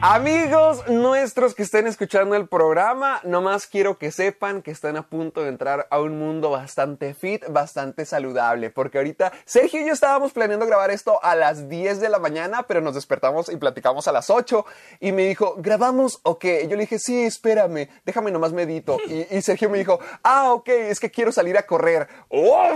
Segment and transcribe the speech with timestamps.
[0.00, 5.42] Amigos nuestros que estén escuchando el programa, nomás quiero que sepan que están a punto
[5.42, 10.32] de entrar a un mundo bastante fit, bastante saludable, porque ahorita Sergio y yo estábamos
[10.32, 14.12] planeando grabar esto a las 10 de la mañana, pero nos despertamos y platicamos a
[14.12, 14.64] las 8
[15.00, 16.68] y me dijo, ¿grabamos o qué?
[16.68, 18.98] Yo le dije, sí, espérame, déjame nomás medito.
[19.08, 22.06] Y, y Sergio me dijo, ah, ok, es que quiero salir a correr.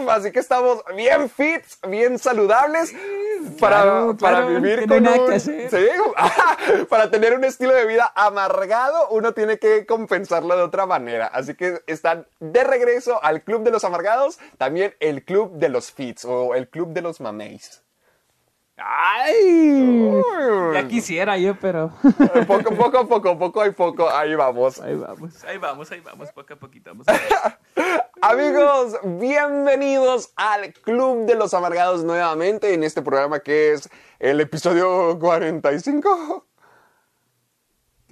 [0.09, 2.93] Así que estamos bien fit, bien saludables
[3.61, 5.27] para, Claro, para claro, vivir con un...
[5.29, 5.71] que hacer.
[5.71, 5.87] Sí,
[6.89, 11.27] para tener un estilo de vida amargado, uno tiene que compensarlo de otra manera.
[11.27, 15.93] Así que están de regreso al Club de los Amargados, también el Club de los
[15.93, 17.83] Fits o el Club de los Mameis.
[18.79, 20.23] ¡Ay!
[20.73, 21.93] Ya quisiera yo, pero.
[22.47, 24.81] Poco, poco, poco, poco hay poco, ahí vamos.
[24.81, 26.91] Ahí vamos, ahí vamos, ahí vamos, poco a poquito.
[26.91, 27.07] Vamos.
[28.23, 35.19] Amigos, bienvenidos al Club de los Amargados nuevamente en este programa que es el episodio
[35.21, 36.47] 45.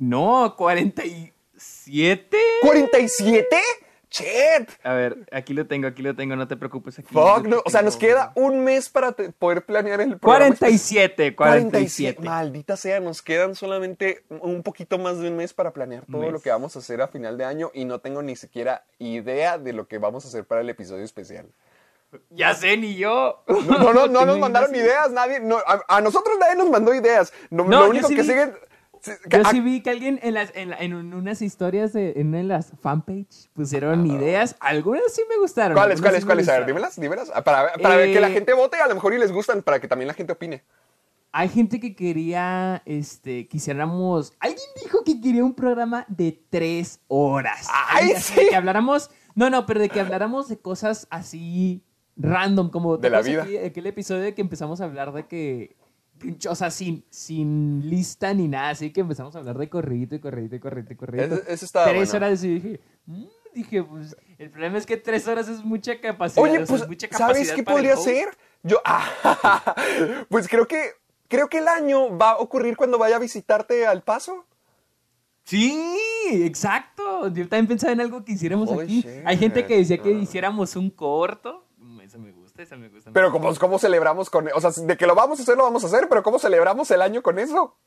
[0.01, 2.37] No, 47.
[2.63, 3.45] ¿47?
[4.09, 4.69] ¡Chet!
[4.83, 6.99] A ver, aquí lo tengo, aquí lo tengo, no te preocupes.
[6.99, 10.47] Aquí Fuck, no, o sea, nos queda un mes para te- poder planear el programa.
[10.57, 12.21] 47, 47.
[12.21, 16.33] Maldita sea, nos quedan solamente un poquito más de un mes para planear todo mes.
[16.33, 19.59] lo que vamos a hacer a final de año y no tengo ni siquiera idea
[19.59, 21.47] de lo que vamos a hacer para el episodio especial.
[22.31, 23.45] Ya sé, ni yo.
[23.47, 24.87] No, no, no, nos mandaron idea.
[24.87, 27.33] ideas, nadie, no, a, a nosotros nadie nos mandó ideas.
[27.51, 28.55] No, lo único sí que vi- siguen...
[29.31, 32.33] Yo sí vi que alguien en, las, en, la- en un- unas historias de en
[32.33, 34.57] de las fanpage pusieron ideas.
[34.61, 35.75] Algunas sí me gustaron.
[35.77, 36.49] ¿Cuáles, cuáles, sí cuáles?
[36.49, 37.31] A ver, dímelas, dímelas.
[37.35, 39.63] Ah, Para, para ver que la Eh, gente vote, a lo mejor y les gustan,
[39.63, 40.63] para que también la gente opine.
[41.33, 44.33] Hay gente que quería, este, quisiéramos.
[44.41, 47.69] Alguien dijo que quería un programa de tres horas.
[47.73, 48.35] ¡Ay, sí!
[48.35, 49.11] de Que habláramos.
[49.37, 51.85] No, no, pero de que habláramos de cosas así
[52.17, 53.61] random, como De la ¿te acuerdas vida.
[53.61, 55.77] aquel- Aquel episodio de que empezamos a hablar de que.
[56.49, 60.21] O sea, sin, sin lista ni nada, así que empezamos a hablar de corridito y
[60.21, 61.35] corridito y corridito y corridito.
[61.49, 62.27] Ese estaba Tres bueno.
[62.27, 66.43] horas y dije, mm, dije, pues el problema es que tres horas es mucha capacidad.
[66.45, 68.29] Oye, o sea, pues, ¿sabes qué podría ser?
[68.63, 69.75] Yo, ah,
[70.29, 70.91] pues creo que,
[71.29, 74.47] creo que el año va a ocurrir cuando vaya a visitarte al Paso.
[75.45, 75.83] Sí,
[76.45, 77.29] exacto.
[77.29, 79.05] Yo también pensaba en algo que hiciéramos aquí.
[79.25, 80.19] Hay gente que decía que Ah.
[80.19, 81.65] hiciéramos un corto.
[82.61, 83.11] Gusta, me gusta.
[83.13, 85.83] Pero ¿cómo, cómo celebramos con, o sea, de que lo vamos a hacer, lo vamos
[85.85, 87.79] a hacer, pero ¿cómo celebramos el año con eso?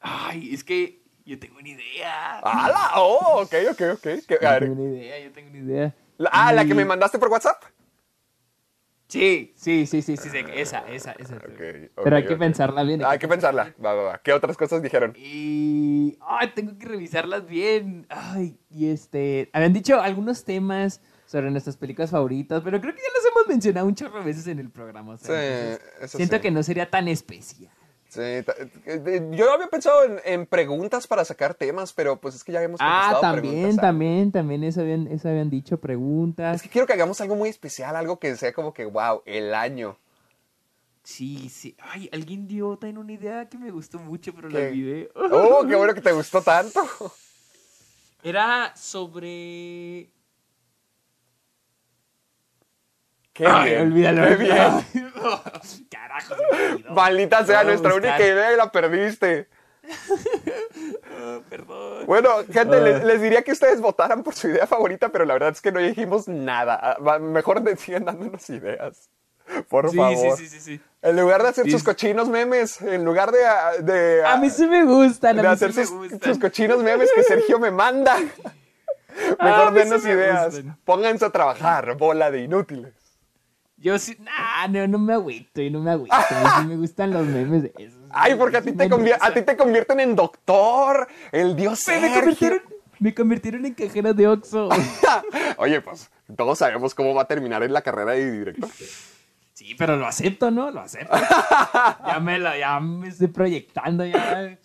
[0.00, 2.38] Ay, es que yo tengo una idea.
[2.40, 2.92] ¡Hala!
[2.96, 4.06] Oh, ok, ok, ok.
[4.28, 5.94] Yo a ver, tengo una idea, yo tengo una idea.
[6.18, 7.62] la- ah, la que me mandaste por WhatsApp.
[9.08, 11.36] Sí, sí, sí, sí, sí, sí, esa, esa, esa.
[12.02, 13.04] Pero hay que pensarla bien.
[13.04, 13.74] Ah, hay que pensarla.
[13.84, 14.18] Va, va, va.
[14.22, 15.12] ¿Qué otras cosas dijeron?
[15.18, 16.16] Y.
[16.26, 18.06] Ay, tengo que revisarlas bien.
[18.08, 19.50] Ay, y este.
[19.52, 23.86] Habían dicho algunos temas sobre nuestras películas favoritas, pero creo que ya los hemos mencionado
[23.86, 25.14] un chorro de veces en el programa.
[25.14, 26.42] o sea, Sí, eso Siento sí.
[26.42, 27.72] que no sería tan especial.
[28.08, 32.52] Sí, eh, yo había pensado en, en preguntas para sacar temas, pero pues es que
[32.52, 33.80] ya hemos Ah, contestado también, preguntas.
[33.82, 36.56] también, también eso habían, eso habían dicho, preguntas.
[36.56, 39.54] Es que quiero que hagamos algo muy especial, algo que sea como que, wow, el
[39.54, 39.96] año.
[41.02, 41.74] Sí, sí.
[41.80, 45.10] Ay, alguien dio también una idea que me gustó mucho, pero la olvidé.
[45.14, 46.82] Oh, qué bueno que te gustó tanto.
[48.22, 50.10] Era sobre...
[53.32, 53.82] Qué Ay, bien.
[53.82, 54.28] olvídalo.
[54.28, 54.54] Qué bien.
[55.90, 56.34] Carajo.
[56.90, 59.48] Maldita sea nuestra única idea y la perdiste.
[61.48, 62.06] Perdón.
[62.06, 62.80] Bueno, gente, Ah.
[62.80, 65.72] les, les diría que ustedes votaran por su idea favorita, pero la verdad es que
[65.72, 66.78] no dijimos nada.
[67.04, 69.08] Ah, Mejor sigan dándonos ideas.
[69.68, 70.36] Por Sí, favor.
[70.38, 70.80] sí, sí, sí, sí.
[71.02, 74.48] En lugar de hacer Sí, sus cochinos memes, en lugar de, ah, de, A mí
[74.50, 76.20] sí me gustan, de a mí hacer me sus, gustan.
[76.22, 78.16] sus cochinos memes que Sergio me manda.
[79.42, 80.54] Mejor denos ideas.
[80.54, 80.78] gustan.
[80.84, 82.94] Pónganse a trabajar, bola de inútiles.
[83.82, 86.14] Yo sí, nah, no, no me agüito, y no me agüito.
[86.16, 87.98] A mí sí me gustan los memes de esos.
[88.10, 88.84] Ay, porque a ti, te
[89.20, 92.60] a ti te convierten en doctor, el dios Me, me convirtieron,
[93.00, 94.68] me convirtieron en cajera de Oxxo.
[95.56, 98.68] Oye, pues todos sabemos cómo va a terminar en la carrera de director.
[99.54, 100.70] Sí, pero lo acepto, ¿no?
[100.70, 101.16] Lo acepto.
[102.06, 104.58] ya, me la, ya me estoy proyectando, ya.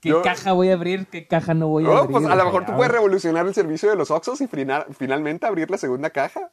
[0.00, 1.06] ¿Qué Yo- caja voy a abrir?
[1.06, 2.12] ¿Qué caja no voy a Oh, abrir?
[2.12, 5.46] pues a lo mejor tú puedes revolucionar el servicio de los Oxxos y frina- finalmente
[5.46, 6.50] abrir la segunda caja.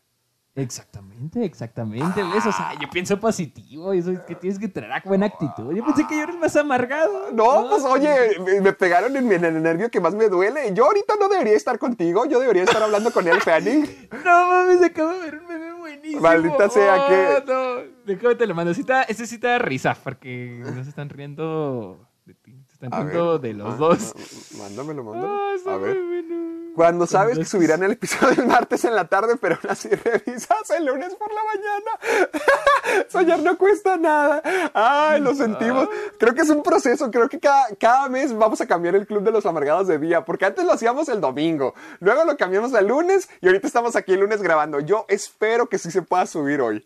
[0.58, 2.46] Exactamente, exactamente, ¿ves?
[2.48, 5.72] O sea, yo pienso positivo, y eso es que tienes que tener buena actitud.
[5.72, 7.32] Yo pensé que yo era el más amargado.
[7.32, 10.74] No, pues oye, me, me pegaron en, el nervio que más me duele.
[10.74, 13.86] Yo ahorita no debería estar contigo, yo debería estar hablando con él, Fanning.
[14.26, 16.22] No mames, acabo de ver un meme buenísimo.
[16.22, 18.72] Maldita sea, Oh, que- No, déjame te lo mando.
[18.72, 22.56] Está- Este sí te da risa, porque no se están riendo de ti.
[22.68, 24.14] Se están riendo de los ah, dos.
[24.16, 25.40] ah, Mándamelo, mándamelo.
[25.68, 25.98] Ah, A ver.
[26.04, 26.67] bueno.
[26.78, 30.70] Cuando sabes que subirán el episodio el martes en la tarde, pero aún así revisas
[30.78, 33.06] el lunes por la mañana.
[33.10, 34.44] Soñar no cuesta nada.
[34.76, 35.90] Ay, lo sentimos.
[36.20, 37.10] Creo que es un proceso.
[37.10, 40.24] Creo que cada, cada mes vamos a cambiar el Club de los Amargados de día,
[40.24, 44.14] porque antes lo hacíamos el domingo, luego lo cambiamos al lunes y ahorita estamos aquí
[44.14, 44.80] el lunes grabando.
[44.80, 46.86] Yo espero que sí se pueda subir hoy.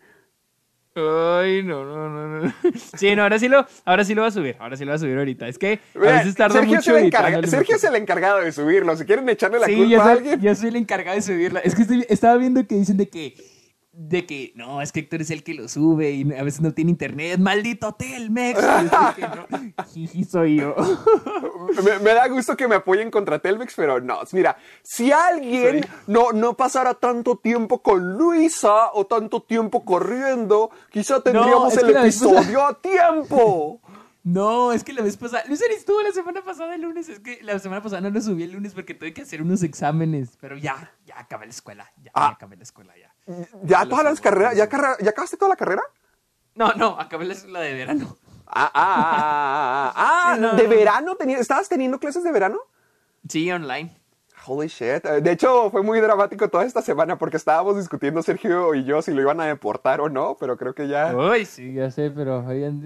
[0.93, 2.53] Ay, no, no, no, no.
[2.97, 4.57] Sí, no, ahora sí lo, ahora sí lo va a subir.
[4.59, 5.47] Ahora sí lo va a subir ahorita.
[5.47, 8.95] Es que a veces tarda Sergio, mucho es encarga- Sergio es el encargado de subirlo.
[8.97, 10.41] Si quieren echarle la Sí, culpa a alguien.
[10.41, 11.59] yo soy el encargado de subirla.
[11.61, 13.35] Es que estoy- estaba viendo que dicen de que,
[13.93, 16.73] de que, no, es que Héctor es el que lo sube y a veces no
[16.73, 17.39] tiene internet.
[17.39, 18.59] ¡Maldito Telmex!
[19.15, 20.75] Que no, jiji, soy yo.
[21.83, 24.19] Me, me da gusto que me apoyen contra Telmex, pero no.
[24.33, 31.21] Mira, si alguien no, no pasara tanto tiempo con Luisa o tanto tiempo corriendo, quizá
[31.21, 33.81] tendríamos el episodio a tiempo.
[34.23, 37.39] No, es que la vez pasada, Luis estuvo la semana pasada el lunes, es que
[37.41, 40.55] la semana pasada no lo subí el lunes porque tuve que hacer unos exámenes, pero
[40.57, 42.27] ya, ya acabé la escuela, ya, Ah.
[42.29, 43.00] ya acabé la escuela, ya.
[43.63, 44.55] ¿Ya todas las carreras?
[44.55, 44.71] ¿Ya, subo.
[44.71, 45.83] carrera- ¿Ya acabaste toda la carrera?
[46.55, 48.17] No, no, acabé la de verano.
[48.47, 50.69] Ah, ah, ah, ah, ah, ah, Sí, no, ¿de no.
[50.69, 51.15] verano?
[51.15, 52.59] tenía- ¿Estabas teniendo clases de verano?
[53.27, 53.95] Sí, online.
[54.45, 55.05] Holy shit.
[55.05, 59.01] Eh, De hecho, fue muy dramático toda esta semana porque estábamos discutiendo Sergio y yo
[59.03, 61.15] si lo iban a deportar o no, pero creo que ya...
[61.15, 62.81] Uy, sí, ya sé, pero oigan,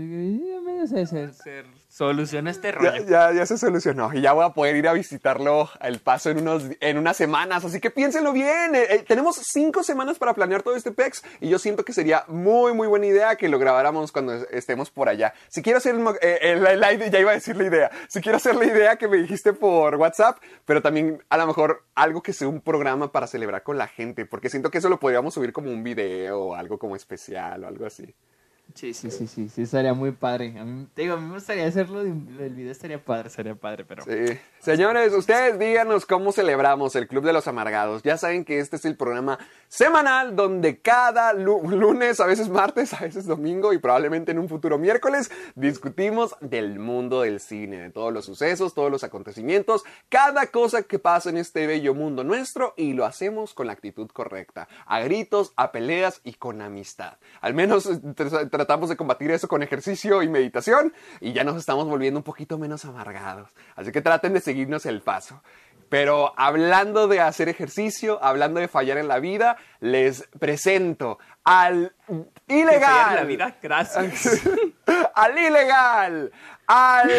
[1.96, 3.06] soluciona este rollo.
[3.08, 6.40] ya, ya se solucionó y ya voy a poder ir a visitarlo al paso en,
[6.40, 7.64] unos, en unas semanas.
[7.64, 8.76] Así que piénsenlo bien.
[8.76, 12.26] Eh, eh, tenemos cinco semanas para planear todo este PEX y yo siento que sería
[12.28, 15.34] muy, muy buena idea que lo grabáramos cuando es- estemos por allá.
[15.48, 17.92] Si quiero hacer, el eh, idea- ya iba a decir la idea.
[18.10, 21.84] Si quiero hacer la idea que me dijiste por WhatsApp, pero también a lo mejor
[21.96, 25.00] algo que sea un programa para celebrar con la gente, porque siento que eso lo
[25.00, 28.14] podríamos subir como un video o algo como especial o algo así.
[28.76, 30.60] Sí, sí, sí, sí, sí, estaría muy padre.
[30.60, 32.14] A mí, te digo, a mí me gustaría hacerlo, el
[32.54, 34.04] video estaría padre, estaría padre, pero...
[34.04, 34.38] Sí.
[34.60, 38.04] Señores, ustedes díganos cómo celebramos el Club de los Amargados.
[38.04, 42.94] Ya saben que este es el programa semanal donde cada lu- lunes, a veces martes,
[42.94, 47.90] a veces domingo y probablemente en un futuro miércoles discutimos del mundo del cine, de
[47.92, 52.74] todos los sucesos, todos los acontecimientos, cada cosa que pasa en este bello mundo nuestro
[52.76, 57.18] y lo hacemos con la actitud correcta, a gritos, a peleas y con amistad.
[57.40, 60.92] Al menos eh, tr- tratamos de combatir eso con ejercicio y meditación
[61.22, 63.50] y ya nos estamos volviendo un poquito menos amargados.
[63.76, 65.44] Así que traten de seguirnos el paso.
[65.88, 71.94] Pero hablando de hacer ejercicio, hablando de fallar en la vida, les presento al
[72.48, 72.82] ilegal.
[72.82, 74.42] fallar en la vida, gracias.
[75.14, 76.32] al ilegal,
[76.66, 77.12] al,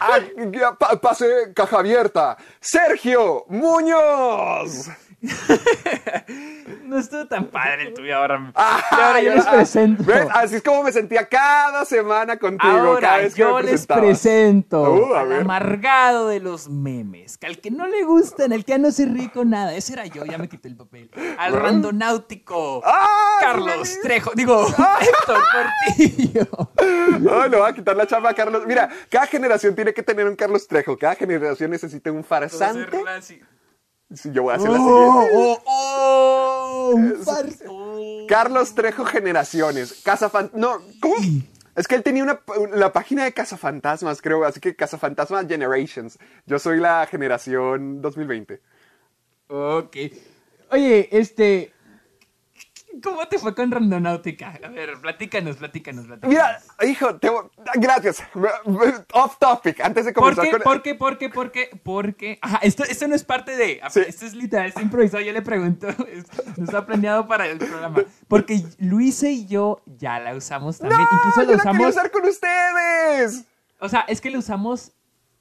[0.00, 4.88] al- pa- pase caja abierta, Sergio Muñoz.
[6.86, 8.52] No estuvo tan padre el tuyo ahora.
[8.54, 10.04] Ah, ahora yo les presento.
[10.04, 10.26] ¿Ves?
[10.32, 12.72] Así es como me sentía cada semana contigo.
[13.00, 17.58] cada Ahora que yo me les presento Uh, al amargado de los memes, que al
[17.58, 20.24] que no le gustan, al que ya no se ríe con nada, ese era yo,
[20.24, 21.10] ya me quité el papel.
[21.38, 23.38] Al randonáutico, ¡Ah!
[23.40, 24.66] Carlos Trejo, digo,
[25.00, 26.48] Héctor Portillo.
[26.78, 28.62] Ay, le voy a quitar la chamba a Carlos.
[28.66, 30.96] Mira, cada generación tiene que tener un Carlos Trejo.
[30.96, 33.02] Cada generación necesita un farsante.
[34.24, 35.30] Yo voy a hacer la Oh, siguiente.
[35.34, 37.64] oh, oh, un farsa.
[38.28, 40.00] Carlos Trejo Generaciones.
[40.04, 40.50] Casafan...
[40.54, 41.16] No, ¿cómo?
[41.74, 42.40] Es que él tenía una,
[42.72, 44.44] la página de Cazafantasmas, creo.
[44.44, 46.18] Así que Cazafantasmas Generations.
[46.46, 48.62] Yo soy la generación 2020.
[49.48, 49.96] Ok.
[50.70, 51.72] Oye, este.
[53.02, 54.58] ¿Cómo te fue con Randonáutica?
[54.64, 56.30] A ver, platícanos, platícanos, platícanos.
[56.32, 58.22] Mira, hijo, te voy- gracias.
[59.12, 60.50] Off topic, antes de ¿Por comenzar qué?
[60.52, 60.60] con...
[60.62, 60.94] ¿Por qué?
[60.94, 61.28] ¿Por qué?
[61.28, 61.70] ¿Por qué?
[61.82, 62.38] ¿Por qué?
[62.42, 63.80] Ajá, esto, esto no es parte de.
[63.90, 64.00] Sí.
[64.06, 65.22] Esto es literal, es improvisado.
[65.22, 65.88] Yo le pregunto.
[66.56, 68.02] no está planeado para el programa.
[68.28, 70.88] Porque Luisa y yo ya la usamos ¡No!
[70.88, 71.08] también.
[71.12, 71.88] Incluso yo la la quería usamos.
[71.96, 73.44] usar con ustedes.
[73.80, 74.92] O sea, es que la usamos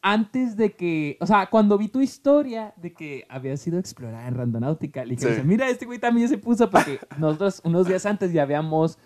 [0.07, 1.17] antes de que.
[1.19, 5.35] O sea, cuando vi tu historia de que había sido explorada en Randonáutica, le dije,
[5.35, 5.41] Sí.
[5.43, 8.99] mira, este güey también se puso porque nosotros unos días antes ya habíamos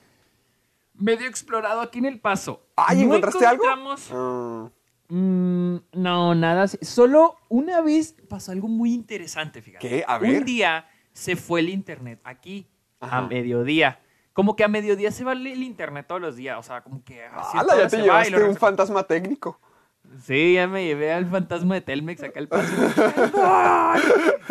[0.93, 2.61] medio explorado aquí en El Paso.
[2.75, 3.63] Ay, No ¿encontraste algo?
[4.11, 4.69] Ah,
[5.11, 6.63] Mm, no, nada.
[6.63, 6.77] así.
[6.81, 9.87] Solo una vez pasó algo muy interesante, fíjate.
[9.87, 10.03] ¿Qué?
[10.07, 10.39] A ver.
[10.39, 12.67] Un día se fue el internet aquí
[12.99, 13.19] Ajá.
[13.19, 13.99] a mediodía.
[14.33, 17.23] como que a mediodía se va el internet todos los días, o sea, como que...
[17.25, 17.73] a cierta ¡Hala!
[17.73, 19.59] hora Ya te llevaste un fantasma técnico.
[20.23, 22.73] Sí, ya me llevé al fantasma de Telmex acá al paso.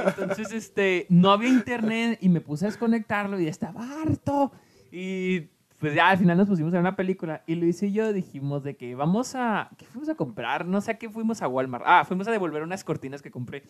[0.06, 4.52] Entonces, este, no había internet y me puse a desconectarlo y ya estaba harto.
[4.90, 5.48] Y
[5.78, 8.64] pues ya al final nos pusimos a ver una película y Luis y yo dijimos
[8.64, 10.66] de que vamos a, ¿qué fuimos a comprar?
[10.66, 11.84] No sé a qué fuimos a Walmart.
[11.86, 13.62] Ah, fuimos a devolver unas cortinas que compré.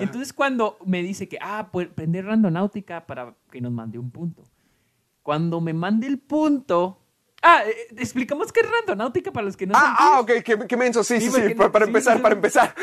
[0.00, 4.42] Entonces cuando me dice que, ah, pues prender randonáutica para que nos mande un punto.
[5.22, 6.98] Cuando me mande el punto...
[7.42, 10.76] Ah, eh, explicamos qué es randonáutica para los que no Ah, ah, ok, qué, qué
[10.76, 11.02] menso.
[11.02, 12.22] Sí, Sí, sí, para empezar, sí.
[12.22, 12.74] para empezar.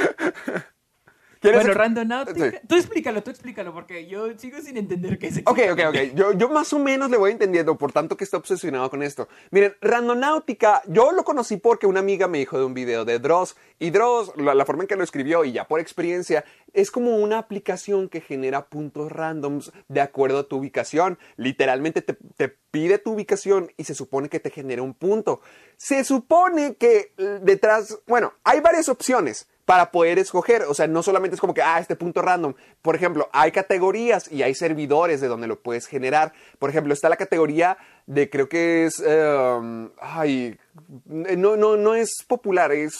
[1.39, 2.51] ¿Quieres Bueno, ex- randonáutica.
[2.51, 2.57] Sí.
[2.67, 5.37] Tú explícalo, tú explícalo, porque yo sigo sin entender qué es.
[5.45, 5.95] Ok, ok, ok.
[6.13, 9.29] Yo, yo más o menos le voy entendiendo, por tanto que está obsesionado con esto.
[9.51, 13.55] Miren, Randonáutica, yo lo conocí porque una amiga me dijo de un video de Dross.
[13.79, 16.43] Y Dross, la, la forma en que lo escribió y ya por experiencia,
[16.73, 21.17] es como una aplicación que genera puntos randoms de acuerdo a tu ubicación.
[21.37, 25.39] Literalmente te, te pide tu ubicación y se supone que te genera un punto.
[25.77, 30.63] Se supone que eh, detrás, bueno, hay varias opciones para poder escoger.
[30.63, 32.55] O sea, no solamente es como que, ah, este punto random.
[32.81, 36.33] Por ejemplo, hay categorías y hay servidores de donde lo puedes generar.
[36.57, 40.57] Por ejemplo, está la categoría de, creo que es, eh, ay,
[41.05, 42.97] no, no, no es popular, es...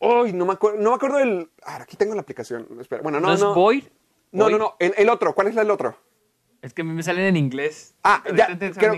[0.00, 1.48] Ay, no me acuerdo, no me acuerdo del...
[1.62, 2.66] Ah, aquí tengo la aplicación.
[2.80, 3.50] Espera, bueno, no, ¿No, no.
[3.50, 3.84] es Void?
[4.32, 4.52] No, Void?
[4.52, 5.32] no, no, el, el otro.
[5.32, 5.96] ¿Cuál es el otro?
[6.60, 7.94] Es que a mí me salen en inglés.
[8.02, 8.94] Ah, ¿De ya, creo,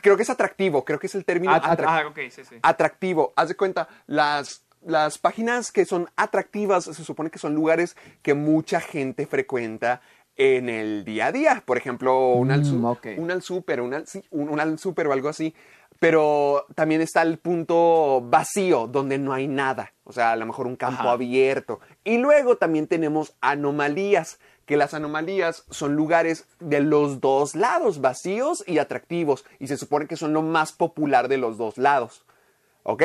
[0.00, 2.42] creo que es atractivo, creo que es el término Ah, ah, atrac- ah, ok, sí,
[2.42, 2.56] sí.
[2.62, 3.34] atractivo.
[3.36, 8.34] Haz de cuenta, las, las páginas que son atractivas se supone que son lugares que
[8.34, 10.00] mucha gente frecuenta
[10.36, 11.62] en el día a día.
[11.66, 15.08] Por ejemplo, un al, Mm, un al super, un al, sí, un, un al super
[15.08, 15.54] o algo así.
[16.00, 19.94] Pero también está el punto vacío, donde no hay nada.
[20.04, 21.10] O sea, a lo mejor un campo Ajá.
[21.12, 21.80] abierto.
[22.04, 28.62] Y luego también tenemos anomalías, que las anomalías son lugares de los dos lados, vacíos
[28.66, 29.44] y atractivos.
[29.58, 32.24] Y se supone que son lo más popular de los dos lados.
[32.84, 33.02] ¿Ok?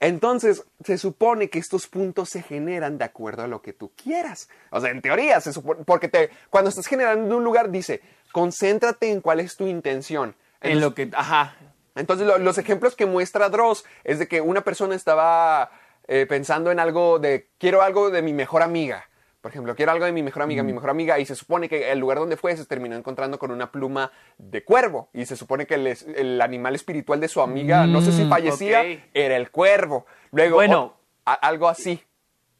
[0.00, 4.48] Entonces, se supone que estos puntos se generan de acuerdo a lo que tú quieras.
[4.70, 9.10] O sea, en teoría, se supone, porque te, cuando estás generando un lugar, dice, concéntrate
[9.10, 10.34] en cuál es tu intención.
[10.60, 11.56] En lo que, ajá.
[11.94, 15.70] Entonces, lo- los ejemplos que muestra Dross es de que una persona estaba
[16.08, 19.08] eh, pensando en algo de, quiero algo de mi mejor amiga.
[19.44, 21.92] Por ejemplo, quiero algo de mi mejor amiga, mi mejor amiga, y se supone que
[21.92, 25.10] el lugar donde fue se terminó encontrando con una pluma de cuervo.
[25.12, 28.24] Y se supone que el, es- el animal espiritual de su amiga, no sé si
[28.24, 28.82] Mm, fallecía,
[29.12, 30.06] era el cuervo.
[30.32, 30.94] Luego, Bueno.
[31.26, 32.00] a- algo así.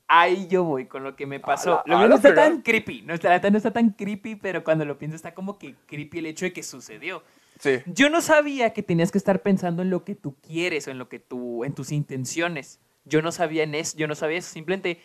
[0.09, 1.83] Ahí yo voy con lo que me pasó.
[1.87, 3.01] La- Lo no está tan creepy.
[3.01, 6.27] No está, no está tan creepy, pero cuando lo pienso está como que creepy el
[6.27, 7.23] hecho de que sucedió.
[7.61, 7.79] Sí.
[7.87, 10.99] Yo no sabía que tenías que estar pensando en lo que tú quieres o en
[10.99, 12.79] lo que tú, en tus intenciones.
[13.07, 14.51] Yo no sabía en eso, yo no sabía eso.
[14.53, 15.01] Simplemente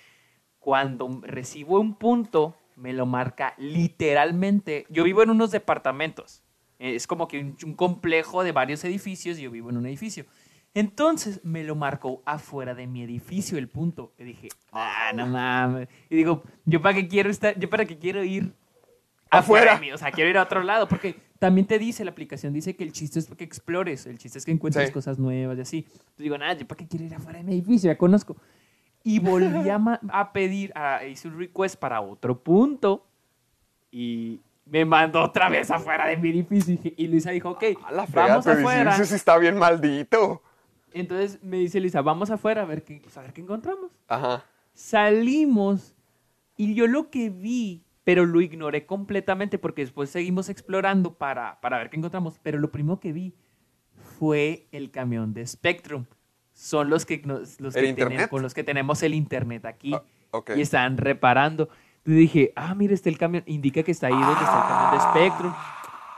[0.60, 4.86] cuando recibo un punto, me lo marca literalmente.
[4.90, 6.44] Yo vivo en unos departamentos.
[6.80, 10.26] Es como que un, un complejo de varios edificios y yo vivo en un edificio.
[10.74, 14.14] Entonces me lo marcó afuera de mi edificio el punto.
[14.18, 15.90] Y dije, ah, no mames.
[16.10, 17.58] Y digo, ¿yo para qué quiero estar?
[17.60, 18.54] ¿Yo para qué quiero ir
[19.30, 19.76] Afuera.
[19.76, 19.92] de mí?
[19.92, 20.88] O sea, quiero ir a otro lado.
[20.88, 24.06] Porque también te dice, la aplicación dice que el chiste es que explores.
[24.06, 24.94] El chiste es que encuentres Sí.
[24.94, 25.78] cosas nuevas y así.
[25.90, 27.92] Entonces digo, nada, ¿yo para qué quiero ir afuera de mi edificio?
[27.92, 28.38] Ya conozco.
[29.04, 29.80] Y volví a,
[30.10, 33.06] a pedir, a, hice un request para otro punto.
[33.92, 36.78] Y me mandó otra vez afuera de mi edificio.
[36.96, 38.94] Y, Luisa dijo, ok, A la fregada, vamos pero afuera.
[38.94, 40.42] Eso sí está bien maldito.
[40.94, 43.92] Entonces me dice Lisa, vamos afuera a ver qué, pues, a ver qué encontramos.
[44.08, 44.44] Ajá.
[44.74, 45.96] Salimos
[46.58, 51.78] y yo lo que vi, pero lo ignoré completamente porque después seguimos explorando para, para
[51.78, 53.34] ver qué encontramos, pero lo primero que vi
[54.18, 56.06] fue el camión de Spectrum.
[56.60, 59.94] Son los que, nos- los ¿El que tenemos, con los que tenemos el internet aquí
[59.94, 60.52] Ah, ok.
[60.58, 61.70] y están reparando.
[62.00, 64.92] Entonces dije, ah, mira, está el camión, indica que está ahí donde está el camión
[64.92, 65.00] de
[65.30, 65.54] Spectrum.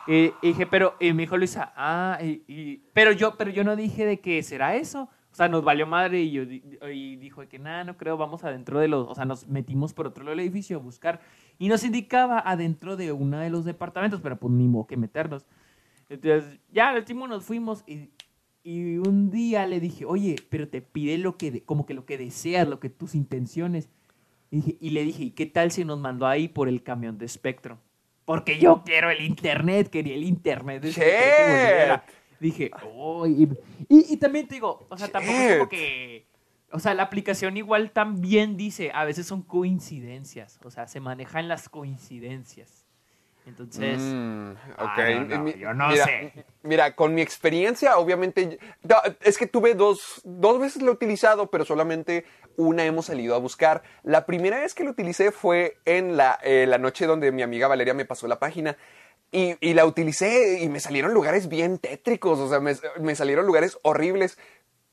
[0.07, 3.63] Eh, y dije, pero y me dijo Luisa, ah, y, y- pero yo, pero yo
[3.63, 5.09] no dije de que será eso.
[5.31, 6.41] O sea, nos valió madre y yo
[6.89, 10.07] y dijo que nada, no creo, vamos adentro de los, o sea, nos metimos por
[10.07, 11.21] otro lado del edificio a buscar
[11.59, 15.45] y nos indicaba adentro de uno de los departamentos, pero pues ni modo que meternos.
[16.09, 18.09] Entonces, ya, al último nos fuimos y,
[18.63, 22.05] y un día le dije, oye, pero te pide lo que, de- como que lo
[22.05, 23.89] que deseas, lo que tus intenciones.
[24.51, 27.17] Y, dije- y le dije, ¿y qué tal si nos mandó ahí por el camión
[27.17, 27.77] de Spectrum?
[28.25, 30.83] Porque yo quiero el internet, quería el internet.
[30.93, 32.01] que.
[32.39, 33.43] Dije, oh, y,
[33.89, 36.25] y- y también te digo, o sea, tampoco es como que,
[36.71, 41.47] o sea, la aplicación igual también dice, a veces son coincidencias, o sea, se manejan
[41.47, 42.80] las coincidencias.
[43.51, 44.57] Entonces, Mm, ok.
[44.77, 46.45] Ah, no, no, Mi- yo no mira, sé.
[46.63, 48.59] Mira, con mi experiencia, obviamente,
[49.21, 53.39] es que tuve dos, dos veces lo he utilizado, pero solamente una hemos salido a
[53.39, 53.81] buscar.
[54.03, 57.67] La primera vez que lo utilicé fue en la, eh, la noche donde mi amiga
[57.67, 58.77] Valeria me pasó la página.
[59.33, 63.45] Y, y la utilicé y me salieron lugares bien tétricos, o sea, me, me salieron
[63.45, 64.37] lugares horribles.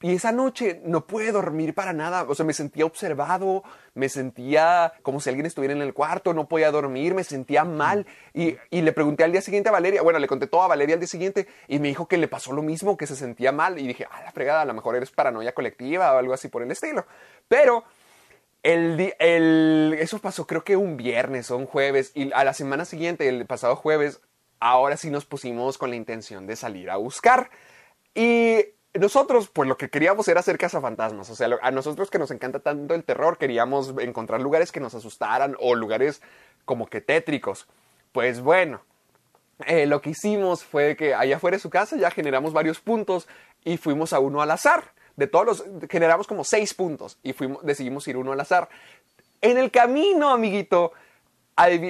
[0.00, 2.25] Y esa noche no pude dormir para nada.
[2.28, 3.64] O sea, me sentía observado,
[3.95, 8.07] me sentía como si alguien estuviera en el cuarto, no podía dormir, me sentía mal.
[8.33, 10.95] Y, y, le pregunté al día siguiente a Valeria, bueno, le conté todo a Valeria
[10.95, 13.76] al día siguiente y me dijo que le pasó lo mismo, que se sentía mal.
[13.81, 16.62] Y dije, ah, la fregada, a lo mejor eres paranoia colectiva o algo así por
[16.62, 17.05] el estilo.
[17.49, 17.83] Pero
[18.62, 22.12] el, el, eso pasó creo que un viernes o un jueves.
[22.14, 24.21] Y a la semana siguiente, el pasado jueves,
[24.61, 27.50] ahora sí nos pusimos con la intención de salir a buscar.
[28.14, 31.31] Y nosotros, pues lo que queríamos era hacer cazafantasmas.
[31.31, 34.95] O sea, a nosotros que nos encanta tanto el terror, queríamos encontrar lugares que nos
[34.95, 36.23] asustaran o lugares
[36.64, 37.67] como que tétricos.
[38.12, 38.81] Pues bueno,
[39.67, 43.28] eh, lo que hicimos fue que allá afuera de su casa ya generamos varios puntos
[43.64, 44.93] y fuimos a uno al azar.
[45.17, 48.69] De todos los, generamos como seis puntos y fuimos, decidimos ir uno al azar.
[49.40, 50.93] En el camino, amiguito,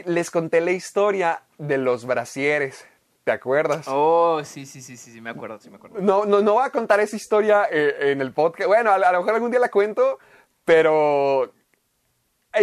[0.07, 2.87] les conté la historia de los brasieres.
[3.29, 3.85] ¿Te acuerdas?
[3.89, 6.01] Oh, sí, sí, sí, sí, sí, me acuerdo, sí, me acuerdo.
[6.01, 8.69] No, no, no voy a contar esa historia eh, en el podcast.
[8.69, 10.19] Bueno, a, a, lo mejor algún día la cuento,
[10.65, 11.53] pero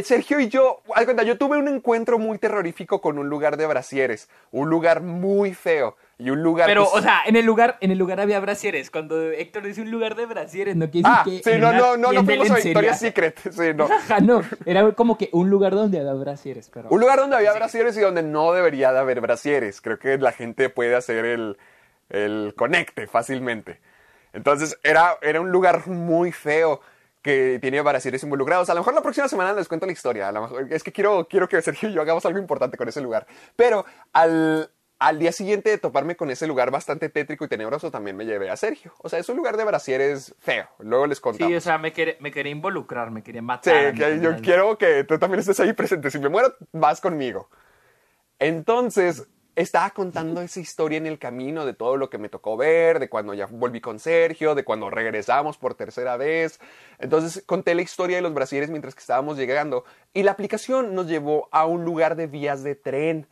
[0.03, 0.81] Sergio y yo,
[1.25, 5.95] yo tuve un encuentro muy terrorífico con un lugar de brasieres, un lugar muy feo
[6.17, 6.67] y un lugar.
[6.67, 8.89] Pero, o sea, en el lugar, en el lugar había brasieres.
[8.89, 11.51] Cuando Héctor dice un lugar de brasieres, no quiere ah, decir que.
[11.51, 13.39] Sí, no, no, no, no fuimos a Victoria's Secret.
[13.51, 13.87] Sí, no.
[14.21, 16.89] no, era como que un lugar donde había brasieres, pero.
[16.89, 17.57] Un lugar donde había sí.
[17.57, 19.81] brasieres y donde no debería de haber brasieres.
[19.81, 21.57] Creo que la gente puede hacer el,
[22.09, 23.79] el conecte fácilmente.
[24.33, 26.81] Entonces, era, era un lugar muy feo
[27.25, 28.69] que tiene brasieres involucrados.
[28.69, 30.27] A lo mejor la próxima semana les cuento la historia.
[30.27, 32.87] A lo mejor, es que quiero, quiero que Sergio y yo hagamos algo importante con
[32.87, 33.25] ese lugar.
[33.55, 38.15] Pero al, al día siguiente de toparme con ese lugar bastante tétrico y tenebroso, también
[38.15, 38.93] me llevé a Sergio.
[38.99, 40.67] O sea, es un lugar de brasieres feo.
[40.77, 41.49] Luego les contamos.
[41.49, 43.93] Sí, o sea, me quería, me quería involucrar, me quería matar.
[43.93, 46.11] Sí, que yo quiero que tú también estés ahí presente.
[46.11, 47.49] Si me muero, vas conmigo.
[48.37, 52.99] Entonces, estaba contando esa historia en el camino de todo lo que me tocó ver,
[52.99, 56.59] de cuando ya volví con Sergio, de cuando regresamos por tercera vez.
[56.99, 61.07] Entonces conté la historia de los brasieres mientras que estábamos llegando y la aplicación nos
[61.07, 63.27] llevó a un lugar de vías de tren.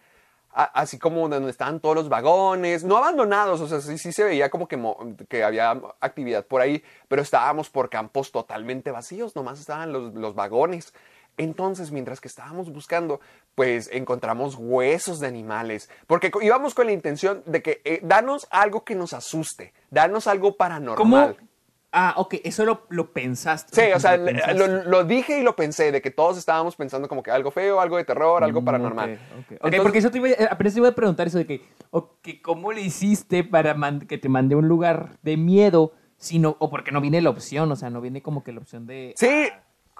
[0.55, 4.51] Así como donde estaban todos los vagones, no abandonados, o sea, sí, sí se veía
[4.51, 4.79] como que,
[5.27, 10.35] que, había actividad por ahí, pero estábamos por campos totalmente vacíos, nomás estaban los, los
[10.35, 10.93] vagones.
[11.37, 13.19] Entonces, mientras que estábamos buscando,
[13.55, 18.83] pues encontramos huesos de animales, porque íbamos con la intención de que eh, danos algo
[18.83, 21.35] que nos asuste, danos algo paranormal.
[21.35, 21.53] ¿Cómo?
[21.95, 23.79] Ah, ok, eso lo, lo pensaste.
[23.79, 27.07] Sí, o sea, lo, lo, lo, dije y lo pensé, de que todos estábamos pensando
[27.07, 29.11] como que algo feo, algo de terror, algo paranormal.
[29.11, 29.39] Ok, okay.
[29.43, 32.39] okay Entonces, porque eso te iba, apenas te iba a preguntar eso de que, okay,
[32.39, 33.75] ¿cómo le hiciste para
[34.07, 35.93] que te mandé a un lugar de miedo?
[36.17, 38.87] Sino, o porque no viene la opción, o sea, no viene como que la opción
[38.87, 39.13] de...
[39.15, 39.49] Sí,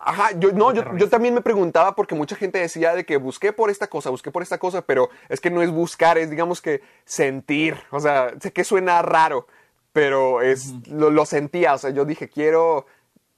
[0.05, 3.53] Ajá, yo, no, yo, yo, también me preguntaba porque mucha gente decía de que busqué
[3.53, 6.61] por esta cosa, busqué por esta cosa, pero es que no es buscar, es digamos
[6.61, 7.77] que sentir.
[7.89, 9.47] O sea, sé que suena raro,
[9.93, 10.87] pero es, uh -huh.
[10.87, 11.73] lo, lo, sentía.
[11.73, 12.85] O sea, yo dije, quiero,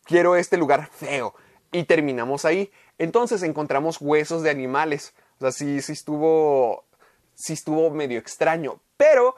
[0.06, 1.36] quiero este lugar feo.
[1.72, 2.72] Y terminamos ahí.
[2.98, 5.14] Entonces encontramos huesos de animales.
[5.38, 6.86] O sea, sí, sí estuvo,
[7.36, 8.80] sí estuvo medio extraño.
[8.98, 9.36] Pero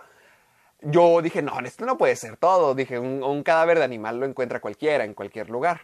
[0.81, 2.73] yo dije, no, esto no puede ser todo.
[2.73, 5.81] Dije, un, un cadáver de animal lo encuentra cualquiera, en cualquier lugar.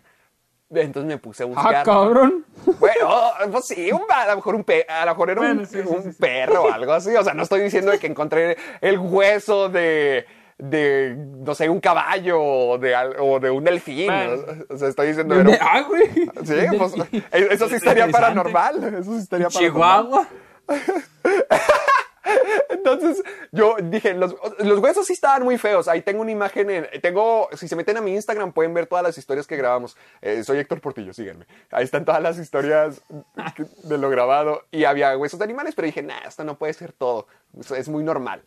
[0.75, 1.75] Entonces me puse a buscar.
[1.75, 2.45] ¡Ah, cabrón!
[2.79, 3.09] Bueno,
[3.51, 5.79] pues sí, un, a lo mejor, un pe a lo mejor era bueno, un, sí,
[5.79, 7.15] un sí, sí, perro o algo así.
[7.15, 10.25] O sea, no estoy diciendo de que encontré el hueso de,
[10.57, 14.09] de no sé, un caballo o de, o de un delfín.
[14.69, 15.35] O sea, estoy diciendo...
[15.35, 16.09] ¿De, ah, güey?
[16.43, 16.93] Sí, pues
[17.51, 18.95] eso sí estaría paranormal.
[18.99, 20.07] Eso sí estaría paranormal.
[20.09, 20.27] Chihuahua.
[22.69, 25.87] Entonces yo dije, los, los, huesos sí estaban muy feos.
[25.87, 29.03] Ahí tengo una imagen, en, tengo, si se meten a mi Instagram pueden ver todas
[29.03, 29.97] las historias que grabamos.
[30.21, 31.45] Eh, soy Héctor Portillo, síganme.
[31.71, 33.01] Ahí están todas las historias
[33.83, 34.63] de lo grabado.
[34.71, 37.27] Y había huesos de animales, pero dije, nah, esto no puede ser todo.
[37.75, 38.41] Es muy normal.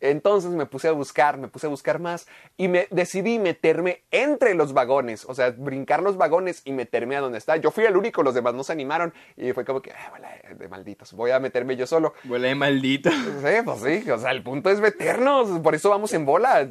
[0.00, 4.54] Entonces me puse a buscar, me puse a buscar más y me decidí meterme entre
[4.54, 7.56] los vagones, o sea, brincar los vagones y meterme a donde está.
[7.56, 10.12] Yo fui el único, los demás no se animaron y fue como que, ah,
[10.54, 12.14] de malditos, voy a meterme yo solo.
[12.28, 13.10] Huele de maldito.
[13.10, 16.68] Sí, pues sí, o sea, el punto es meternos, por eso vamos en bola,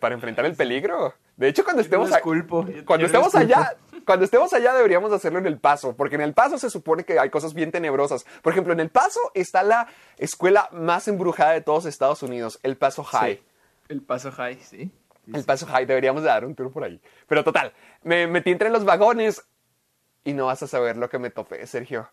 [0.00, 1.14] para enfrentar el peligro.
[1.36, 5.58] De hecho, cuando estemos, disculpo, cuando estemos allá, cuando estemos allá deberíamos hacerlo en El
[5.58, 8.24] Paso, porque en El Paso se supone que hay cosas bien tenebrosas.
[8.42, 12.76] Por ejemplo, en El Paso está la escuela más embrujada de todos Estados Unidos, El
[12.76, 13.36] Paso High.
[13.36, 13.42] Sí,
[13.88, 14.90] el Paso High, sí.
[15.24, 17.00] sí el Paso High, deberíamos de dar un tour por ahí.
[17.26, 17.72] Pero total,
[18.02, 19.44] me metí entre los vagones
[20.24, 22.08] y no vas a saber lo que me topé, Sergio.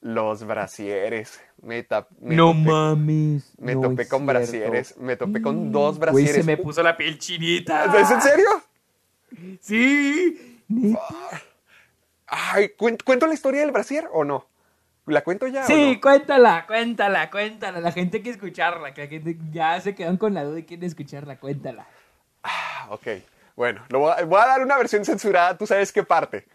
[0.00, 1.42] Los brasieres.
[1.60, 1.86] Me,
[2.20, 3.52] me no topé, mames.
[3.58, 4.26] Me no topé con cierto.
[4.26, 4.96] brasieres.
[4.96, 6.32] Me topé con dos brasieres.
[6.32, 7.84] Güey, se me puso la piel chinita.
[8.00, 8.48] ¿Es en serio?
[9.60, 10.64] Sí.
[12.26, 14.46] Ay, ¿cuento, ¿cuento la historia del brasier o no?
[15.06, 15.66] ¿La cuento ya?
[15.66, 16.00] Sí, no?
[16.00, 17.80] cuéntala, cuéntala, cuéntala.
[17.80, 20.86] La gente quiere escucharla, que la gente ya se quedan con la duda y quieren
[20.86, 21.86] escucharla, cuéntala.
[22.42, 23.06] Ah, ok.
[23.56, 25.56] Bueno, lo voy, a, voy a dar una versión censurada.
[25.58, 26.46] ¿Tú sabes qué parte?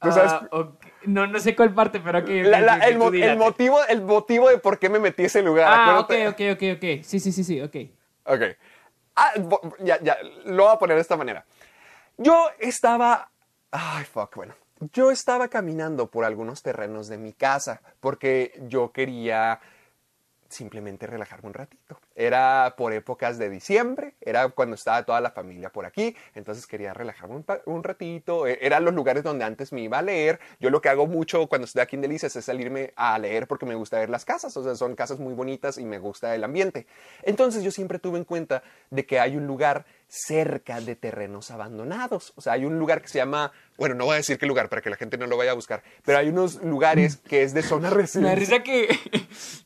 [0.00, 0.32] ¿Tú sabes?
[0.32, 0.84] Ah, ok.
[1.06, 4.48] No, no sé cuál parte, pero que La- la- el, mo- el motivo, el motivo
[4.48, 5.72] de por qué me metí a ese lugar.
[5.72, 6.52] Ah, ok, acuérdate.
[6.54, 7.04] ok, ok, ok.
[7.04, 7.76] Sí, sí, sí, sí, ok.
[8.24, 8.42] Ok.
[9.14, 9.32] Ah,
[9.80, 10.16] ya, ya,
[10.46, 11.44] lo voy a poner de esta manera.
[12.16, 13.30] Yo estaba...
[13.70, 14.54] Ay, fuck, bueno.
[14.90, 19.60] Yo estaba caminando por algunos terrenos de mi casa porque yo quería
[20.48, 22.00] simplemente relajarme un ratito.
[22.22, 26.94] Era por épocas de diciembre, era cuando estaba toda la familia por aquí, entonces quería
[26.94, 28.46] relajarme un, un ratito.
[28.46, 30.38] E- Eran los lugares donde antes me iba a leer.
[30.60, 33.66] Yo lo que hago mucho cuando estoy aquí en Delicias es salirme a leer porque
[33.66, 36.44] me gusta ver las casas, o sea, son casas muy bonitas y me gusta el
[36.44, 36.86] ambiente.
[37.22, 42.34] Entonces yo siempre tuve en cuenta de que hay un lugar cerca de terrenos abandonados.
[42.36, 44.68] O sea, hay un lugar que se llama, bueno, no voy a decir qué lugar
[44.68, 47.54] para que la gente no lo vaya a buscar, pero hay unos lugares que es
[47.54, 48.36] de zona residencial.
[48.38, 48.88] risa que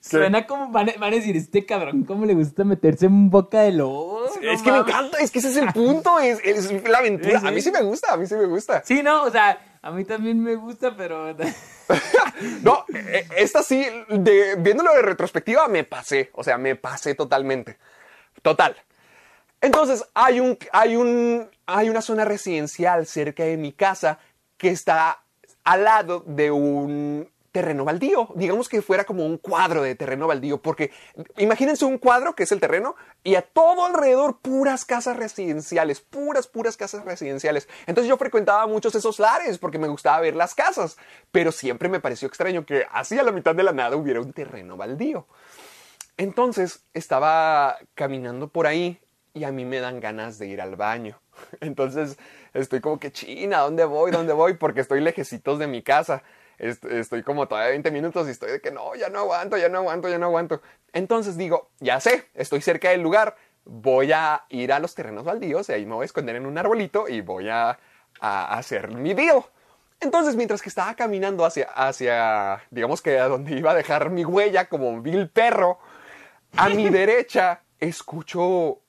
[0.01, 3.61] suena como van a, van a decir, este cabrón, ¿cómo le gusta meterse en boca
[3.61, 4.27] de lobo?
[4.43, 7.41] No es que me encanta, es que ese es el punto, es, es la aventura.
[7.41, 7.71] Sí, A mí sí.
[7.71, 8.83] me gusta, a mí sí me gusta.
[8.85, 11.35] Sí, no, o sea, a mí también me gusta, pero...
[12.63, 17.79] No, eh, esta sí, de, viéndolo de retrospectiva, me pasé, o sea, me pasé totalmente.
[18.43, 18.77] Total.
[19.61, 24.19] Entonces, hay, un, hay, un, hay una zona residencial cerca de mi casa
[24.59, 25.23] que está
[25.65, 28.29] al lado de un terreno baldío.
[28.35, 30.91] Digamos que fuera como un cuadro de terreno baldío, porque
[31.39, 36.49] imagínense un cuadro que es el terreno y a todo alrededor puras casas residenciales, puras,
[36.49, 37.67] puras casas residenciales.
[37.87, 40.99] Entonces yo frecuentaba muchos esos lares porque me gustaba ver las casas,
[41.33, 44.35] pero siempre me pareció extraño que así a la mitad de la nada hubiera un
[44.35, 45.27] terreno baldío.
[46.19, 49.01] Entonces estaba caminando por ahí
[49.33, 51.19] y a mí me dan ganas de ir al baño.
[51.63, 52.19] Entonces
[52.53, 54.11] estoy como que, china, ¿dónde voy?
[54.11, 54.55] ¿Dónde voy?
[54.59, 56.23] Porque estoy lejecitos de mi casa.
[56.59, 59.69] Est- Estoy como todavía 20 minutos y estoy de que no, ya no aguanto, ya
[59.69, 60.63] no aguanto, ya no aguanto.
[60.93, 65.69] Entonces digo, ya sé, estoy cerca del lugar, voy a ir a los terrenos baldíos
[65.69, 67.79] y ahí me voy a esconder en un arbolito y voy a,
[68.21, 69.43] a hacer mi deal.
[70.01, 74.25] Entonces, mientras que estaba caminando hacia, hacia, digamos que a donde iba a dejar mi
[74.25, 75.79] huella como vil perro,
[76.57, 78.81] a mi derecha escucho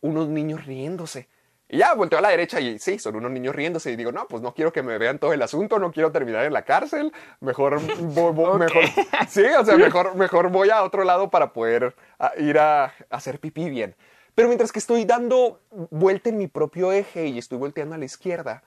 [0.00, 1.28] unos niños riéndose.
[1.68, 3.90] Y ya volteo a la derecha y sí, son unos niños riéndose.
[3.90, 6.44] Y digo, no, pues no quiero que me vean todo el asunto, no quiero terminar
[6.44, 7.12] en la cárcel.
[7.40, 8.82] Mejor, vo- vo- mejor,
[9.28, 12.92] sí, o sea, mejor, mejor voy a otro lado para poder a, ir a, a
[13.10, 13.96] hacer pipí bien.
[14.36, 18.04] Pero mientras que estoy dando vuelta en mi propio eje y estoy volteando a la
[18.04, 18.62] izquierda,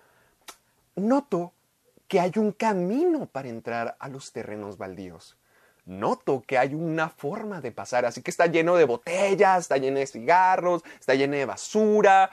[0.96, 1.54] noto
[2.08, 5.38] que hay un camino para entrar a los terrenos baldíos.
[5.86, 10.00] Noto que hay una forma de pasar, así que está lleno de botellas, está lleno
[10.00, 12.30] de cigarros, está lleno de basura,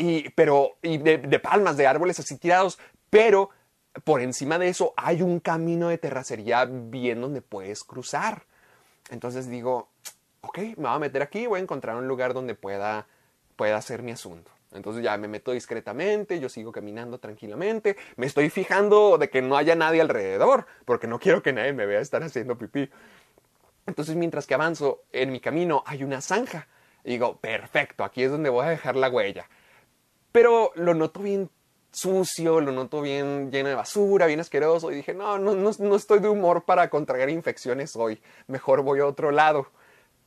[0.00, 2.78] y, pero, y de, palmas, de árboles así tirados,
[3.10, 3.50] pero
[4.02, 8.44] por encima de eso hay un camino de terracería bien donde puedes cruzar.
[9.10, 9.90] Entonces digo,
[10.40, 13.06] ok, me voy a meter aquí, voy a encontrar un lugar donde pueda,
[13.56, 14.50] pueda hacer mi asunto.
[14.72, 19.56] Entonces ya me meto discretamente, yo sigo caminando tranquilamente, me estoy fijando de que no
[19.58, 22.88] haya nadie alrededor, porque no quiero que nadie me vea estar haciendo pipí.
[23.86, 26.68] Entonces mientras que avanzo en mi camino hay una zanja.
[27.04, 29.46] Y digo, perfecto, aquí es donde voy a dejar la huella.
[30.32, 31.50] Pero lo noto bien
[31.92, 34.92] sucio, lo noto bien lleno de basura, bien asqueroso.
[34.92, 38.20] Y dije, no, no, no, no estoy de humor para contraer infecciones hoy.
[38.46, 39.66] Mejor voy a otro lado.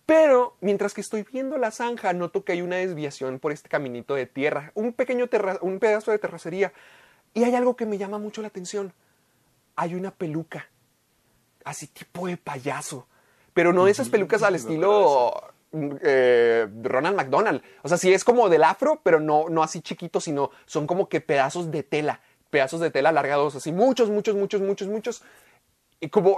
[0.05, 4.15] Pero mientras que estoy viendo la zanja, noto que hay una desviación por este caminito
[4.15, 6.73] de tierra, un pequeño terra- un pedazo de terracería.
[7.33, 8.93] Y hay algo que me llama mucho la atención.
[9.77, 10.67] Hay una peluca,
[11.63, 13.07] así tipo de payaso.
[13.53, 15.33] Pero no esas pelucas al estilo
[16.01, 17.61] eh, Ronald McDonald.
[17.81, 21.09] O sea, sí es como del afro, pero no, no así chiquito, sino son como
[21.09, 25.23] que pedazos de tela, pedazos de tela alargados, así muchos, muchos, muchos, muchos, muchos.
[25.99, 26.37] Y como,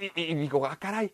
[0.00, 1.12] y, y- y digo, ah, caray,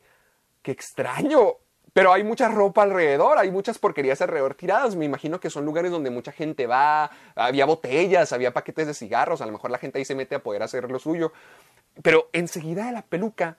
[0.63, 1.55] qué extraño.
[1.95, 4.97] Pero hay mucha ropa alrededor, hay muchas porquerías alrededor tiradas.
[4.97, 7.11] Me imagino que son lugares donde mucha gente va.
[7.35, 9.43] Había botellas, había paquetes de cigarros.
[9.43, 11.33] A lo mejor la gente ahí se mete a poder hacer lo suyo.
[12.03, 13.59] Pero enseguida de la peluca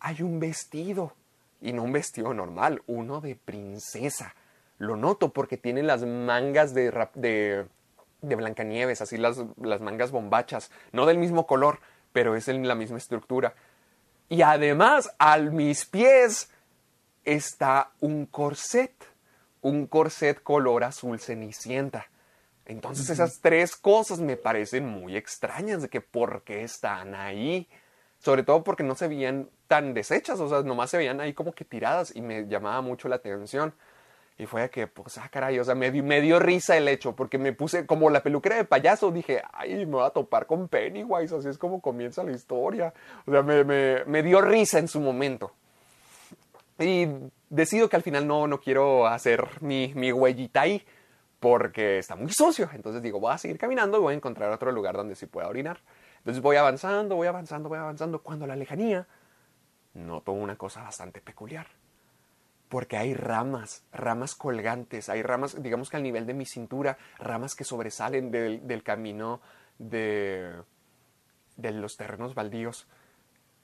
[0.00, 1.12] hay un vestido.
[1.60, 4.34] Y no un vestido normal, uno de princesa.
[4.78, 7.66] Lo noto porque tiene las mangas de, rap- de,
[8.20, 10.70] de Blancanieves, así las, las mangas bombachas.
[10.92, 11.80] No del mismo color,
[12.12, 13.54] pero es en la misma estructura.
[14.28, 16.50] Y además, a mis pies
[17.24, 18.92] está un corset.
[19.62, 22.06] Un corset color azul cenicienta.
[22.66, 27.68] Entonces esas tres cosas me parecen muy extrañas de que por qué están ahí.
[28.18, 31.52] Sobre todo porque no se veían tan deshechas, o sea, nomás se veían ahí como
[31.52, 33.74] que tiradas y me llamaba mucho la atención.
[34.38, 37.38] Y fue que, pues, ah, caray, o sea, me, me dio risa el hecho, porque
[37.38, 41.34] me puse como la peluquera de payaso, dije, ay, me voy a topar con Pennywise,
[41.34, 42.92] así es como comienza la historia.
[43.26, 45.52] O sea, me, me- me dio risa en su momento.
[46.78, 47.08] Y
[47.48, 50.84] decido que al final no, no quiero hacer mi, mi huellita ahí,
[51.40, 52.68] porque está muy sucio.
[52.74, 55.48] Entonces digo, voy a seguir caminando y voy a encontrar otro lugar donde sí pueda
[55.48, 55.78] orinar.
[56.18, 59.06] Entonces voy avanzando, voy avanzando, voy avanzando, cuando la lejanía
[59.96, 61.66] noto una cosa bastante peculiar
[62.68, 67.54] porque hay ramas, ramas colgantes, hay ramas, digamos que al nivel de mi cintura, ramas
[67.54, 69.40] que sobresalen del, del camino
[69.78, 70.52] de,
[71.56, 72.86] de los terrenos baldíos.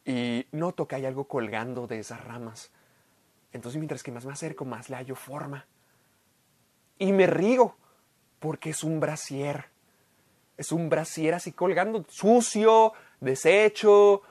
[0.05, 2.71] Y noto que hay algo colgando de esas ramas.
[3.53, 5.67] Entonces mientras que más me acerco, más le hallo forma.
[6.99, 7.77] Y me río,
[8.39, 9.67] porque es un brasier.
[10.57, 14.23] Es un brasier así colgando, sucio, deshecho,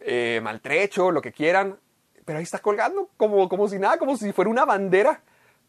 [0.00, 1.78] eh, maltrecho, lo que quieran,
[2.24, 5.22] pero ahí está colgando como, como si nada, como si fuera una bandera.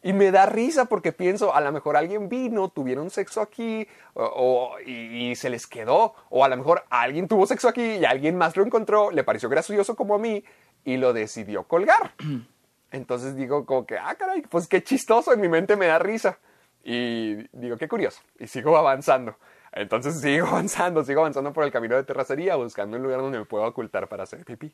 [0.05, 4.23] Y me da risa porque pienso, a lo mejor alguien vino, tuvieron sexo aquí o,
[4.25, 6.13] o- y, y se les quedó.
[6.29, 9.47] O a lo mejor alguien tuvo sexo aquí y alguien más lo encontró, le pareció
[9.47, 10.43] gracioso como a mí
[10.83, 12.11] y lo decidió colgar.
[12.91, 16.37] Entonces digo como que, ah, caray, pues qué chistoso, en mi mente me da risa.
[16.83, 18.21] Y digo, qué curioso.
[18.37, 19.37] Y sigo avanzando.
[19.73, 23.45] Entonces sigo avanzando, sigo avanzando por el camino de terracería, buscando un lugar donde me
[23.45, 24.73] pueda ocultar para hacer pipí.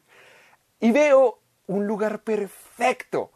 [0.79, 3.31] Y veo un lugar perfecto,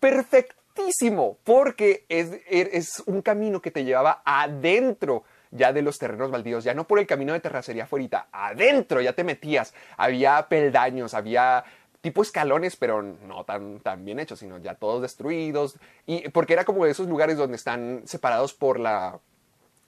[0.00, 6.64] perfectísimo, porque es, es un camino que te llevaba adentro ya de los terrenos baldíos,
[6.64, 11.64] ya no por el camino de terracería afuera, adentro ya te metías, había peldaños, había
[12.00, 16.64] tipo escalones, pero no tan, tan bien hechos, sino ya todos destruidos, y porque era
[16.64, 19.20] como de esos lugares donde están separados por la,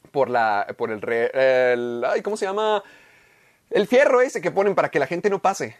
[0.06, 1.30] por la, por el, re-
[1.72, 2.82] el ay, ¿cómo se llama?
[3.70, 5.76] El fierro ese que ponen para que la gente no pase.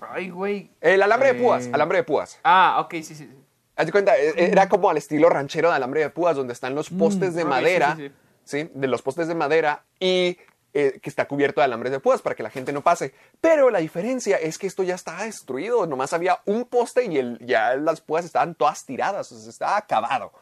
[0.00, 0.70] Ay, güey.
[0.80, 1.70] El alambre de púas, Eh.
[1.72, 2.38] alambre de púas.
[2.44, 3.28] Ah, ok, sí, sí.
[3.76, 6.74] Haz de cuenta, e- era como al estilo ranchero de alambre de púas, donde están
[6.74, 8.12] los postes de ok, sí, madera, sí,
[8.44, 10.38] sí, De los postes de madera y
[10.74, 13.14] eh, que está cubierto de alambres de púas para que la gente no pase.
[13.40, 17.38] Pero la diferencia es que esto ya estaba destruido, nomás había un poste y el,
[17.44, 20.32] ya las púas estaban todas tiradas, o sea, estaba acabado.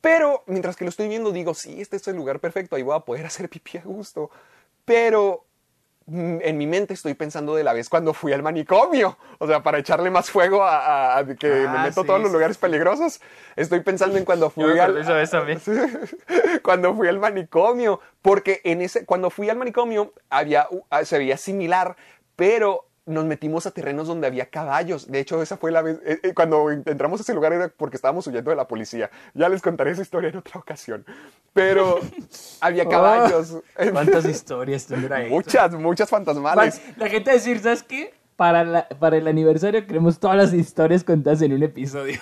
[0.00, 2.96] Pero mientras que lo estoy viendo, digo, sí, este es el lugar perfecto, ahí voy
[2.96, 4.30] a poder hacer pipí a gusto.
[4.84, 5.44] Pero
[6.06, 9.18] mm, en mi mente estoy pensando de la vez cuando fui al manicomio.
[9.38, 10.78] O sea, para echarle más fuego a,
[11.16, 13.20] a- a que me Ah, meto a sí, todos los sí, lugares peligrosos.
[13.56, 15.04] Estoy pensando en cuando fui al,
[16.62, 21.36] cuando fui al manicomio, porque en ese, cuando fui al manicomio había, ah, se veía
[21.36, 21.96] similar,
[22.36, 25.10] pero nos metimos a terrenos donde había caballos.
[25.10, 27.96] De hecho, esa fue la vez, eh, eh, cuando entramos a ese lugar era porque
[27.96, 29.10] estábamos huyendo de la policía.
[29.34, 31.04] Ya les contaré esa historia en otra ocasión.
[31.52, 31.98] Pero
[32.60, 33.56] había caballos.
[33.92, 35.34] ¿Cuántas historias tendrá esto?
[35.34, 36.80] muchas, muchas fantasmales.
[36.96, 38.14] La gente va a decir, ¿sabes qué?
[38.36, 42.20] Para, la- para el aniversario queremos todas las historias contadas en un episodio.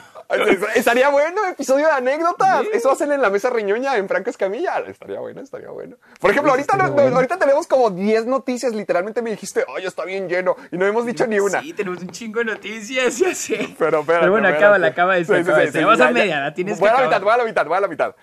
[0.74, 2.66] Estaría bueno, episodio de anécdotas.
[2.72, 4.78] Eso hacen en la mesa riñoña en Franco Escamilla.
[4.86, 5.96] Estaría bueno, estaría bueno.
[6.20, 7.16] Por ejemplo, ahorita, estaría no- bueno.
[7.16, 8.74] ahorita tenemos como 10 noticias.
[8.74, 10.56] Literalmente me dijiste, ay, está bien lleno.
[10.72, 11.60] Y no hemos dicho ni una.
[11.62, 13.74] Sí, tenemos un chingo de noticias, ya sé.
[13.78, 15.32] Pero, espérate, Pero bueno, acaba sí, sí,
[15.72, 17.08] Tenemos ya, a media, la tienes voy que a la acabar.
[17.20, 18.16] mitad, voy a la mitad, voy a la mitad.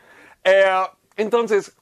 [0.43, 0.65] Eh,
[1.15, 1.73] entonces,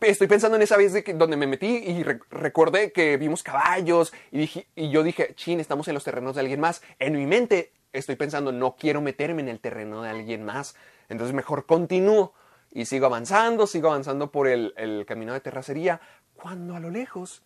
[0.00, 3.42] estoy pensando en esa vez de que, donde me metí y re- recordé que vimos
[3.42, 6.82] caballos y, dije, y yo dije, chin, estamos en los terrenos de alguien más.
[6.98, 10.76] En mi mente estoy pensando, no quiero meterme en el terreno de alguien más.
[11.08, 12.34] Entonces mejor continúo
[12.70, 16.00] y sigo avanzando, sigo avanzando por el, el camino de terracería,
[16.34, 17.42] cuando a lo lejos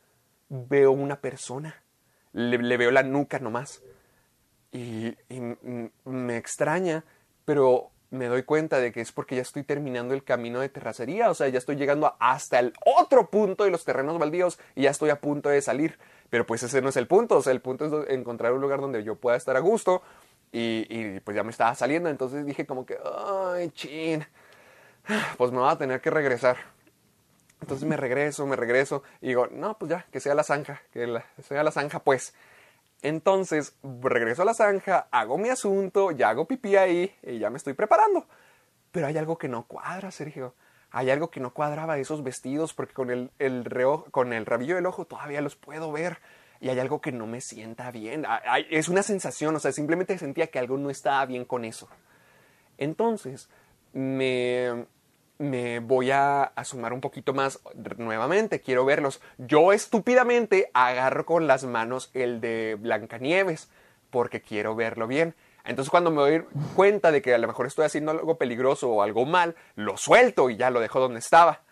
[0.48, 1.82] veo una persona.
[2.32, 3.82] Le, veo la nuca nomás.
[4.70, 5.40] Y, y
[6.04, 7.04] me extraña,
[7.44, 11.30] pero me doy cuenta de que es porque ya estoy terminando el camino de terracería,
[11.30, 14.90] o sea, ya estoy llegando hasta el otro punto de los terrenos baldíos y ya
[14.90, 15.98] estoy a punto de salir.
[16.28, 18.80] Pero pues ese no es el punto, o sea, el punto es encontrar un lugar
[18.80, 20.02] donde yo pueda estar a gusto
[20.52, 24.24] y, pues ya me estaba saliendo, entonces dije como que, ay, chin,
[25.38, 26.56] pues me voy a tener que regresar.
[27.60, 31.22] Entonces me regreso, me regreso y digo, no, pues ya, que sea la zanja, que
[31.42, 32.34] sea la zanja pues.
[33.02, 37.56] Entonces regreso a la zanja, hago mi asunto, ya hago pipí ahí y ya me
[37.56, 38.26] estoy preparando.
[38.90, 40.54] Pero hay algo que no cuadra, Sergio.
[40.90, 44.74] Hay algo que no cuadraba esos vestidos porque con el, el reo- con el rabillo
[44.74, 46.18] del ojo todavía los puedo ver.
[46.62, 48.24] Y hay algo que no me sienta bien.
[48.26, 51.88] Hay- es una sensación, o sea, simplemente sentía que algo no estaba bien con eso.
[52.78, 53.48] Entonces,
[53.92, 54.86] me,
[55.38, 57.60] me voy a, a sumar un poquito más
[57.98, 58.60] nuevamente.
[58.60, 59.20] Quiero verlos.
[59.38, 63.68] Yo estúpidamente agarro con las manos el de Blancanieves
[64.10, 65.34] porque quiero verlo bien.
[65.64, 66.44] Entonces, cuando me doy
[66.74, 70.50] cuenta de que a lo mejor estoy haciendo algo peligroso o algo mal, lo suelto
[70.50, 71.62] y ya lo dejo donde estaba.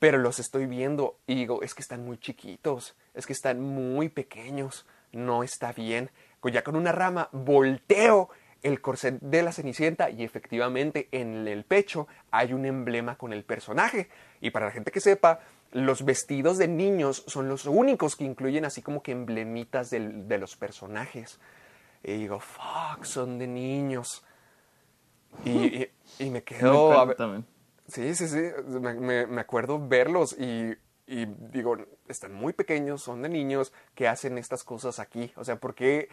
[0.00, 4.08] Pero los estoy viendo y digo, es que están muy chiquitos, es que están muy
[4.08, 6.10] pequeños, no está bien.
[6.42, 8.30] Ya con una rama volteo
[8.62, 13.44] el corset de la Cenicienta y efectivamente en el pecho hay un emblema con el
[13.44, 14.08] personaje.
[14.40, 15.40] Y para la gente que sepa,
[15.72, 20.56] los vestidos de niños son los únicos que incluyen así como que emblemitas de los
[20.56, 21.38] personajes.
[22.02, 24.24] Y digo, fuck, son de niños.
[25.44, 25.86] Y,
[26.30, 27.06] me quedo...
[27.06, 27.44] Me
[27.90, 28.50] sí, sí, sí.
[28.68, 30.76] Me, acuerdo verlos y,
[31.06, 31.76] digo,
[32.08, 35.32] están muy pequeños, son de niños que hacen estas cosas aquí.
[35.36, 36.08] O sea, ¿por qué,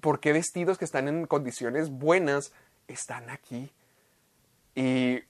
[0.00, 2.52] ¿por qué vestidos que están en condiciones buenas
[2.88, 3.72] están aquí?
[4.74, 5.20] Y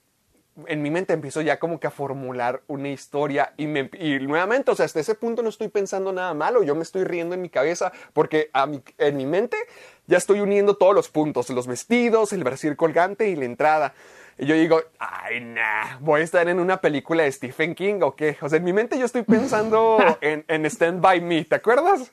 [0.67, 4.71] en mi mente empiezo ya como que a formular una historia y, me, y nuevamente,
[4.71, 7.41] o sea, hasta ese punto no estoy pensando nada malo, yo me estoy riendo en
[7.41, 9.57] mi cabeza porque a en mi mente
[10.05, 13.93] ya estoy uniendo todos los puntos, los vestidos, el brasil colgante y la entrada.
[14.37, 18.15] Y yo digo, ay, nah, voy a estar en una película de Stephen King o
[18.15, 18.37] qué.
[18.41, 22.11] O sea, en mi mente yo estoy pensando en, en Stand By Me, ¿te acuerdas?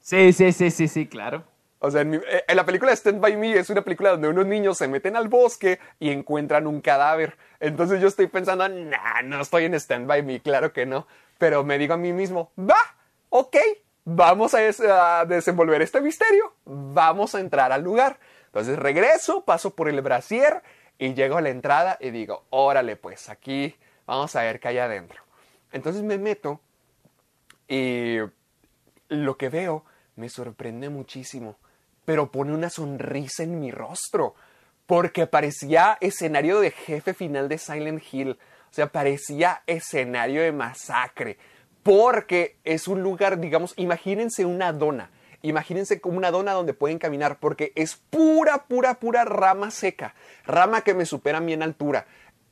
[0.00, 1.44] Sí, sí, sí, sí, sí, claro.
[1.78, 4.78] O sea, eh, en, la película Stand By Me es una película donde unos niños
[4.78, 7.36] se meten al bosque y encuentran un cadáver.
[7.60, 11.06] Entonces yo estoy pensando, nah, no estoy en Stand By Me, claro que no.
[11.38, 12.78] Pero me digo a mí mismo, va,
[13.28, 13.56] ok,
[14.04, 18.18] vamos a, desenvolver este misterio, vamos a entrar al lugar.
[18.46, 20.62] Entonces regreso, paso por el brasier
[20.98, 24.78] y llego a la entrada y digo, órale pues, aquí vamos a ver qué hay
[24.78, 25.22] adentro.
[25.72, 26.60] Entonces me meto
[27.68, 28.18] y
[29.08, 29.84] lo que veo
[30.16, 31.56] me sorprende muchísimo
[32.06, 34.34] pero pone una sonrisa en mi rostro,
[34.86, 38.38] porque parecía escenario de jefe final de Silent Hill,
[38.70, 41.36] o sea, parecía escenario de masacre,
[41.82, 45.10] porque es un lugar, digamos, imagínense una dona,
[45.48, 50.14] imagínense como una dona donde pueden caminar, porque es pura, pura, pura rama seca,
[50.46, 52.06] rama que me supera a mí en altura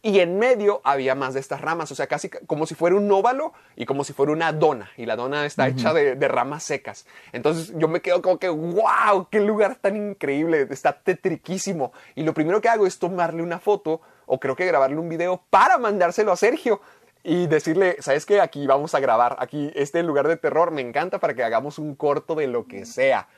[0.04, 3.10] y en medio había más de estas ramas, o sea, casi como si fuera un
[3.10, 7.06] óvalo y como si fuera una dona, y la dona está hecha de, ramas secas.
[7.32, 11.94] Entonces yo me quedo como que, wow, qué lugar tan increíble, está tetriquísimo.
[12.14, 15.42] Y lo primero que hago es tomarle una foto, o creo que grabarle un video
[15.48, 16.82] para mandárselo a Sergio
[17.24, 18.40] y decirle, ¿sabes qué?
[18.40, 21.96] Aquí vamos a grabar, aquí este lugar de terror me encanta para que hagamos un
[21.96, 23.28] corto de lo que sea.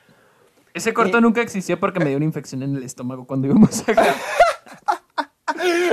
[0.73, 3.93] Ese corto nunca existió porque me dio una infección en el estómago cuando íbamos a
[3.93, 4.15] grabar.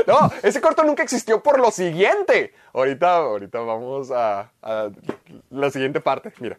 [0.07, 2.53] No, ese corto nunca existió por lo siguiente.
[2.73, 4.51] Ahorita, ahorita vamos a,
[5.51, 6.33] la siguiente parte.
[6.39, 6.59] Mira.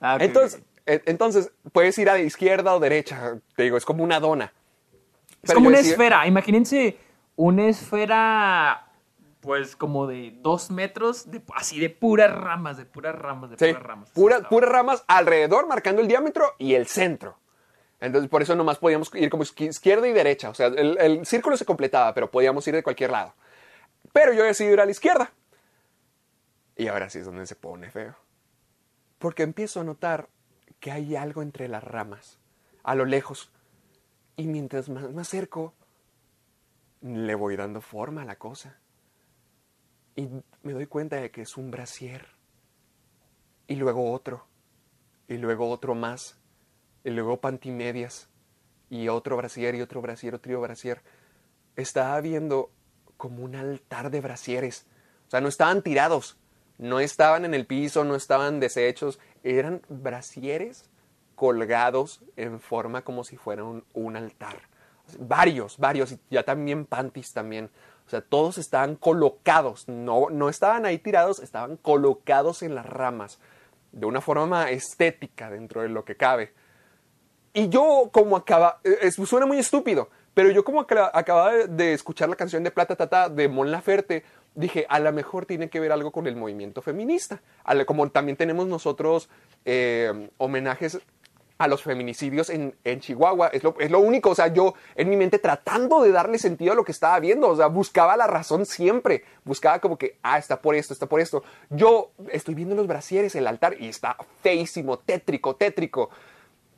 [0.00, 3.38] Ah, entonces, e, entonces, puedes ir a izquierda o derecha.
[3.56, 4.52] Te digo, es como una dona.
[5.42, 6.26] Es como una esfera.
[6.26, 6.96] Imagínense
[7.36, 8.85] una esfera,
[9.46, 13.80] pues como de dos metros, de, así de puras ramas, de puras ramas, de puras
[13.80, 14.10] ramas.
[14.10, 17.38] puras ramas alrededor, marcando el diámetro y el centro.
[18.00, 20.50] Entonces, por eso nomás podíamos ir como izquierda y derecha.
[20.50, 23.34] O sea, el, círculo se completaba, pero podíamos ir de cualquier lado.
[24.12, 25.32] Pero yo decidí ir a la izquierda.
[26.74, 28.16] Y ahora sí es donde se pone feo.
[29.20, 30.28] Porque empiezo a notar
[30.80, 32.40] que hay algo entre las ramas,
[32.82, 33.52] a lo lejos.
[34.34, 35.72] Y mientras más me acerco,
[37.00, 38.80] le voy dando forma a la cosa.
[40.16, 40.28] Y
[40.62, 42.26] me doy cuenta de que es un brasier.
[43.68, 44.46] Y luego otro.
[45.28, 46.38] Y luego otro más
[47.06, 48.28] y luego pantimedias,
[48.90, 51.02] y otro brasier, y otro brasier, otro brasier.
[51.76, 52.72] Estaba viendo
[53.16, 54.86] como un altar de brasieres.
[55.28, 56.36] O sea, no estaban tirados,
[56.78, 60.90] no estaban en el piso, no estaban deshechos, eran brasieres
[61.36, 64.62] colgados en forma como si fuera un, altar.
[65.16, 67.70] Varios, varios, y ya también pantis también.
[68.06, 73.40] O sea, todos estaban colocados, no, no estaban ahí tirados, estaban colocados en las ramas,
[73.90, 76.52] de una forma estética dentro de lo que cabe.
[77.52, 82.36] Y yo como acaba, eh, suena muy estúpido, pero yo como acababa de escuchar la
[82.36, 84.22] canción de Plata Tata de Mon Laferte,
[84.54, 87.40] dije, a lo mejor tiene que ver algo con el movimiento feminista.
[87.86, 89.28] Como también tenemos nosotros
[89.64, 91.00] eh, homenajes
[91.58, 93.48] a los feminicidios en, Chihuahua.
[93.48, 96.72] Es lo, es lo, único, o sea, yo en mi mente tratando de darle sentido
[96.72, 100.38] a lo que estaba viendo, o sea, buscaba la razón siempre, buscaba como que, ah,
[100.38, 101.42] está por esto, está por esto.
[101.70, 106.10] Yo estoy viendo los brasieres, el altar, y está feísimo, tétrico, tétrico.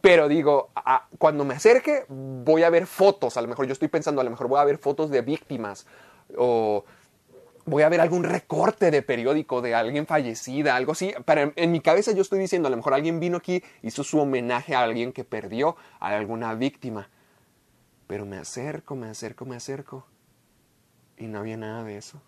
[0.01, 0.71] Pero digo,
[1.19, 4.31] cuando me acerque voy a ver fotos, a lo mejor yo estoy pensando, a lo
[4.31, 5.87] mejor voy a ver fotos de víctimas
[6.37, 6.85] o
[7.69, 11.15] voy a ver algún recorte de periódico de alguien fallecida, algo así.
[11.25, 14.19] Pero en, mi cabeza yo estoy diciendo, a lo mejor alguien vino aquí, hizo su
[14.19, 17.11] homenaje a alguien que perdió, a alguna víctima.
[18.07, 20.07] Pero me acerco, me acerco, me acerco.
[21.17, 22.23] Y no había nada de eso.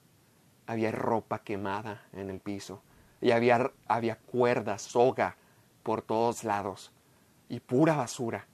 [0.67, 2.83] Había ropa quemada en el piso.
[3.21, 5.37] Y había, había cuerda, soga
[5.83, 6.93] por todos lados
[7.49, 8.47] y pura basura.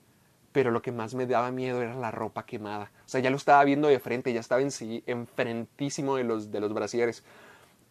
[0.57, 2.91] Pero lo que más me daba miedo era la ropa quemada.
[3.05, 6.49] O sea, ya lo estaba viendo de frente, ya estaba en sí, enfrentísimo de los,
[6.49, 7.23] de los brasieres.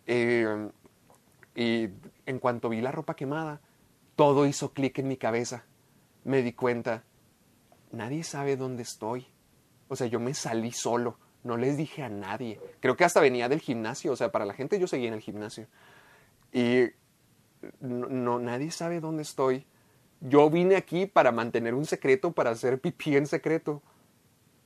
[0.04, 0.68] Eh,
[1.54, 1.88] y
[2.26, 3.60] en cuanto vi la ropa quemada,
[4.16, 5.64] todo hizo clic en mi cabeza.
[6.24, 7.04] Me di cuenta,
[7.92, 9.28] nadie sabe dónde estoy.
[9.86, 12.60] O sea, yo me salí solo, no les dije a nadie.
[12.80, 15.20] Creo que hasta venía del gimnasio, o sea, para la gente yo seguía en el
[15.20, 15.68] gimnasio.
[16.52, 16.86] Y
[17.78, 19.64] no, no, nadie sabe dónde estoy.
[20.20, 23.82] Yo vine aquí para mantener un secreto, para hacer pipí en secreto.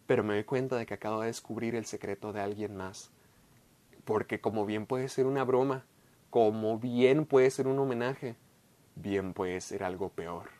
[0.06, 3.10] Pero me doy cuenta de que acabo de descubrir el secreto de alguien más.
[4.04, 5.84] Porque como bien puede ser una broma,
[6.30, 8.36] como bien puede ser un homenaje,
[8.94, 10.50] bien puede ser algo peor.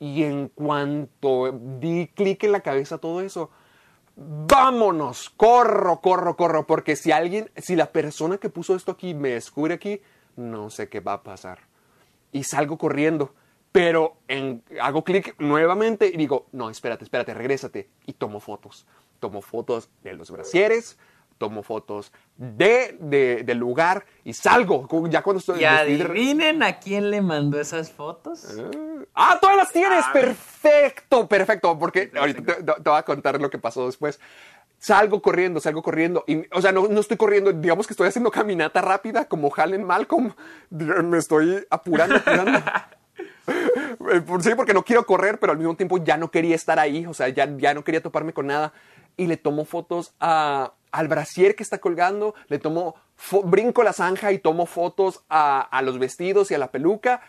[0.00, 3.50] Y en cuanto di clic en la cabeza todo eso,
[4.16, 9.30] vámonos, corro, corro, corro, porque si alguien, si la persona que puso esto aquí me
[9.30, 10.00] descubre aquí,
[10.36, 11.60] no sé qué va a pasar.
[12.32, 13.34] Y salgo corriendo,
[13.74, 17.88] pero en, hago clic nuevamente y digo, no, espérate, espérate, regrésate.
[18.06, 18.86] Y tomo fotos.
[19.18, 20.96] Tomo fotos de los brasieres,
[21.38, 24.86] tomo fotos de, de, del lugar y salgo.
[25.10, 25.62] Ya cuando estoy...
[25.62, 28.46] Y adivinen a quién le mandó esas fotos.
[29.12, 30.04] Ah, todas las tienes.
[30.12, 31.76] perfecto, perfecto.
[31.76, 34.20] Porque ahorita te, te, voy a contar lo que pasó después.
[34.78, 36.22] Salgo corriendo, salgo corriendo.
[36.28, 37.52] Y, o sea, no, no estoy corriendo.
[37.52, 40.32] Digamos que estoy haciendo caminata rápida como Halen Malcolm.
[40.70, 42.60] Me estoy apurando, apurando.
[44.40, 47.06] sí, porque no quiero correr, pero al mismo tiempo ya no quería estar ahí.
[47.06, 48.72] O sea, ya, ya no quería toparme con nada.
[49.16, 52.96] Y le tomo fotos a, al brasier que está colgando, le tomo,
[53.44, 57.22] brinco la zanja y tomo fotos a, a, los vestidos y a la peluca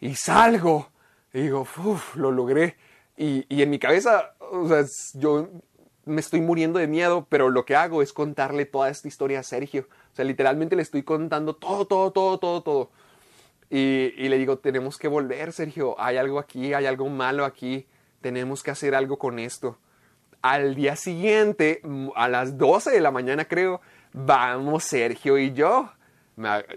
[0.00, 0.90] y salgo.
[1.32, 2.76] Digo, uff, lo logré.
[3.16, 4.84] Y, y, en mi cabeza, o sea,
[5.14, 5.48] yo
[6.04, 9.44] me estoy muriendo de miedo, pero lo que hago es contarle toda esta historia a
[9.44, 9.88] Sergio.
[10.12, 12.90] O sea, literalmente le estoy contando todo, todo, todo, todo, todo.
[13.70, 15.96] Y, le digo, tenemos que volver, Sergio.
[15.98, 17.86] Hay algo aquí, hay algo malo aquí.
[18.20, 19.78] Tenemos que hacer algo con esto
[20.44, 21.80] al día siguiente,
[22.14, 23.80] a las 12 de la mañana creo,
[24.12, 25.90] vamos Sergio y yo.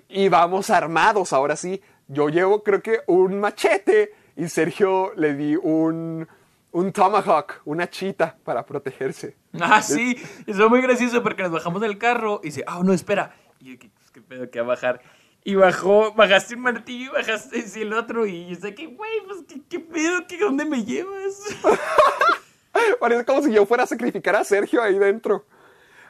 [0.08, 1.82] Y vamos armados, ahora sí.
[2.08, 6.26] Yo llevo creo que un machete y Sergio le di un,
[6.72, 9.36] un tomahawk, una chita para protegerse.
[9.60, 10.16] Ah, sí,
[10.46, 13.34] eso es muy gracioso porque nos bajamos del carro y dice, ah, no, espera.
[13.60, 15.02] Y yo, ¿qué, pedo que a bajar?
[15.48, 19.46] Y bajó, bajaste un martillo y bajaste el otro y yo sé que, güey, pues,
[19.48, 20.28] ¿qué, qué pedo?
[20.28, 21.40] ¿Qué, ¿Dónde me llevas?
[23.00, 25.46] Parece como si yo fuera a sacrificar a Sergio ahí dentro.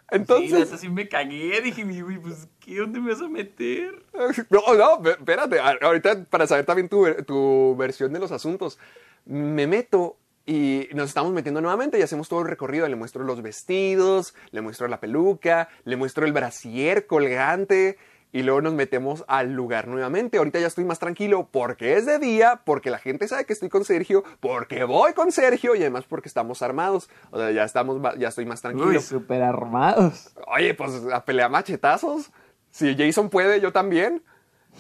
[0.09, 0.69] Entonces.
[0.69, 1.61] Sí, así me cagué.
[1.61, 1.85] Dije,
[2.19, 2.77] pues, ¿qué?
[2.77, 4.01] ¿Dónde me vas a meter?
[4.49, 5.59] No, no, espérate.
[5.59, 8.79] Ahorita, para saber también tu, tu versión de los asuntos,
[9.23, 10.17] me meto
[10.47, 12.87] y nos estamos metiendo nuevamente y hacemos todo el recorrido.
[12.87, 17.99] Le muestro los vestidos, le muestro la peluca, le muestro el brasier colgante
[18.31, 20.37] y luego nos metemos al lugar nuevamente.
[20.37, 23.69] Ahorita ya estoy más tranquilo porque es de día, porque la gente sabe que estoy
[23.69, 27.09] con Sergio, porque voy con Sergio y además porque estamos armados.
[27.31, 28.89] O sea, ya estamos, ya estoy más tranquilo.
[28.89, 30.33] Uy, súper armados.
[30.47, 32.31] Oye, pues a pelear machetazos.
[32.69, 34.23] Si Jason puede, yo también.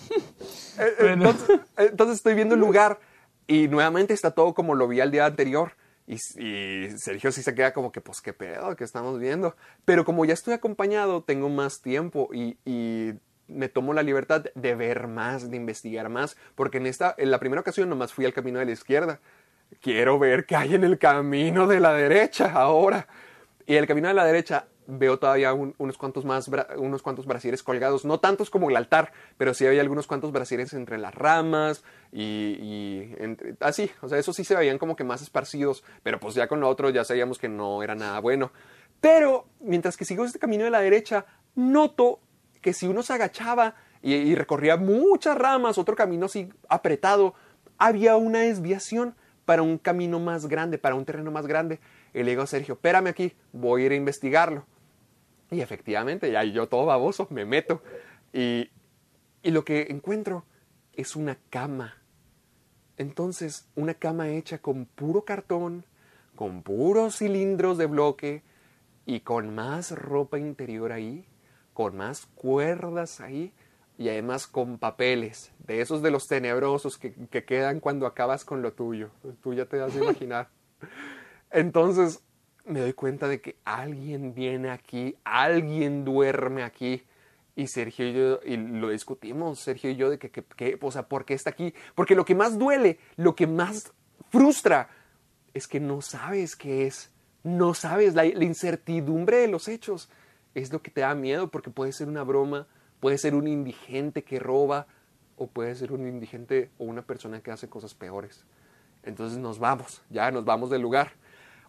[0.79, 2.99] Eh, entonces, entonces, estoy viendo el lugar
[3.47, 5.71] y nuevamente está todo como lo vi al día anterior.
[6.05, 9.55] Y, y, Sergio sí se queda como que, pues, qué pedo, que estamos viendo.
[9.85, 13.13] Pero como ya estoy acompañado, tengo más tiempo y, y
[13.47, 17.39] me tomo la libertad de ver más, de investigar más, porque en esta, en la
[17.39, 19.19] primera ocasión nomás fui al camino de la izquierda.
[19.81, 23.07] Quiero ver qué hay en el camino de la derecha ahora.
[23.65, 27.61] Y el camino de la derecha veo todavía un, unos cuantos más, unos cuantos brasieres
[27.61, 31.83] colgados, no tantos como el altar, pero sí había algunos cuantos brasieres entre las ramas
[32.11, 36.33] y, entre, así, o sea, eso sí se veían como que más esparcidos, pero pues
[36.35, 38.51] ya con lo otro ya sabíamos que no era nada bueno.
[39.01, 41.25] Pero mientras que sigo este camino de la derecha,
[41.55, 42.19] noto
[42.67, 47.33] que si uno se agachaba y, recorría muchas ramas, otro camino así apretado,
[47.77, 49.15] había una desviación
[49.45, 51.79] para un camino más grande, para un terreno más grande.
[52.13, 54.65] Y le digo a Sergio, espérame aquí, voy a ir a investigarlo.
[55.49, 57.81] Y efectivamente, ya yo todo baboso, me meto.
[58.33, 58.69] Y,
[59.43, 60.43] y lo que encuentro
[60.91, 61.95] es una cama.
[62.97, 65.85] Entonces, una cama hecha con puro cartón,
[66.35, 68.43] con puros cilindros de bloque
[69.05, 71.25] y con más ropa interior ahí
[71.77, 73.53] con más cuerdas ahí
[73.99, 78.63] y además con papeles, de esos de los tenebrosos que, que quedan cuando acabas con
[78.63, 79.11] lo tuyo.
[79.43, 80.49] Tú ya te das a imaginar.
[81.51, 82.23] Entonces
[82.65, 87.03] me doy cuenta de que alguien viene aquí, alguien duerme aquí.
[87.55, 90.91] Y Sergio y yo, y lo discutimos, Sergio y yo, de que, que, que, o
[90.91, 91.75] sea, ¿por qué está aquí?
[91.93, 93.93] Porque lo que más duele, lo que más
[94.31, 94.89] frustra,
[95.53, 97.11] es que no sabes qué es.
[97.43, 100.09] No sabes la, la incertidumbre de los hechos
[100.57, 102.65] es lo que te da miedo porque puede ser una broma,
[102.99, 104.87] puede ser un indigente que roba
[105.37, 108.43] o puede ser un indigente o una persona que hace cosas peores.
[109.03, 111.11] Entonces nos vamos, ya nos vamos del lugar.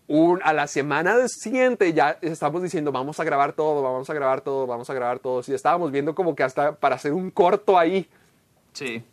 [0.07, 4.41] Un, a la semana siguiente ya estamos diciendo vamos a grabar todo, vamos a grabar
[4.41, 5.43] todo, vamos a grabar todo.
[5.47, 8.09] Y estábamos viendo como que hasta para hacer un corto ahí.
[8.73, 9.05] Sí.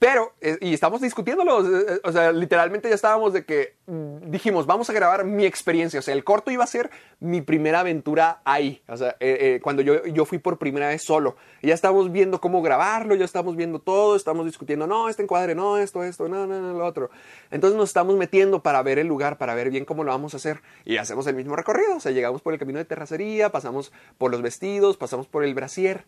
[0.00, 4.30] Pero, eh, y estamos discutiéndolo, eh, eh, o sea, literalmente ya estábamos de que mm,
[4.30, 6.88] dijimos, vamos a grabar mi experiencia, o sea, el corto iba a ser
[7.18, 9.14] mi primera aventura ahí, o sea,
[9.60, 13.56] cuando yo, yo fui por primera vez solo, ya estábamos viendo cómo grabarlo, ya estábamos
[13.56, 17.10] viendo todo, estamos discutiendo, no, este encuadre, no, esto, esto, no, no, no, lo otro.
[17.50, 20.38] Entonces nos estamos metiendo para ver el lugar, para ver bien cómo lo vamos a
[20.38, 23.92] hacer, y hacemos el mismo recorrido, o sea, llegamos por el camino de terracería, pasamos
[24.16, 26.06] por los vestidos, pasamos por el brasier,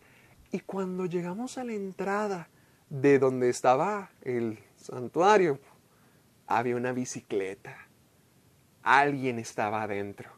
[0.51, 2.49] y cuando llegamos a la entrada,
[2.93, 5.59] de donde estaba el santuario,
[6.47, 7.89] había una bicicleta.
[8.83, 10.31] Alguien estaba adentro.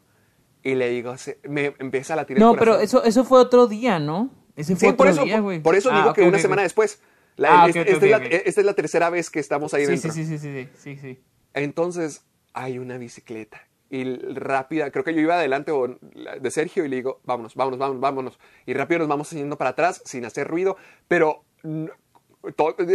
[0.63, 3.67] Y le digo, se- me empieza a latir el No, pero eso, eso fue otro
[3.67, 4.29] día, ¿no?
[4.55, 5.61] Ese fue Sí, por otro eso, día, güey.
[5.61, 7.01] por eso Ah, digo que ok, una ok, semana después.
[7.35, 10.11] La- Ah, esta, es la, esta es la tercera vez que estamos ahí Sí, dentro.
[10.13, 11.23] sí, sí, sí, sí, sí, sí.
[11.53, 13.61] Entonces, hay una bicicleta.
[13.89, 15.71] Y rápida, creo que yo iba adelante
[16.41, 18.39] de Sergio y le digo, vámonos, vámonos, vámonos, vámonos.
[18.65, 20.77] Y rápido nos vamos yendo para atrás sin hacer ruido,
[21.09, 21.43] pero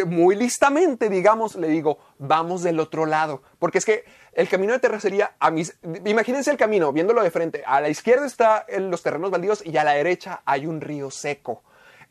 [0.07, 3.43] muy listamente, digamos, le digo, vamos del otro lado.
[3.59, 7.63] Porque es que el camino de terracería, a mis, imagínense el camino, viéndolo de frente.
[7.67, 11.63] A la izquierda está los terrenos baldíos y a la derecha hay un río seco.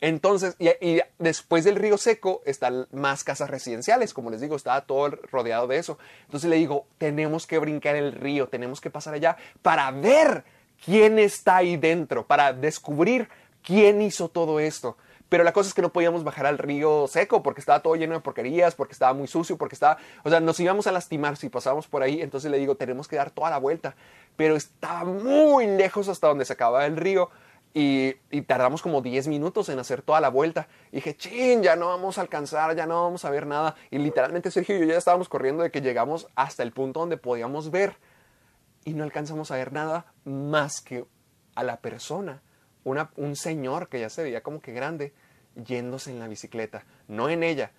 [0.02, 5.10] Entonces, y, después del río seco están más casas residenciales, como les digo, estaba todo
[5.32, 5.98] rodeado de eso.
[6.26, 10.46] Entonces le digo, tenemos que brincar el río, tenemos que pasar allá para ver
[10.84, 13.28] quién está ahí dentro, para descubrir
[13.62, 14.96] quién hizo todo esto.
[15.30, 18.16] Pero la cosa es que no podíamos bajar al río seco porque estaba todo lleno
[18.16, 21.50] de porquerías, porque estaba muy sucio, porque estaba, o sea, nos íbamos a lastimar si
[21.50, 22.22] pasábamos por ahí.
[22.22, 23.96] Entonces le digo, tenemos que dar toda la vuelta.
[24.36, 27.30] Pero estaba muy lejos hasta donde se acababa el río.
[27.72, 28.14] Y,
[28.48, 30.68] tardamos como 10 minutos en hacer toda la vuelta.
[30.92, 33.76] Y dije, chin, ya no vamos a alcanzar, ya no vamos a ver nada.
[33.92, 37.18] Y literalmente Sergio y yo ya estábamos corriendo de que llegamos hasta el punto donde
[37.18, 37.98] podíamos ver.
[38.86, 41.06] Y no alcanzamos a ver nada más que
[41.54, 42.42] a la persona.
[43.16, 45.14] Un señor que ya se veía como que grande,
[45.56, 46.84] yéndose en la bicicleta.
[47.08, 47.72] No en ella,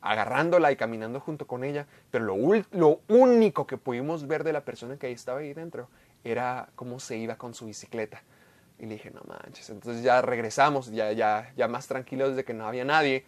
[0.00, 1.86] agarrándola y caminando junto con ella.
[2.10, 5.88] Pero lo, lo único que pudimos ver de la persona que ahí estaba ahí dentro
[6.24, 8.22] era cómo se iba con su bicicleta.
[8.78, 9.70] Y le dije, no manches.
[9.70, 13.24] Entonces ya regresamos, ya, ya, ya más tranquilos de que no había nadie.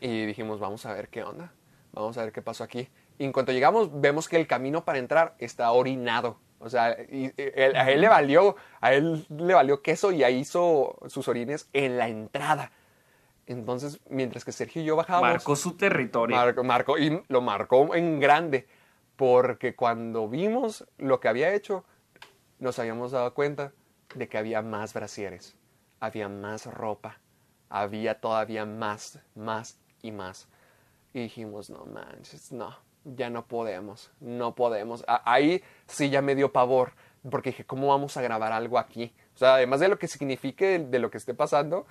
[0.00, 1.52] Y dijimos, vamos a ver qué onda.
[1.92, 2.88] Vamos a ver qué pasó aquí.
[3.18, 6.38] Y en cuanto llegamos, vemos que el camino para entrar está orinado.
[6.60, 10.24] O sea, y- y- él- a él le valió, a él le valió queso y
[10.24, 12.72] ahí hizo sus orines en la entrada.
[13.46, 16.36] Entonces, mientras que Sergio y yo bajábamos, Marcó su territorio.
[16.36, 18.66] Marcó, marcó- y lo marcó en grande,
[19.16, 21.84] porque cuando vimos lo que había hecho,
[22.58, 23.72] nos habíamos dado cuenta
[24.14, 25.56] de que había más brasieres,
[26.00, 27.18] había más ropa,
[27.70, 30.48] había todavía más, más y más.
[31.14, 32.76] Y dijimos, no manches, no,
[33.16, 35.04] ya no podemos, no podemos.
[35.06, 36.92] Ahí sí ya me dio pavor,
[37.30, 39.14] porque dije, ¿cómo vamos a grabar algo aquí?
[39.34, 41.86] O sea, además de lo que signifique de, lo que esté pasando,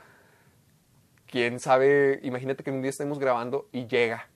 [1.25, 4.27] quién sabe, imagínate que un día estemos grabando y llega.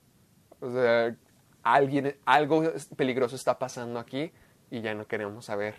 [0.59, 1.15] O sea,
[1.63, 2.63] alguien, algo
[2.95, 4.31] peligroso está pasando aquí
[4.69, 5.75] y ya no queremos saber.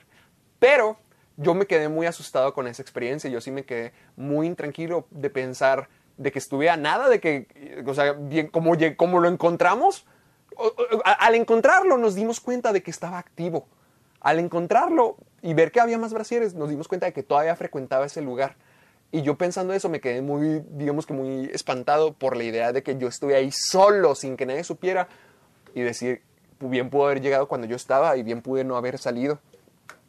[0.58, 0.98] Pero
[1.36, 3.30] yo me quedé muy asustado con esa experiencia.
[3.30, 7.82] Yo sí me quedé muy intranquilo de pensar de que estuve a nada, de que,
[7.86, 10.06] o sea, bien, como, como lo encontramos,
[11.04, 13.66] al encontrarlo nos dimos cuenta de que estaba activo.
[14.20, 18.06] Al encontrarlo y ver que había más brasieres, nos dimos cuenta de que todavía frecuentaba
[18.06, 18.56] ese lugar.
[19.10, 22.82] Y yo pensando eso me quedé muy, digamos que muy espantado por la idea de
[22.82, 25.08] que yo estuve ahí solo, sin que nadie supiera,
[25.74, 26.22] y decir,
[26.60, 29.38] bien pudo haber llegado cuando yo estaba y bien pude no haber salido.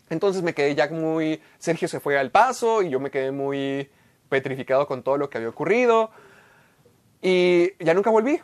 [0.10, 3.90] Entonces me quedé ya muy, Sergio se fue al paso y yo me quedé muy
[4.30, 6.12] petrificado con todo lo que había ocurrido
[7.22, 8.40] y ya nunca volví.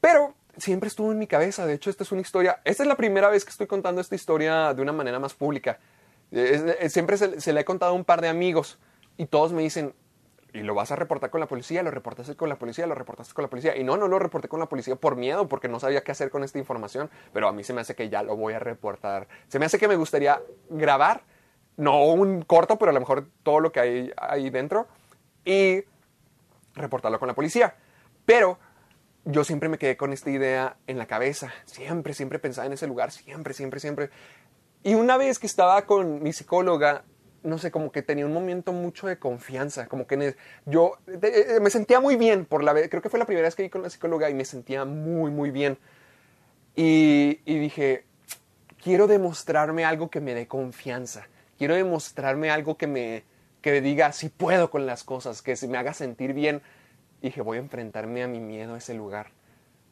[0.00, 1.66] Pero siempre estuvo en mi cabeza.
[1.66, 2.60] De hecho, esta es una historia.
[2.64, 5.78] Esta es la primera vez que estoy contando esta historia de una manera más pública.
[6.30, 8.78] Es- es- siempre se, se la he contado a un par de amigos
[9.16, 9.94] y todos me dicen,
[10.52, 11.82] ¿y lo vas a reportar con la policía?
[11.82, 12.86] ¿Lo reportaste con la policía?
[12.86, 13.76] ¿Lo reportaste con la policía?
[13.76, 16.30] Y no, no lo reporté con la policía por miedo, porque no sabía qué hacer
[16.30, 17.10] con esta información.
[17.32, 19.28] Pero a mí se me hace que ya lo voy a reportar.
[19.48, 20.40] Se me hace que me gustaría
[20.70, 21.22] grabar,
[21.76, 24.86] no un corto, pero a lo mejor todo lo que hay ahí dentro.
[25.44, 25.84] Y
[26.74, 27.74] reportarlo con la policía.
[28.24, 28.58] Pero
[29.26, 31.52] yo siempre me quedé con esta idea en la cabeza.
[31.64, 33.10] Siempre, siempre pensaba en ese lugar.
[33.10, 34.10] Siempre, siempre, siempre.
[34.84, 37.04] Y una vez que estaba con mi psicóloga,
[37.42, 39.88] no sé, como que tenía un momento mucho de confianza.
[39.88, 42.88] Como que yo eh, eh, me sentía muy bien por la vez.
[42.88, 45.32] Creo que fue la primera vez que vi con la psicóloga y me sentía muy,
[45.32, 45.76] muy bien.
[46.76, 48.04] Y, dije,
[48.80, 51.26] quiero demostrarme algo que me dé confianza.
[51.58, 53.24] Quiero demostrarme algo que me
[53.60, 56.62] que diga si puedo con las cosas, que se me haga sentir bien.
[57.20, 59.28] Y dije, voy a enfrentarme a mi miedo a ese lugar.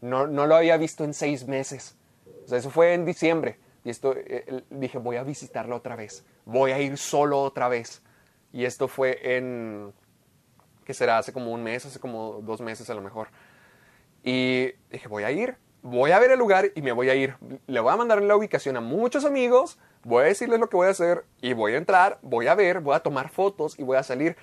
[0.00, 1.96] No, no lo había visto en seis meses.
[2.44, 3.58] O sea, eso fue en diciembre.
[3.84, 6.24] Y esto eh, eh, dije, voy a visitarlo otra vez.
[6.44, 8.02] Voy a ir solo otra vez.
[8.52, 9.92] Y esto fue en,
[10.84, 11.18] ¿qué será?
[11.18, 13.28] Hace como un mes, hace como dos meses a lo mejor.
[14.22, 17.36] Y dije, voy a ir, voy a ver el lugar y me voy a ir.
[17.66, 20.86] Le voy a mandar la ubicación a muchos amigos, voy a decirles lo que voy
[20.86, 23.98] a hacer y voy a entrar, voy a ver, voy a tomar fotos y voy
[23.98, 24.36] a salir.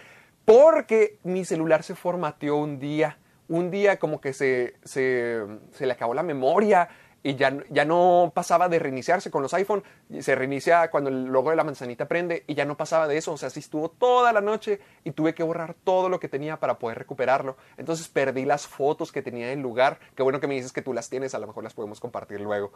[0.46, 3.18] Porque mi celular se formateó un día.
[3.48, 6.90] Un día como que se, se, se le acabó la memoria
[7.24, 9.84] y ya, ya no pasaba de reiniciarse con los iPhone.
[10.20, 13.34] Se reinicia cuando el logo de la manzanita prende y ya no pasaba de eso.
[13.34, 16.60] O sea, sí estuvo toda la noche y tuve que borrar todo lo que tenía
[16.60, 17.58] para poder recuperarlo.
[17.78, 20.00] Entonces perdí las fotos que tenía del lugar.
[20.16, 22.42] Qué bueno que me dices que tú las tienes, a lo mejor las podemos compartir
[22.42, 22.72] luego.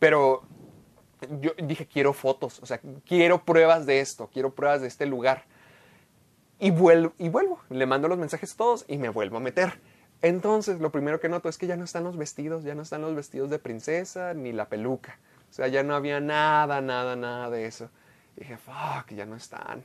[0.00, 0.42] Pero
[1.40, 5.44] yo dije, quiero fotos, o sea, quiero pruebas de esto, quiero pruebas de este lugar.
[6.58, 9.80] Y vuelvo, y vuelvo, le mando los mensajes todos y me vuelvo a meter.
[10.22, 13.02] Entonces, lo primero que noto es que ya no están los vestidos, ya no están
[13.02, 15.18] los vestidos de princesa ni la peluca.
[15.50, 17.90] O sea, ya no había nada, nada, nada de eso.
[18.36, 19.84] Dije, fuck, ya no están.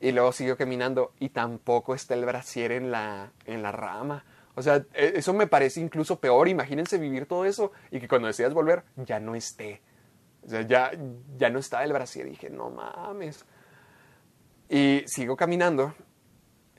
[0.00, 4.24] Y luego siguió caminando y tampoco está el brasier en la, en la rama.
[4.54, 6.48] O sea, e, eso me parece incluso peor.
[6.48, 9.82] Imagínense vivir todo eso y que cuando decidas volver ya no esté.
[10.46, 10.92] O sea, ya,
[11.36, 12.26] ya no está el brasier.
[12.26, 13.44] Y dije, no mames.
[14.72, 15.94] Y sigo caminando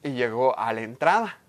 [0.01, 1.39] y llego a la entrada.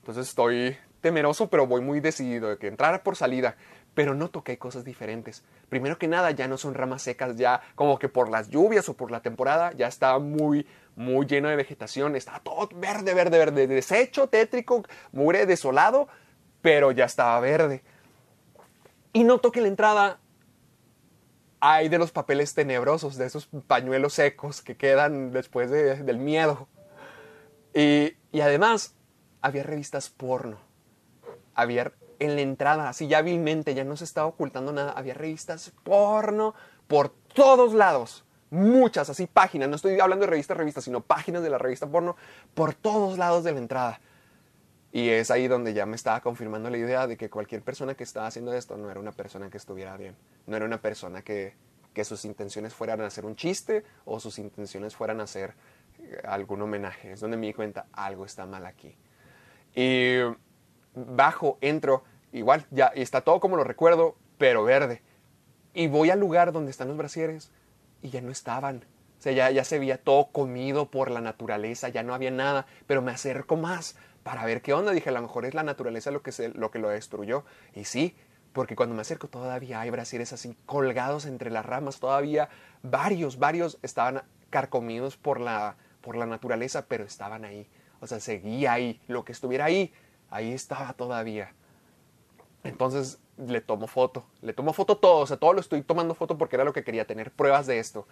[0.00, 3.54] Entonces estoy temeroso, pero voy muy decidido de que entrar por salida.
[3.94, 5.44] Pero noto que hay cosas diferentes.
[5.68, 8.96] Primero que nada, ya no son ramas secas, ya como que por las lluvias o
[8.96, 12.16] por la temporada, ya está muy, muy lleno de vegetación.
[12.16, 14.82] Está todo verde, verde, verde, deshecho, tétrico,
[15.12, 16.08] mugre, desolado,
[16.62, 17.84] pero ya estaba verde.
[19.12, 20.18] Y noto que la entrada
[21.64, 26.66] hay de los papeles tenebrosos, de esos pañuelos secos que quedan después de- del miedo.
[27.72, 28.96] Y, y además,
[29.40, 30.58] había revistas porno.
[31.54, 35.72] Había en la entrada, así ya hábilmente, ya no se estaba ocultando nada, había revistas
[35.84, 36.54] porno
[36.88, 38.24] por todos lados.
[38.50, 42.16] Muchas, así páginas, no estoy hablando de revistas, revistas, sino páginas de la revista porno
[42.54, 44.00] por todos lados de la entrada.
[44.92, 48.04] Y es ahí donde ya me estaba confirmando la idea de que cualquier persona que
[48.04, 50.14] estaba haciendo esto no era una persona que estuviera bien.
[50.46, 51.54] No era una persona que,
[51.94, 55.54] que sus intenciones fueran a hacer un chiste o sus intenciones fueran a hacer
[55.98, 57.12] eh, algún homenaje.
[57.12, 58.94] Es donde me di cuenta, algo está mal aquí.
[59.74, 60.18] Y
[60.94, 65.02] bajo, entro, igual, ya está todo como lo recuerdo, pero verde.
[65.72, 67.50] Y voy al lugar donde están los brasieres
[68.02, 68.84] y ya no estaban.
[69.18, 72.66] O sea, ya, ya se veía todo comido por la naturaleza, ya no había nada,
[72.86, 74.92] pero me acerco más para ver qué onda.
[74.92, 77.44] Dije, a lo mejor es la naturaleza lo que, se, lo, que lo destruyó.
[77.74, 78.16] Y sí,
[78.52, 82.48] porque cuando me acerco todavía hay brasieres así colgados entre las ramas, todavía
[82.82, 87.66] varios, varios estaban carcomidos por la, por la naturaleza, pero estaban ahí.
[88.00, 89.00] O sea, seguía ahí.
[89.08, 89.92] Lo que estuviera ahí,
[90.30, 91.52] ahí estaba todavía.
[92.64, 96.38] Entonces le tomo foto, le tomo foto todo, o sea, todo lo estoy tomando foto
[96.38, 98.06] porque era lo que quería, tener pruebas de esto.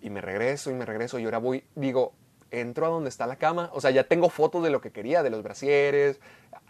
[0.00, 2.12] Y me regreso y me regreso y ahora voy, digo,
[2.52, 5.22] entro a donde está la cama, o sea, ya tengo fotos de lo que quería,
[5.22, 6.20] de los brasieres,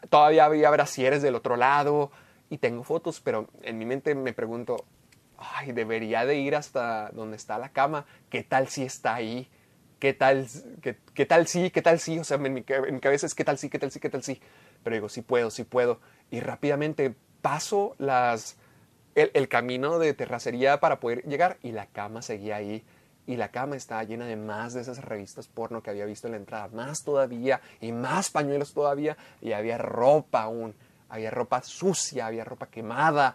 [0.09, 2.11] todavía había brasieres del otro lado
[2.49, 4.85] y tengo fotos, pero en mi mente me pregunto,
[5.37, 9.49] ay, debería de ir hasta donde está la cama, ¿qué tal si está ahí?
[9.99, 10.49] ¿Qué tal,
[10.80, 12.18] qué, qué tal sí, qué tal sí?
[12.18, 14.24] O sea, en mi, en cabeza es qué tal sí, qué tal sí, qué tal
[14.24, 14.41] sí.
[14.83, 16.01] Pero digo, sí puedo, sí puedo.
[16.28, 18.57] Y rápidamente paso las,
[19.14, 22.85] el camino de terracería para poder llegar y la cama seguía ahí.
[23.27, 26.33] Y la cama estaba llena de más de esas revistas porno que había visto en
[26.33, 29.16] la entrada, más todavía y más pañuelos todavía.
[29.41, 30.75] Y había ropa aún,
[31.09, 33.35] había ropa sucia, había ropa quemada,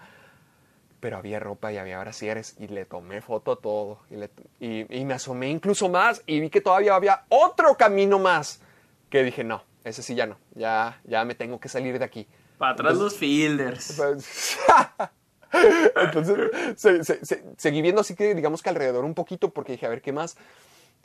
[0.99, 4.97] pero había ropa y había brasieres y le tomé foto a todo y, le- y-
[4.99, 8.59] y me asomé incluso más y vi que todavía había otro camino más
[9.09, 12.27] que dije no, ese sí ya no, ya, ya me tengo que salir de aquí.
[12.57, 13.99] Para atrás los fielders.
[15.95, 16.37] Entonces
[16.75, 19.89] se- se- se- seguí viendo así que digamos que alrededor un poquito porque dije a
[19.89, 20.37] ver qué más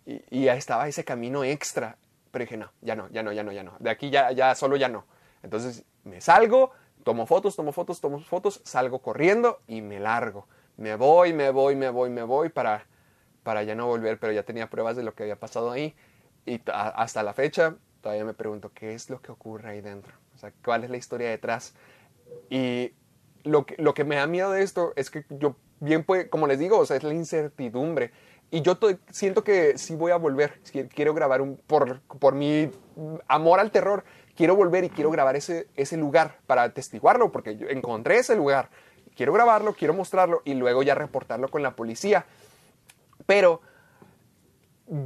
[0.07, 1.97] y, y ya estaba ese camino extra,
[2.31, 4.55] pero dije no, ya no, ya no, ya no, ya no, de aquí ya, ya
[4.55, 5.05] solo ya no.
[5.43, 6.73] Entonces me salgo,
[7.05, 10.47] tomo fotos, tomo fotos, tomo fotos, salgo corriendo y me largo.
[10.77, 12.87] Me voy, me voy, me voy, me voy para,
[13.43, 15.95] para ya no volver, pero ya tenía pruebas de lo que había pasado ahí
[16.47, 20.39] y hasta la fecha todavía me pregunto qué es lo que ocurre ahí dentro, o
[20.39, 21.75] sea, cuál es la historia detrás.
[22.51, 22.93] Y
[23.45, 26.47] lo que, lo que me da miedo de esto es que yo, bien puede, como
[26.47, 28.13] les digo, o sea, es la incertidumbre.
[28.51, 30.61] Y yo to- siento que sí voy a volver.
[30.95, 32.71] Quiero grabar un, por, por mi
[33.27, 34.05] amor al terror,
[34.37, 38.69] quiero volver y quiero grabar ese, ese lugar para atestiguarlo, porque yo encontré ese lugar.
[39.17, 42.27] Quiero grabarlo, quiero mostrarlo y luego ya reportarlo con la policía.
[43.27, 43.61] Pero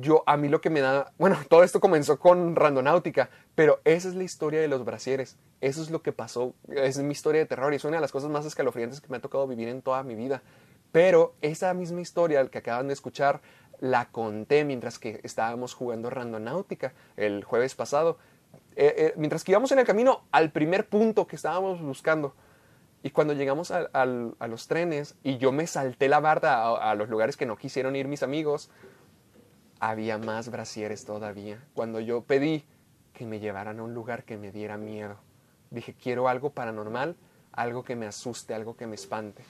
[0.01, 4.09] yo, a mí lo que me da, bueno, todo esto comenzó con Randonáutica, pero esa
[4.09, 5.37] es la historia de los brasieres.
[5.61, 8.12] Eso es lo que pasó, es mi historia de terror y es una de las
[8.12, 10.43] cosas más escalofriantes que me ha tocado vivir en toda mi vida.
[10.93, 13.41] Pero esa misma historia que acaban de escuchar
[13.80, 18.18] la conté mientras que estábamos jugando Randonáutica el jueves pasado.
[18.76, 22.34] eh, eh, mientras que íbamos en el camino al primer punto que estábamos buscando.
[23.03, 23.91] Y cuando llegamos al-
[24.39, 27.57] a los trenes y yo me salté la barda a, a los lugares que no
[27.57, 28.70] quisieron ir mis amigos,
[29.81, 31.62] había más brasieres todavía.
[31.74, 32.64] Cuando yo pedí
[33.12, 35.16] que me llevaran a un lugar que me diera miedo,
[35.70, 37.16] dije, quiero algo paranormal,
[37.53, 39.45] algo que me asuste, algo que me espante.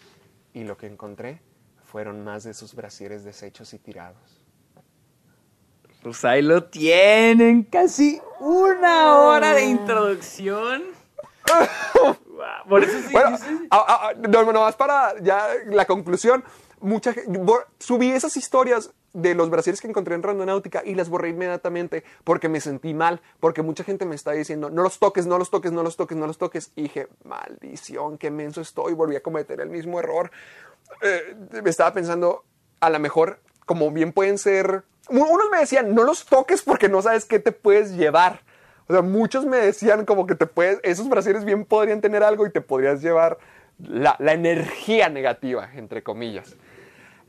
[0.54, 1.40] Y lo que encontré
[1.84, 4.42] fueron más de esos brasieres deshechos y tirados.
[6.02, 10.82] Pues ahí lo tienen, casi una hora de introducción.
[11.48, 12.16] Guau,
[12.68, 13.68] Por eso sí, Bueno, sí, sí.
[13.70, 16.44] ah, ah, ah, no, no, más para ya la conclusión.
[16.80, 17.14] Mucha,
[17.78, 22.50] subí esas historias de los brasieres que encontré en Randonáutica y las borré inmediatamente porque
[22.50, 25.72] me sentí mal, porque mucha gente me está diciendo, no los toques, no los toques,
[25.72, 26.70] no los toques, no los toques.
[26.76, 30.30] Y dije, maldición, qué menso estoy, volví a cometer el mismo error.
[31.00, 32.44] Eh, me estaba pensando,
[32.80, 34.84] a lo mejor, como bien pueden ser...
[35.08, 38.42] Unos me decían, no los toques porque no sabes qué te puedes llevar.
[38.86, 42.46] O sea, muchos me decían como que te puedes, esos brasieres bien podrían tener algo
[42.46, 43.38] y te podrías llevar
[43.78, 46.56] la energía negativa, entre comillas.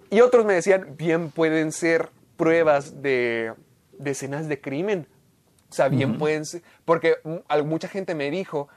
[0.10, 3.54] Y otros me decían, bien pueden ser pruebas de,
[3.98, 5.08] de escenas de crimen.
[5.70, 7.18] O sea, bien pueden ser, porque
[7.66, 8.70] mucha gente me dijo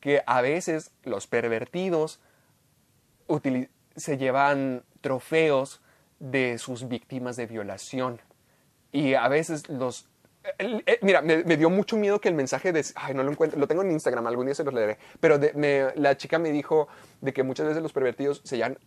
[0.00, 2.20] que a veces los pervertidos
[3.96, 5.82] se llevan trofeos
[6.20, 8.20] de sus víctimas de violación.
[8.92, 10.08] Y a veces los...
[10.58, 12.84] eh, mira, me, me dio mucho miedo que el mensaje de...
[12.94, 13.58] Ay, no lo encuentro.
[13.58, 14.98] Lo tengo en Instagram, algún día se los leeré.
[15.20, 16.88] Pero de- me- la chica me dijo
[17.20, 18.78] de que muchas veces los pervertidos se llevan,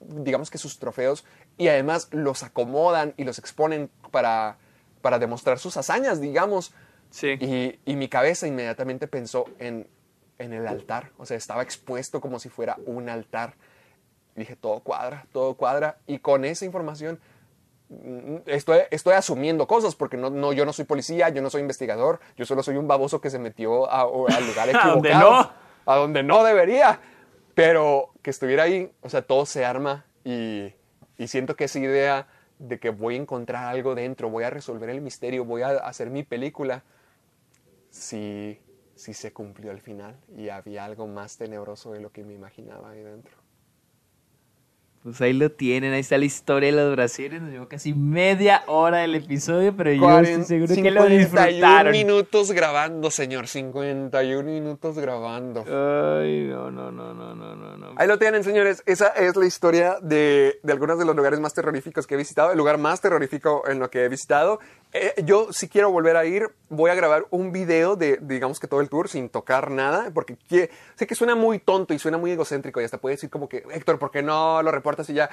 [0.00, 1.24] digamos que sus trofeos,
[1.56, 4.58] y además los acomodan y los exponen para,
[5.00, 6.72] para demostrar sus hazañas, digamos.
[7.10, 7.36] Sí.
[7.40, 9.86] Y, y mi cabeza inmediatamente pensó en,
[10.38, 11.10] en el altar.
[11.16, 13.54] O sea, estaba expuesto como si fuera un altar.
[14.36, 15.98] Y dije, todo cuadra, todo cuadra.
[16.06, 17.18] Y con esa información
[18.46, 22.20] estoy, estoy asumiendo cosas porque no, no, yo no soy policía, yo no soy investigador,
[22.36, 24.94] yo solo soy un baboso que se metió a- al lugar A equivocado.
[24.94, 25.50] donde no.
[25.86, 27.00] A donde no debería.
[27.54, 30.72] Pero que estuviera ahí, o sea, todo se arma y,
[31.16, 32.26] y siento que esa idea
[32.58, 36.10] de que voy a encontrar algo dentro, voy a resolver el misterio, voy a hacer
[36.10, 36.82] mi película,
[37.90, 38.60] sí,
[38.94, 42.90] sí se cumplió al final y había algo más tenebroso de lo que me imaginaba
[42.90, 43.36] ahí dentro.
[45.04, 47.40] Pues ahí lo tienen, ahí está la historia de los brasieres.
[47.40, 51.18] Nos llevó casi media hora del episodio, pero yo Cuaren- estoy seguro que lo 51
[51.18, 51.92] disfrutaron.
[51.92, 53.46] minutos grabando, señor.
[53.46, 55.60] 51 minutos grabando.
[55.60, 57.92] Ay, no, no, no, no, no, no, no.
[57.96, 58.82] Ahí lo tienen, señores.
[58.86, 62.50] Esa es la historia de, de algunos de los lugares más terroríficos que he visitado.
[62.50, 64.58] El lugar más terrorífico en lo que he visitado.
[64.92, 68.66] Eh, yo, si quiero volver a ir, voy a grabar un video de, digamos que
[68.66, 70.10] todo el tour sin tocar nada.
[70.12, 70.36] Porque
[70.94, 72.80] sé que suena muy tonto y suena muy egocéntrico.
[72.80, 75.28] Y hasta puede decir como que, Héctor, ¿por qué no lo reportas y ya?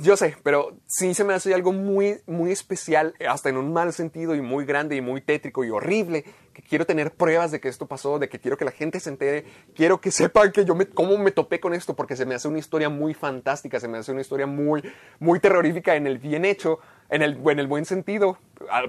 [0.00, 3.92] Yo sé, pero sí se me hace algo muy, muy especial, hasta en un mal
[3.92, 7.68] sentido y muy grande y muy tétrico y horrible, que quiero tener pruebas de que
[7.68, 10.76] esto pasó, de que quiero que la gente se entere, quiero que sepan que yo
[10.94, 13.98] cómo me topé con esto, porque se me hace una historia muy fantástica, se me
[13.98, 14.82] hace una historia muy,
[15.20, 16.80] muy terrorífica en el bien hecho,
[17.10, 18.38] en el, en el buen sentido,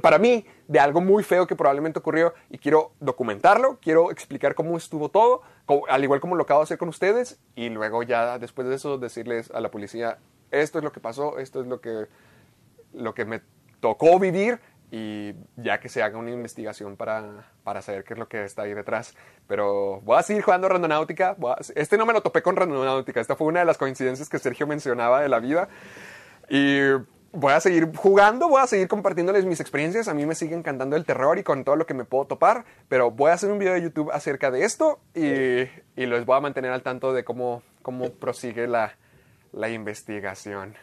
[0.02, 4.78] para mí, de algo muy feo que probablemente ocurrió y quiero documentarlo, quiero explicar cómo
[4.78, 5.42] estuvo todo,
[5.90, 8.98] al igual como lo acabo de hacer con ustedes, y luego ya después de eso
[8.98, 10.18] decirles a la policía,
[10.52, 12.08] esto es lo que pasó, esto es lo que,
[12.94, 13.42] lo que me
[13.80, 14.60] tocó vivir
[14.92, 18.62] y ya que se haga una investigación para, para saber qué es lo que está
[18.62, 19.16] ahí detrás.
[19.48, 21.36] Pero voy a seguir jugando Randonáutica.
[21.44, 24.40] a- este no me lo topé con Randonáutica, esta fue una de las coincidencias que
[24.40, 25.68] Sergio mencionaba de la vida.
[26.50, 26.80] Y
[27.36, 30.08] voy a seguir jugando, voy a seguir compartiéndoles mis experiencias.
[30.08, 32.66] A mí me sigue encantando el terror y con todo lo que me puedo topar.
[32.88, 35.70] Pero voy a hacer un video de YouTube acerca de esto y,
[36.00, 38.96] y los voy a mantener al tanto de cómo, cómo prosigue la,
[39.52, 40.76] la investigación.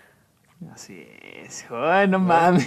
[0.73, 1.65] Así es.
[1.71, 2.67] Ay, no mames.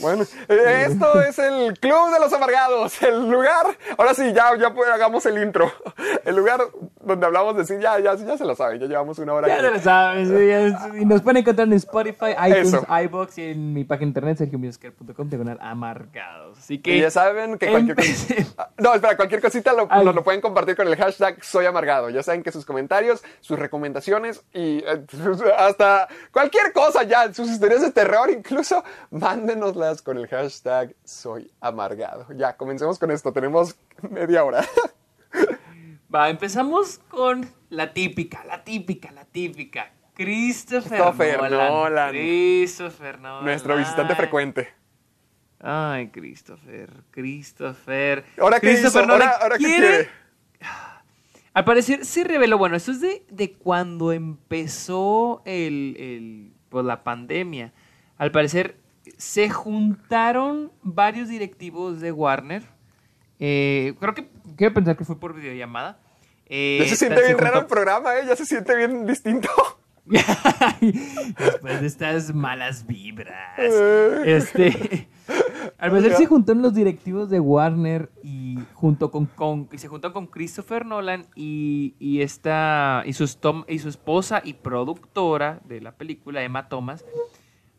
[0.00, 3.66] Bueno, eh, esto es el Club de los Amargados, el lugar,
[3.98, 5.70] ahora sí, ya, ya pues, hagamos el intro,
[6.24, 6.60] el lugar
[7.00, 9.48] donde hablamos de sí, ya, ya, ya se lo saben, ya llevamos una hora.
[9.48, 12.86] Ya se lo sí, ya- Y nos pueden encontrar en Spotify, iTunes, Eso.
[13.04, 16.58] iBox y en mi página de internet, sergiomusquer.com, diagonal amargados.
[16.58, 16.96] Así que.
[16.96, 18.70] Y ya saben que cualquier cosita...
[18.78, 22.10] No, espera, cualquier cosita lo, nos lo pueden compartir con el hashtag Soy Amargado.
[22.10, 25.04] Ya saben que sus comentarios, sus recomendaciones y eh,
[25.58, 32.26] hasta cualquier cosa ya, sus historias de terror incluso, mándenoslas con el hashtag Soy Amargado.
[32.36, 33.32] Ya, comencemos con esto.
[33.32, 33.76] Tenemos
[34.10, 34.64] media hora.
[36.14, 39.92] Va, empezamos con la típica, la típica, la típica.
[40.14, 41.68] Christopher, Christopher Nolan.
[41.72, 42.10] Nolan.
[42.10, 43.44] Christopher Nolan.
[43.44, 44.68] Nuestro visitante frecuente.
[45.60, 48.24] Ay, Christopher, Christopher.
[48.40, 49.06] ¿Ahora qué Christopher hizo?
[49.06, 50.08] Nolan ¿Ahora, ahora qué quiere- quiere?
[51.52, 57.02] Al parecer se reveló, bueno, esto es de, de cuando empezó el, el, pues, la
[57.02, 57.72] pandemia.
[58.18, 58.76] Al parecer
[59.16, 62.62] se juntaron varios directivos de Warner
[63.38, 65.98] Eh, creo que quiero pensar que fue por videollamada.
[66.46, 68.24] Eh, Ya se siente bien raro el programa, ¿eh?
[68.26, 69.48] Ya se siente bien distinto.
[70.80, 73.58] Después de estas malas vibras.
[74.24, 75.08] Este.
[75.78, 80.12] Al parecer se juntaron los directivos de Warner y junto con, con- y se juntó
[80.12, 85.80] con Christopher Nolan y, y esta y su, estom- y su esposa y productora de
[85.80, 87.04] la película Emma Thomas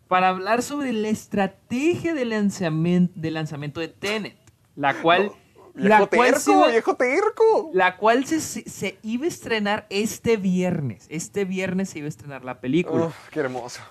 [0.08, 4.38] para hablar sobre la estrategia de lanzamiento de lanzamiento de Tenet,
[4.76, 5.32] la cual
[5.78, 7.70] la Viejo cual se terco, va- viejo terco.
[7.74, 11.06] la cual se, se- se iba a estrenar este viernes.
[11.10, 13.06] Este viernes se iba a estrenar la película.
[13.06, 13.82] Uf, qué hermoso.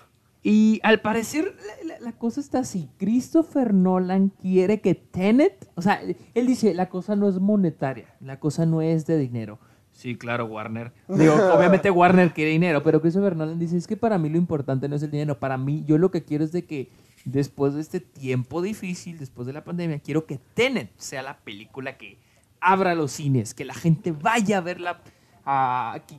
[0.43, 2.89] Y al parecer la, la- la cosa está así.
[2.99, 6.01] Christopher Nolan quiere que Tenet, o sea,
[6.35, 9.59] él dice, la cosa no es monetaria, la cosa no es de dinero.
[9.93, 10.93] Sí, claro, Warner.
[11.09, 14.89] Digo, obviamente Warner quiere dinero, pero Christopher Nolan dice, es que para mí lo importante
[14.89, 16.91] no es el dinero, para mí yo lo que quiero es de que
[17.27, 21.99] después de este tiempo difícil, después de la pandemia, quiero que Tenet sea la película
[21.99, 22.17] que
[22.61, 25.03] abra los cines, que la gente vaya a verla.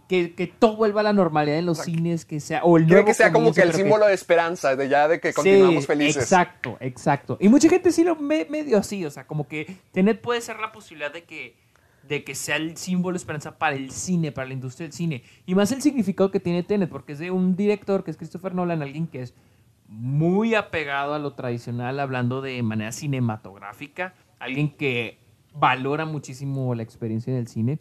[0.08, 3.06] que, que- todo vuelva a la normalidad en los cines, que sea, o el nuevo
[3.06, 6.24] que sea como que el símbolo de esperanza, de ya de que continuamos Sí, felices.
[6.24, 7.38] Exacto, exacto.
[7.42, 10.60] Y mucha gente sí lo ve medio así, o sea, como que Tenet puede ser
[10.60, 11.56] la posibilidad de que,
[12.08, 15.24] de que sea el símbolo de esperanza para el cine, para la industria del cine.
[15.46, 18.56] Y más el significado que tiene Tenet, porque es de un director que es Christopher
[18.56, 19.34] Nolan, alguien que es
[19.88, 25.20] muy apegado a lo tradicional, hablando de manera cinematográfica, alguien que
[25.54, 27.80] valora muchísimo la experiencia en el cine.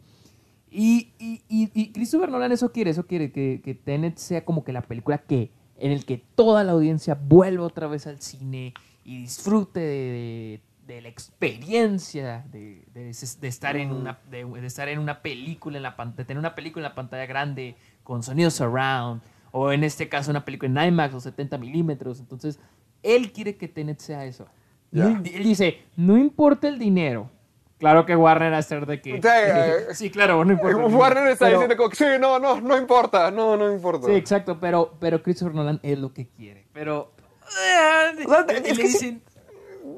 [0.71, 4.65] Y, y, y, y Christopher Nolan eso quiere, eso quiere, que, que Tenet sea como
[4.65, 8.75] que la película que, en el que toda la audiencia vuelva otra vez al cine
[9.05, 15.01] y disfrute de, de- de la experiencia de, de- estar en una, de, estar en
[15.01, 19.21] una película, en la, de tener una película en la pantalla grande con sonido surround,
[19.59, 22.21] o en este caso una película en IMAX o 70 milímetros.
[22.21, 22.59] Entonces,
[23.03, 24.47] él quiere que Tenet sea eso.
[24.91, 27.31] No- él dice, no importa el dinero.
[27.79, 29.13] Claro que Warner va a ser de que...
[29.21, 30.77] Sí, eh, sí, claro, no importa.
[30.79, 34.07] Warner está pero- diciendo como sí, no, no, no importa, no, no importa.
[34.07, 36.67] Sí, exacto, pero, pero Christopher Nolan es lo que quiere.
[36.73, 37.13] Pero...
[37.43, 39.23] eh, O sea, y es le que sí- dicen-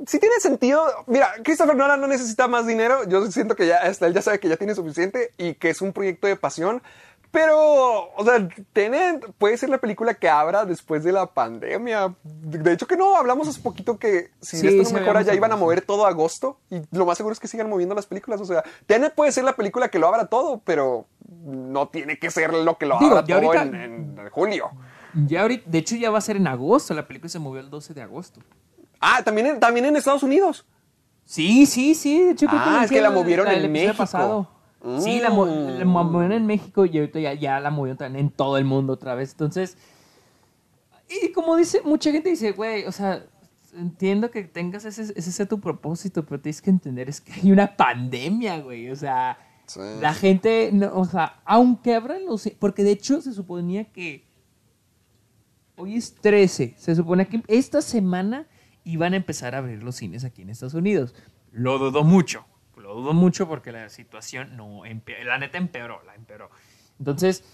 [0.06, 0.84] sí tiene sentido.
[1.06, 3.08] Mira, Christopher Nolan no necesita más dinero.
[3.08, 5.80] Yo siento que ya hasta él ya sabe que ya tiene suficiente y que es
[5.80, 6.82] un proyecto de pasión.
[7.30, 12.14] Pero, o sea, Tenet puede ser la película que abra después de la pandemia.
[12.22, 15.52] De hecho que no, hablamos hace poquito que si Sí, esto no mejora ya iban
[15.52, 18.40] a mover todo agosto y lo más seguro es que sigan moviendo las películas.
[18.40, 21.06] O sea, Tenet puede ser la película que lo abra todo, pero
[21.44, 23.74] no tiene que ser lo que lo Digo, abra todo ahorita- en,
[24.18, 24.70] en julio.
[25.26, 26.94] Ya ahorita, de hecho, ya va a ser en agosto.
[26.94, 28.40] La película se movió el 12 de agosto.
[29.00, 30.66] Ah, también en, también en Estados Unidos.
[31.24, 32.22] Sí, sí, sí.
[32.24, 33.96] De hecho, creo Ah, es que la movieron el en México.
[33.98, 34.48] pasado.
[35.00, 35.78] Sí, la, Mm.
[35.78, 38.92] la movieron en México y ahorita ya, ya la movieron también en todo el mundo
[38.94, 39.32] otra vez.
[39.32, 39.76] Entonces,
[41.08, 43.24] y como dice, mucha gente dice, güey, o sea,
[43.74, 47.52] entiendo que tengas ese, ese sea tu propósito, pero tienes que entender es que hay
[47.52, 48.90] una pandemia, güey.
[48.90, 49.80] O sea, Sí.
[50.00, 52.48] la gente, no, o sea, aunque abran los...
[52.58, 54.24] Porque de hecho se suponía que
[55.76, 58.46] hoy es 13, se supone que esta semana
[58.84, 61.14] iban a empezar a abrir los cines aquí en Estados Unidos.
[61.52, 62.46] Lo dudo mucho,
[63.00, 66.50] dudo mucho porque la situación no empeoró, la neta empeoró, la empeoró.
[66.98, 67.44] Entonces,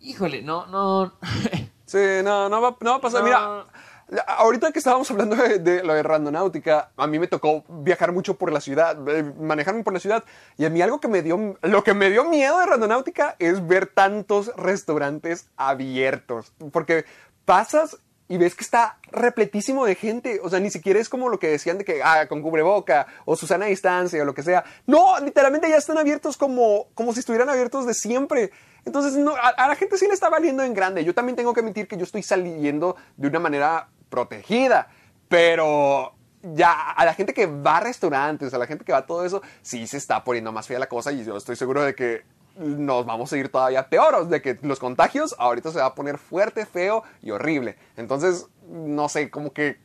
[0.00, 1.12] híjole, no, no,
[1.92, 3.20] Sí, no, no va, no va a pasar.
[3.20, 3.26] No.
[3.26, 3.66] Mira,
[4.26, 8.38] ahorita que estábamos hablando de, de lo de randonáutica, a mí me tocó viajar mucho
[8.38, 10.24] por la ciudad, eh, manejarme por la ciudad,
[10.56, 13.66] y a mí algo que me dio, lo que me dio miedo de randonáutica es
[13.66, 17.04] ver tantos restaurantes abiertos, porque
[17.44, 17.98] pasas
[18.32, 21.48] y ves que está repletísimo de gente, o sea, ni siquiera es como lo que
[21.48, 24.64] decían de que, ah, con cubreboca, o Susana a distancia, o lo que sea.
[24.86, 28.50] No, literalmente ya están abiertos como, como si estuvieran abiertos de siempre.
[28.86, 31.04] Entonces, no, a, a la gente sí le está valiendo en grande.
[31.04, 34.88] Yo también tengo que admitir que yo estoy saliendo de una manera protegida,
[35.28, 39.06] pero ya a la gente que va a restaurantes, a la gente que va a
[39.06, 41.94] todo eso, sí se está poniendo más fea la cosa y yo estoy seguro de
[41.94, 42.22] que
[42.56, 46.18] nos vamos a ir todavía peor, de que los contagios ahorita se va a poner
[46.18, 47.76] fuerte, feo y horrible.
[47.96, 49.78] Entonces, no sé, como que,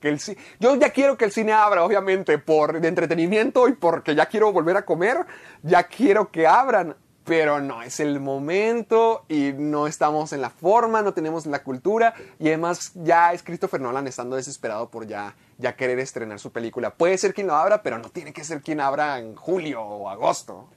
[0.00, 0.20] que el
[0.60, 4.52] yo ya quiero que el cine abra, obviamente, por de entretenimiento y porque ya quiero
[4.52, 5.26] volver a comer,
[5.62, 11.02] ya quiero que abran, pero no es el momento y no estamos en la forma,
[11.02, 15.74] no tenemos la cultura y además ya es Christopher Nolan estando desesperado por ya, ya
[15.74, 16.90] querer estrenar su película.
[16.90, 20.10] Puede ser quien lo abra, pero no tiene que ser quien abra en julio o
[20.10, 20.68] agosto.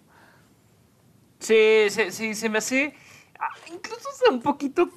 [1.40, 2.94] Sí, sí, sí, se me hace
[3.40, 4.90] ah, incluso un poquito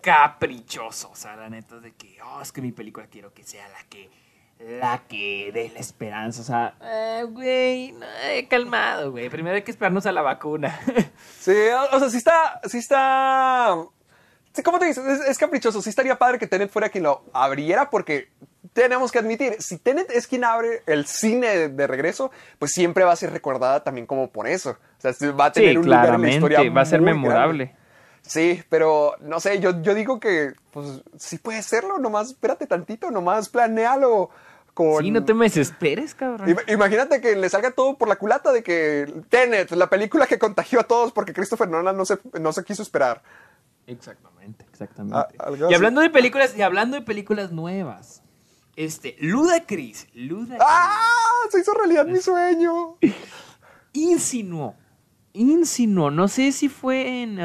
[0.00, 3.68] caprichoso, o sea, la neta de que, oh, es que mi película quiero que sea
[3.68, 4.10] la que,
[4.58, 8.06] la que dé la esperanza, o sea, eh, güey, no,
[8.48, 10.78] calmado, güey, primero hay que esperarnos a la vacuna.
[11.40, 11.54] Sí,
[11.92, 13.74] o sea, sí está, sí está,
[14.64, 15.04] ¿cómo te dices?
[15.04, 18.30] Es, es caprichoso, sí estaría padre que Tenet fuera quien lo abriera porque
[18.82, 23.04] tenemos que admitir, si Tenet es quien abre el cine de, de regreso, pues siempre
[23.04, 24.70] va a ser recordada también como por eso.
[24.70, 26.70] O sea, va a tener Sí, un lugar en la historia.
[26.70, 27.64] va a ser muy memorable.
[27.66, 27.78] grande.
[28.22, 33.10] Sí, pero no sé, yo, yo digo que pues sí puede serlo, nomás espérate tantito,
[33.10, 34.28] nomás planealo
[34.74, 35.02] con...
[35.02, 36.46] Sí, no te me desesperes, cabrón.
[36.48, 40.38] Ima- Imagínate que le salga todo por la culata de que Tenet, la película que
[40.38, 43.22] contagió a todos porque Christopher Nolan no se, no se quiso esperar.
[43.86, 45.16] Exactamente, exactamente.
[45.18, 48.22] Ah, algo y hablando de películas, y hablando de películas nuevas,
[48.78, 50.96] este, Ludacris, Ludacris ¡Ah!
[51.50, 52.96] Se hizo realidad mi sueño.
[53.92, 54.74] insinuó,
[55.32, 57.38] insinuó, no sé si fue en,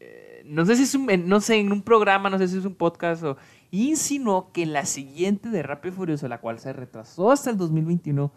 [0.00, 2.58] eh, no sé si es un, en- no sé, en un programa, no sé si
[2.58, 3.36] es un podcast o,
[3.70, 7.56] insinuó que en la siguiente de Rápido y Furioso, la cual se retrasó hasta el
[7.56, 8.32] 2021,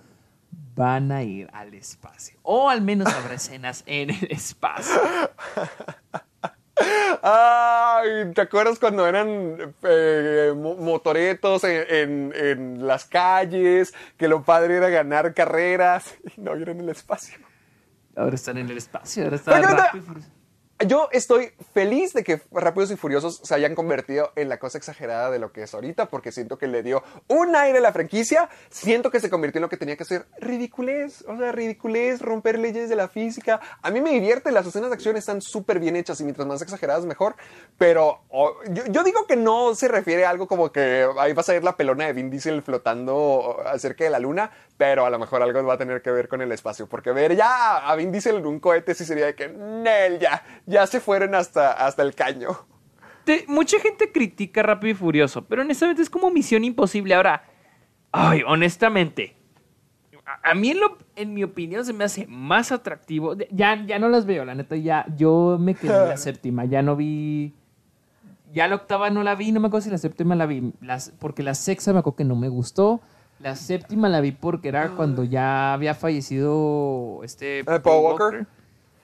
[0.75, 2.39] van a ir al espacio.
[2.43, 4.99] O al menos habrá escenas en el espacio.
[7.21, 13.93] Ay, ¿te acuerdas cuando eran eh, mo- motoretos en, en- en las calles?
[14.17, 17.37] Que lo padre era ganar carreras y no ir en el espacio.
[18.15, 19.63] Ahora están en el espacio, ahora están
[20.85, 25.31] Yo estoy feliz de que Rápidos y Furiosos se hayan convertido en la cosa exagerada
[25.31, 28.47] de lo que es ahorita, porque siento que le dio un aire a la franquicia,
[28.69, 30.27] siento que se convirtió en lo que tenía que ser.
[30.39, 33.59] Ridiculez, o sea, ridiculez, romper leyes de la física.
[33.81, 36.61] A mí me divierte, las escenas de acción están súper bien hechas y mientras más
[36.61, 37.35] exageradas mejor,
[37.79, 38.21] pero
[38.69, 41.63] yo, yo digo que no se refiere a algo como que ahí va a salir
[41.63, 45.63] la pelona de Vin Diesel flotando acerca de la luna, pero a lo mejor algo
[45.63, 48.45] va a tener que ver con el espacio, porque ver ya a Vin Diesel en
[48.45, 52.49] un cohete sí sería de que, Nel, ya, ya se fueron hasta, hasta el caño.
[53.23, 57.15] Te- mucha gente critica Rápido y Furioso, pero honestamente es como misión imposible.
[57.15, 57.43] Ahora,
[58.11, 59.35] ay, honestamente,
[60.25, 63.35] a, a mí en, lo- en mi opinión se me hace más atractivo.
[63.49, 66.81] Ya, ya no las veo, la neta, ya yo me quedé en la séptima, ya
[66.83, 67.53] no vi...
[68.53, 71.11] Ya la octava no la vi, no me acuerdo si la séptima la vi, las,
[71.19, 73.01] porque la sexta me acuerdo que no me gustó.
[73.39, 77.79] La séptima la vi porque era cuando ya había fallecido este Ah.
[77.83, 78.47] Paul Walker.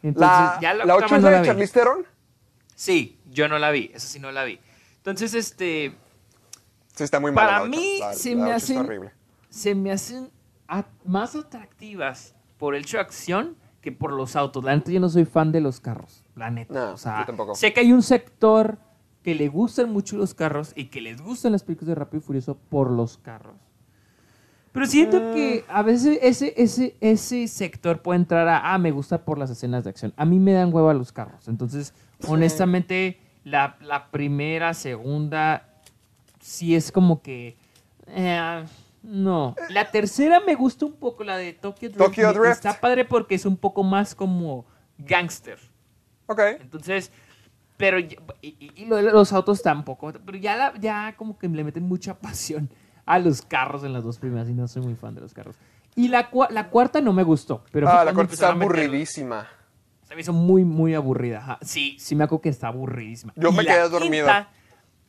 [0.04, 1.48] Entonces, La, ya la la octava 8 no es la de.
[1.48, 2.06] Charlize Theron.
[2.76, 4.60] Sí, yo no la vi, esa sí no la vi.
[4.98, 5.96] Entonces, este,
[6.96, 7.48] Sí, está muy mal.
[7.48, 9.10] Para mí, se me hacen-
[9.50, 10.30] se me hacen
[10.68, 14.64] a- más atractivas por el de acción que por los autos.
[14.64, 16.74] La neta, yo no soy fan de los carros, la neta.
[16.74, 17.56] No, o sea, yo tampoco.
[17.56, 18.78] sé que hay un sector
[19.24, 22.26] que le gustan mucho los carros y que les gustan las películas de Rápido y
[22.26, 23.56] Furioso por los carros.
[24.74, 25.34] Pero siento Mm.
[25.34, 29.50] que a veces ese, ese, ese sector puede entrar a, ah, me gusta por las
[29.52, 30.14] escenas de acción.
[30.18, 31.48] A mí me dan hueva los carros.
[31.48, 31.94] Entonces,
[32.28, 35.70] honestamente, la, la primera, segunda,
[36.42, 37.56] sí es como que...
[38.08, 38.66] eh,
[39.04, 39.56] no.
[39.70, 42.04] La tercera me gusta un poco, la de Tokyo Drift.
[42.04, 42.54] Tokyo Drift.
[42.66, 44.66] Está padre porque es un poco más como
[44.98, 45.60] gangster.
[46.28, 46.40] Ok.
[46.62, 47.12] Entonces,
[47.78, 51.48] pero y, y- y lo de los autos tampoco, pero ya la- ya como que
[51.50, 52.70] le meten mucha pasión
[53.06, 55.56] a los carros en las dos primeras y no soy muy fan de los carros.
[55.96, 59.48] Y la, cua- la cuarta no me gustó, pero Ah, la corte está aburridísima.
[60.08, 61.40] Se me hizo muy muy aburrida.
[61.40, 61.60] ajá.
[61.62, 63.34] Sí, sí me acuerdo que está aburridísima.
[63.36, 64.26] Yo Y me quedé dormido.
[64.26, 64.50] quinta-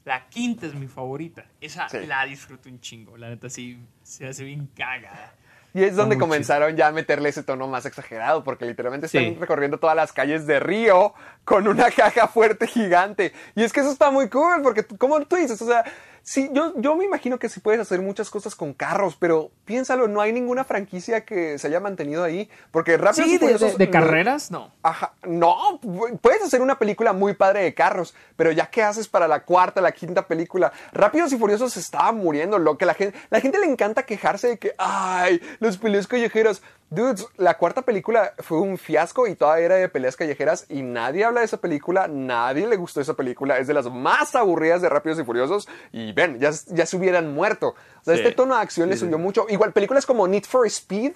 [0.05, 1.45] la quinta es mi favorita.
[1.61, 1.99] Esa Sí.
[2.07, 3.17] la disfruto un chingo.
[3.17, 5.33] La neta sí se hace bien cagada.
[5.73, 9.19] Y es donde comenzaron ya a meterle ese tono más exagerado, porque literalmente Sí.
[9.19, 11.15] están recorriendo todas las calles de Río
[11.45, 13.33] con una caja fuerte gigante.
[13.57, 15.83] Y es que eso está muy cool, porque como tú dices, o sea,
[16.25, 20.09] sí, yo, yo me imagino que sí puedes hacer muchas cosas con carros, pero piénsalo,
[20.09, 23.77] no hay ninguna franquicia que se haya mantenido ahí, porque Rápidos Sí, y de, de-
[23.77, 24.73] de carreras, no.
[24.83, 29.07] Ajá, no, pu- puedes hacer una película muy padre de carros, pero ya qué haces
[29.07, 30.73] para la cuarta, la quinta película.
[30.93, 34.49] Rápidos y Furiosos se estaba muriendo, lo que la gente, la gente le encanta quejarse
[34.49, 36.63] de que, ay, los peleas callejeras.
[36.91, 41.25] Dudes, la cuarta película fue un fiasco y toda era de peleas callejeras y nadie
[41.25, 44.89] habla de esa película, nadie le gustó esa película, es de las más aburridas de
[44.89, 47.75] Rápidos y Furiosos y ven, ya, ya se hubieran muerto.
[48.01, 48.21] O sea, Sí.
[48.21, 49.47] este tono de acción le subió mucho.
[49.49, 51.13] Igual películas como Need for Speed,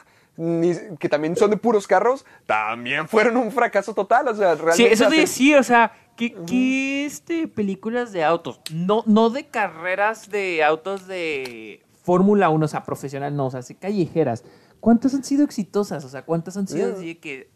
[0.99, 4.29] que también son de puros carros, también fueron un fracaso total.
[4.29, 4.77] O sea, realmente.
[4.77, 9.47] Sí, eso te decía, o sea, que, que, este, películas de autos, no, no de
[9.47, 14.43] carreras de autos de Fórmula 1, o sea, profesional, no, o sea, sí callejeras.
[14.81, 16.05] ¿Cuántas han sido exitosas?
[16.05, 16.97] O sea, ¿cuántas han sido Yeah.
[16.97, 17.51] así de que...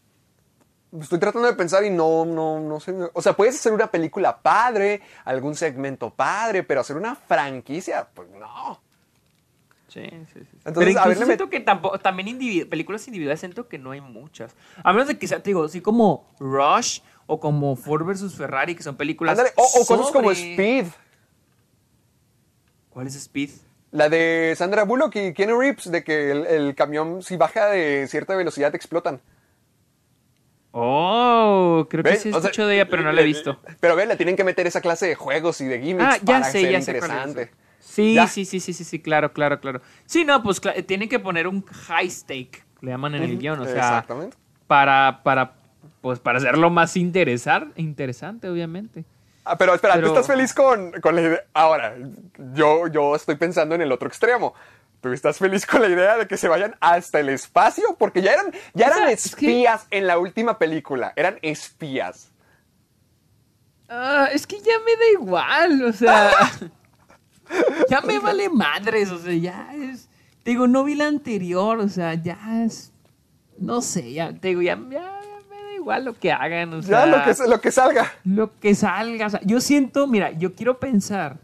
[1.00, 2.94] Estoy tratando de pensar y no, no, no sé.
[3.14, 8.28] O sea, puedes hacer una película padre, algún segmento padre, pero hacer una franquicia, pues
[8.30, 8.78] no.
[9.88, 10.58] Sí, sí, sí.
[10.64, 13.78] Entonces, Pero a incluso ver, le siento que tampoco, también individu- películas individuales siento que
[13.78, 14.54] no hay muchas.
[14.84, 18.34] A menos de que sea, te digo, así como Rush o como Ford vs.
[18.34, 20.86] Ferrari, que son películas Ándale, o, o cosas como Speed.
[22.90, 23.50] ¿Cuál es Speed?
[23.92, 28.06] La de Sandra Bullock y Keanu Reeves, de que el, el camión, si baja de
[28.08, 29.20] cierta velocidad, explotan.
[30.74, 33.60] Oh, creo que sí O sea, escucho de ella, pero no la he visto.
[33.80, 36.24] Pero ve, le tienen que meter esa clase de juegos y de gimmicks Ah, ya
[36.24, 37.50] para sé, ser ya sé interesante.
[37.80, 38.26] Sí, Ya.
[38.26, 39.82] sí, sí, sí, sí, sí, claro, claro, claro.
[40.06, 43.64] Sí, no, pues tienen que poner un high stake, le llaman en el guion, o
[43.64, 44.36] sea, Exactamente.
[44.66, 45.52] para, para,
[46.00, 49.04] pues para hacerlo más interesar, interesante, obviamente.
[49.44, 51.44] Ah, pero espera, Pero- ¿tú estás feliz con, con la idea?
[51.52, 51.94] Ahora,
[52.54, 54.54] yo, yo estoy pensando en el otro extremo.
[55.00, 57.96] ¿Tú estás feliz con la idea de que se vayan hasta el espacio?
[57.98, 61.12] Porque ya eran, ya O eran sea, es que- espías en la última película.
[61.16, 62.30] Eran espías.
[63.88, 66.30] Ah, es que ya me da igual, o sea,
[67.90, 70.08] ya me vale madres, o sea, ya es,
[70.42, 72.90] te digo, no vi la anterior, o sea, ya es,
[73.58, 74.76] no sé, ya, te digo, ya,
[75.82, 77.04] igual lo que hagan, o sea.
[77.04, 78.12] Ya lo que, lo que salga.
[78.24, 79.26] Lo que salga.
[79.26, 81.38] o sea, yo siento, mira, yo quiero pensar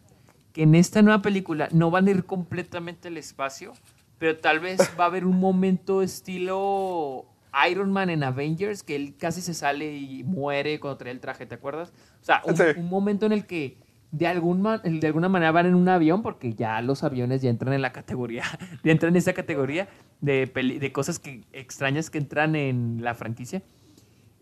[0.52, 3.72] que en esta nueva película no van a ir completamente al espacio,
[4.18, 7.26] pero tal vez va a haber un momento estilo
[7.70, 11.46] Iron Man en Avengers, que él casi se sale y muere cuando trae el traje,
[11.46, 11.92] ¿te acuerdas?
[12.22, 12.62] O sea, un, Sí.
[12.76, 13.76] un momento en el que
[14.10, 17.74] de, algún de alguna manera van en un avión, porque ya los aviones ya entran
[17.74, 18.42] en la categoría,
[18.84, 19.88] ya entran en esa categoría
[20.20, 23.62] de, peli- de cosas que, extrañas que entran en la franquicia.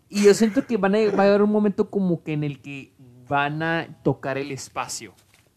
[0.09, 2.61] Y yo siento que van a, va a haber un momento como que en el
[2.61, 2.93] que
[3.27, 5.13] van a tocar el espacio.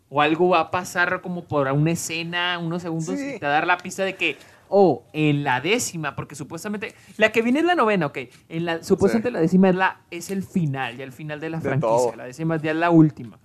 [0.09, 3.35] O algo va a pasar como por una escena, unos segundos, Sí.
[3.37, 4.37] y te va a dar la pista de que,
[4.69, 8.19] oh, en la décima, porque supuestamente, la que viene es la novena, ok.
[8.49, 9.33] En la, supuestamente Sí.
[9.35, 11.89] la décima es, la, es el final, ya el final de la De franquicia.
[11.89, 12.17] todo.
[12.17, 13.39] La décima ya es la última.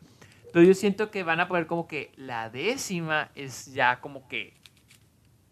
[0.48, 4.54] Entonces yo siento que van a poner como que la décima es ya como que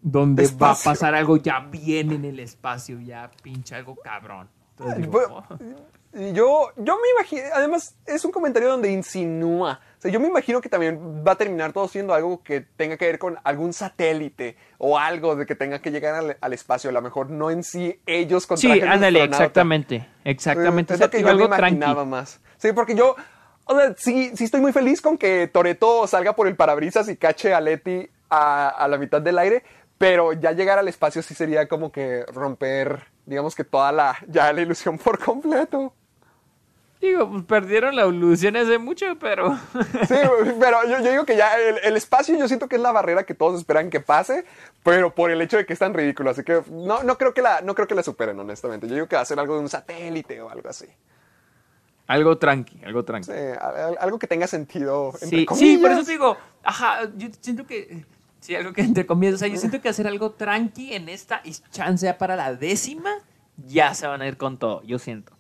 [0.02, 4.50] donde va a pasar algo ya bien en el espacio, ya pinche algo cabrón.
[4.98, 5.58] Digo, oh.
[6.14, 9.80] Yo, yo me imagino, además es un comentario donde insinúa.
[9.98, 12.98] O sea, yo me imagino que también va a terminar todo siendo algo que tenga
[12.98, 16.92] que ver con algún satélite o algo de que tenga que llegar al, al espacio.
[16.92, 20.08] A lo mejor no en sí ellos con Sí, ándale, exactamente.
[20.24, 20.94] Exactamente.
[20.94, 21.78] Es lo que yo me algo tranqui.
[21.78, 22.40] imaginaba más.
[22.58, 23.16] Sí, porque yo,
[23.66, 27.18] o sea, sí, sí estoy muy feliz con que Toreto salga por el parabrisas y
[27.18, 29.64] cache a Leti a, a la mitad del aire,
[29.98, 34.52] pero ya llegar al espacio sí sería como que romper, digamos que toda la, ya
[34.54, 35.94] la ilusión por completo.
[37.04, 39.60] Digo, pues perdieron la ilusión hace mucho, pero.
[40.08, 40.16] Sí,
[40.58, 43.26] pero yo, yo digo que ya el, el espacio yo siento que es la barrera
[43.26, 44.46] que todos esperan que pase,
[44.84, 47.42] pero por el hecho de que es tan ridículo, así que no, no, creo, que
[47.42, 48.88] la, no creo que la superen, honestamente.
[48.88, 50.86] Yo digo que va a ser algo de un satélite o algo así.
[52.08, 53.32] algo tranqui, algo tranqui.
[53.34, 53.40] Sí,
[54.00, 55.12] algo que tenga sentido.
[55.22, 58.06] entre Sí, sí, por eso te digo, ajá, yo siento que.
[58.44, 59.36] Sí, algo que entre comillas.
[59.36, 62.54] O sea, yo siento que hacer algo tranqui en esta y chance ya para la
[62.54, 63.10] décima,
[63.56, 65.32] ya se van a ir con todo, yo siento.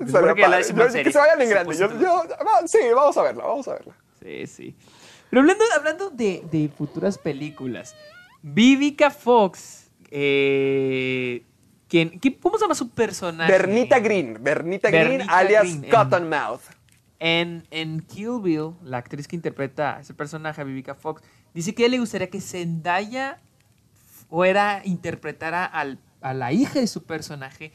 [0.00, 0.58] Estaría Porque la padre.
[0.58, 1.04] décima Yo- serie.
[1.04, 1.76] que se vayan en grande.
[1.76, 3.94] Yo, yo- va- sí, vamos a verla, vamos a verla.
[4.22, 4.74] Sí, sí.
[5.28, 7.94] Pero hablando, hablando de, de futuras películas,
[8.40, 11.42] Vivica Fox, eh,
[11.88, 13.52] ¿quién, ¿cómo se llama su personaje?
[13.52, 16.62] Bernita Green, Bernita Green, alias Green, en- Cottonmouth.
[17.24, 21.22] En, en Kill Bill, la actriz que interpreta a ese personaje, Vivica Fox,
[21.54, 23.38] dice que a ella le gustaría que Zendaya
[24.28, 27.72] fuera, interpretara al- a la hija de su personaje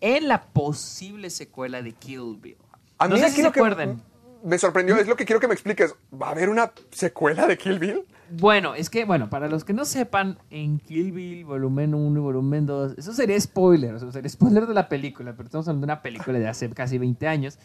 [0.00, 2.56] en la posible secuela de Kill Bill.
[2.98, 4.02] A no mí sé aquí si se acuerdan.
[4.44, 5.94] me sorprendió, es lo que quiero que me expliques.
[6.20, 8.04] ¿Va a haber una secuela de Kill Bill?
[8.30, 12.22] Bueno, es que, bueno, para los que no sepan, en Kill Bill, volumen 1 y
[12.22, 15.92] volumen 2, eso sería spoiler, eso sería spoiler de la película, pero estamos hablando de
[15.92, 17.58] una película de hace casi 20 años.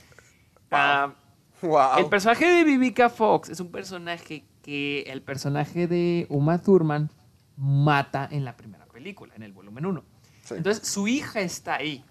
[0.72, 1.14] Ah,
[1.62, 1.98] Wow.
[1.98, 7.10] El personaje de Vivica Fox es un personaje que el personaje de Uma Thurman
[7.56, 10.04] mata en la primera película, en el volumen 1.
[10.44, 10.56] Sí.
[10.56, 12.04] Entonces, su hija está ahí.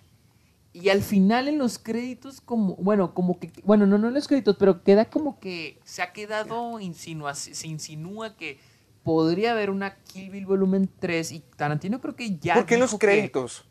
[0.72, 4.26] Y al final en los créditos, como, bueno, como que, bueno, no, no en los
[4.26, 8.58] créditos, pero queda como que se ha quedado, insinua, se insinúa que
[9.02, 12.54] podría haber una Kill Bill volumen 3 y Tarantino creo que ya...
[12.54, 13.66] ¿Por qué en los que- créditos?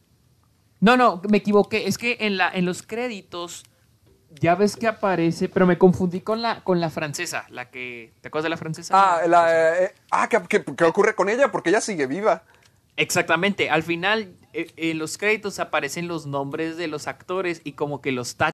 [0.80, 1.88] no, no, me equivoqué.
[1.88, 3.64] Es que en, la, en los créditos
[4.40, 8.14] ya ves que aparece, pero me confundí con la, con la francesa, la que...
[8.22, 8.94] ¿Te acuerdas de la francesa?
[8.95, 11.52] Ah, la, eh, ah ¿qué, qué, qué ocurre con ella?
[11.52, 12.44] Porque ella sigue viva.
[12.98, 13.70] Exactamente.
[13.70, 18.12] Al final, eh, en los créditos aparecen los nombres de los actores y como que
[18.12, 18.53] los tachan.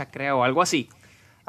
[0.00, 0.08] today.
[0.10, 0.88] creo, o algo así.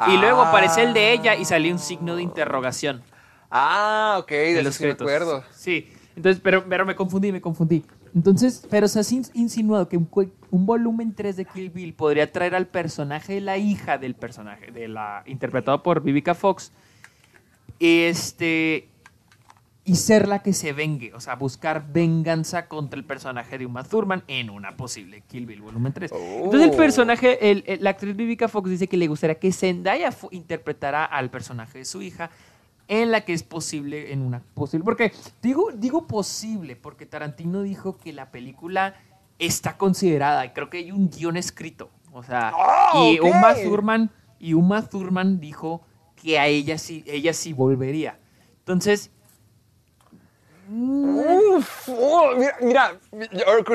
[0.07, 0.49] Y luego Ah.
[0.49, 3.03] aparece el de ella y salió un signo de interrogación.
[3.51, 5.43] Ah, ok, de eso los sí créditos.
[5.51, 5.87] Sí.
[6.15, 7.83] Entonces, pero, pero me confundí, me confundí.
[8.15, 12.53] Entonces, pero se ha sin- insinuado que un volumen 3 de Kill Bill podría traer
[12.55, 16.71] al personaje de la hija del personaje, de la interpretado por Vivica Fox,
[17.79, 18.87] este
[19.85, 23.83] y ser la que se vengue, o sea, buscar venganza contra el personaje de Uma
[23.83, 26.11] Thurman en una posible Kill Bill volumen 3.
[26.11, 26.77] Entonces el Oh.
[26.77, 31.29] personaje, el- el- la actriz Vivica Fox dice que le gustaría que Zendaya interpretara al
[31.29, 32.29] personaje de su hija
[32.87, 35.11] en la que es posible, en una posible, porque
[35.41, 38.95] digo, digo posible, porque Tarantino dijo que la película
[39.39, 43.19] está considerada, y creo que hay un guion escrito, o sea, Ah, y.
[43.19, 45.81] Uma Thurman, y Uma Thurman dijo
[46.15, 48.19] que a ella sí, ella sí volvería.
[48.59, 49.11] Entonces,
[50.69, 52.31] Uf, oh,
[52.61, 52.97] mira,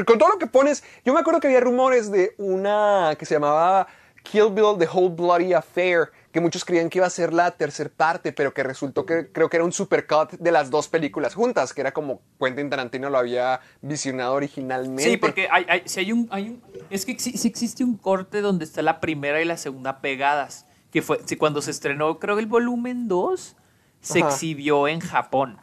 [0.06, 3.34] con todo lo que pones, yo me acuerdo que había rumores de una que se
[3.34, 3.86] llamaba
[4.22, 7.90] Kill Bill The Whole Bloody Affair, que muchos creían que iba a ser la tercera
[7.94, 11.72] parte, pero que resultó que creo que era un supercut de las dos películas juntas,
[11.72, 15.02] que era como Quentin Tarantino lo había visionado originalmente.
[15.04, 17.96] Sí, porque hay, hay- si hay un, hay un- es que sí, sí existe un
[17.96, 22.18] corte donde está la primera y la segunda pegadas, que fue sí, cuando se estrenó,
[22.18, 23.56] creo que el volumen 2
[24.00, 24.28] se Ajá.
[24.28, 25.58] exhibió en Japón.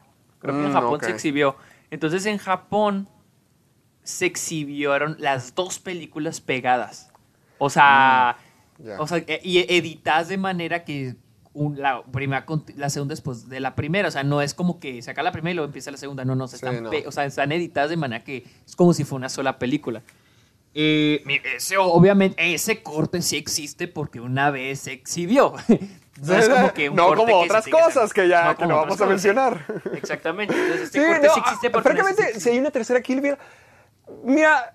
[0.46, 1.56] Creo que en Mm, Japón se exhibió.
[1.92, 3.08] Entonces en Japón
[4.04, 7.12] se exhibieron las dos películas pegadas.
[7.58, 8.38] O sea,
[8.78, 11.16] Mm, o sea, e- y editadas de manera que
[11.54, 12.46] un- la, primera,
[12.76, 14.10] la segunda después de la primera.
[14.10, 16.26] O sea, no es como que saca la primera y luego empieza la segunda.
[16.26, 16.90] No, no, se Sí, están, no.
[17.08, 20.02] o sea, están editadas de manera que es como si fuera una sola película.
[20.74, 21.24] Eh,
[21.56, 25.54] ese, obviamente, ese corte sí existe porque una vez se exhibió.
[26.22, 28.58] No es como que un No corte como que se otras cosas que ya No
[28.58, 29.10] que no vamos a cosas.
[29.10, 29.66] mencionar.
[29.94, 30.54] Exactamente.
[30.54, 32.72] Entonces, este Sí, corte no, sí existe ah, porque no francamente, existe- si hay una
[32.72, 33.38] tercera Kill Bill,
[34.24, 34.72] mira,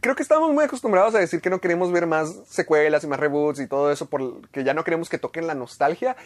[0.00, 3.18] creo que estamos muy acostumbrados a decir que no queremos ver más secuelas y más
[3.18, 6.16] reboots y todo eso, porque ya no queremos que toquen la nostalgia.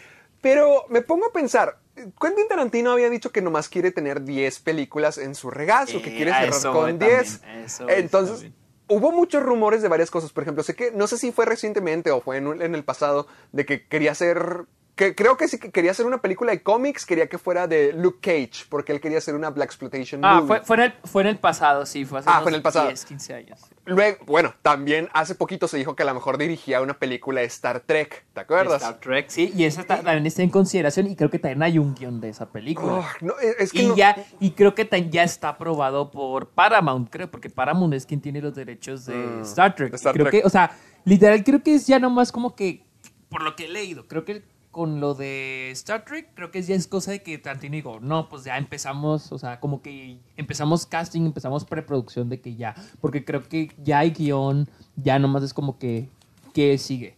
[0.41, 5.17] Pero me pongo a pensar, Quentin Tarantino había dicho que nomás quiere tener 10 películas
[5.17, 7.43] en su regazo, que quiere cerrar con también, 10.
[7.43, 8.51] a eso voy Entonces.
[8.89, 10.33] Hubo muchos rumores de varias cosas.
[10.33, 13.65] Por ejemplo, sé que, no sé si fue recientemente o fue en, el pasado, de
[13.65, 14.65] que quería hacer.
[14.99, 17.93] Que creo que sí que quería hacer una película de cómics, quería que fuera de
[17.93, 20.47] Luke Cage, porque él quería hacer una Black Exploitation Ah, movie.
[20.47, 22.03] fue, fue, en el, fue en el pasado, sí.
[22.03, 22.87] Fue hace Ah, unos fue en el pasado.
[22.89, 23.61] 10, 15 años.
[23.85, 27.47] Luego, bueno, también hace poquito se dijo que a lo mejor dirigía una película de
[27.47, 28.81] Star Trek, ¿te acuerdas?
[28.81, 29.53] Star Trek, sí.
[29.55, 32.27] Y esa ta- también está en consideración y creo que también hay un guion de
[32.27, 32.91] esa película.
[32.95, 36.11] Oh, no, es es que y, no- ya, y creo que tan- ya está aprobado
[36.11, 39.87] por Paramount, creo, porque Paramount es quien tiene los derechos de Star Trek.
[39.87, 40.41] Mm, de Star creo Trek.
[40.41, 40.71] que, o sea,
[41.05, 42.83] literal, creo que es ya nomás como que,
[43.29, 46.75] por lo que he leído, creo que con lo de Star Trek, creo que ya
[46.75, 50.85] es cosa de que Tarantino digo, no, pues ya empezamos, o sea, como que empezamos
[50.85, 55.53] casting, empezamos preproducción de que ya, porque creo que ya hay guion, ya nomás es
[55.55, 56.07] como que,
[56.53, 57.15] ¿qué sigue?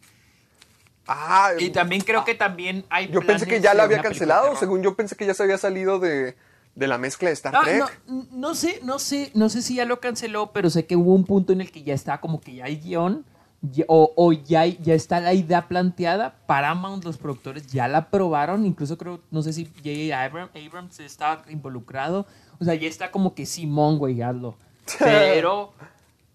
[1.08, 4.82] Ah, Y también creo que también hay yo pensé que ya la había cancelado, según
[4.82, 6.38] yo pensé que ya se había salido de,
[6.76, 7.80] de la mezcla de Star Ah, Trek.
[8.08, 11.14] no, no sé, no sé, no sé si ya lo canceló, pero sé que hubo
[11.14, 13.26] un punto en el que ya está como que ya hay guion
[13.62, 16.36] ya- o, o ya, ya está la idea planteada.
[16.48, 20.16] Paramount, los productores ya la aprobaron, incluso creo, no sé si J.J.
[20.26, 22.26] Abram- Abrams está involucrado.
[22.60, 24.56] O sea, ya está como que Simón, güey, hazlo.
[25.00, 25.74] Pero,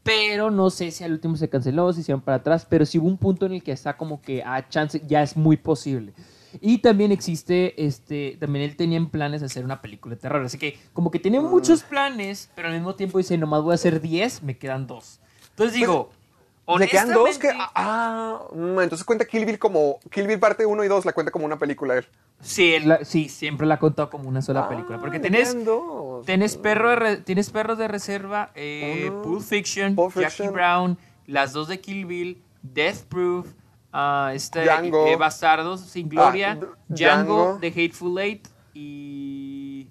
[0.02, 2.96] pero no sé si al último se canceló, si se iban para atrás, pero sí
[2.98, 6.12] hubo un punto en el que está como que a chance, ya es muy posible.
[6.60, 10.44] Y también existe, este, también él tenía en planes hacer una película de terror.
[10.44, 13.74] Así que como que tiene muchos planes, pero al mismo tiempo dice, nomás voy a
[13.74, 15.18] hacer 10, me quedan dos.
[15.50, 16.10] Entonces digo,
[16.78, 17.50] Le quedan dos que...
[17.74, 20.00] Ah, mm, entonces cuenta Kill Bill como...
[20.10, 22.06] Kill Bill parte 1 y 2 la cuenta como una película él.
[22.40, 24.98] Sí, él la- sí, siempre la ha contado como una sola película.
[24.98, 25.56] Porque Ah, tenés,
[26.24, 29.22] tenés, perro de re- tienes perros de reserva, eh, Uno.
[29.22, 30.48] Pulp Fiction, Pulp Jackie.
[30.48, 33.46] Brown, las dos de Kill Bill, Death Proof,
[33.92, 35.06] ah, este, Django.
[35.06, 37.58] eh, Bastardos sin Gloria, Ah, Django.
[37.60, 39.86] The Hateful Eight y...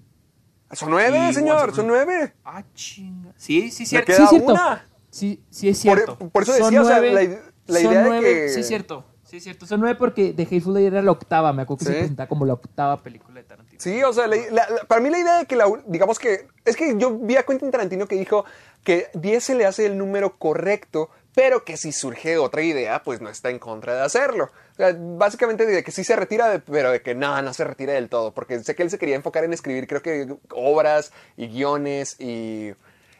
[0.72, 2.34] Son nueve, Y señor, son nueve.
[2.44, 3.32] Ah, chinga.
[3.36, 4.06] Sí, sí, cierto.
[4.06, 4.52] queda sí, cierto.
[4.52, 4.86] una.
[5.16, 6.18] Sí, sí, es Por- cierto.
[6.30, 8.60] por eso Son decía, o sea, nueve- la ide- la son idea de que- Sí,
[8.60, 9.04] es cierto.
[9.24, 9.66] Sí, es cierto.
[9.66, 11.52] Son nueve porque The Hateful Eight era la octava.
[11.52, 11.90] Me acuerdo que Sí.
[11.92, 13.80] se presentaba como la octava película de Tarantino.
[13.80, 16.46] Sí, o sea, la- la- la- para mí la idea de que, la, digamos que,
[16.64, 18.44] es que yo vi a Quentin Tarantino que dijo
[18.84, 23.20] que 10 se le hace el número correcto, pero que si surge otra idea, pues
[23.20, 24.44] no está en contra de hacerlo.
[24.44, 27.64] O sea, básicamente de que sí se retira, de- pero de que no, no se
[27.64, 31.10] retira del todo, porque sé que él se quería enfocar en escribir, creo que obras
[31.36, 32.74] y guiones y,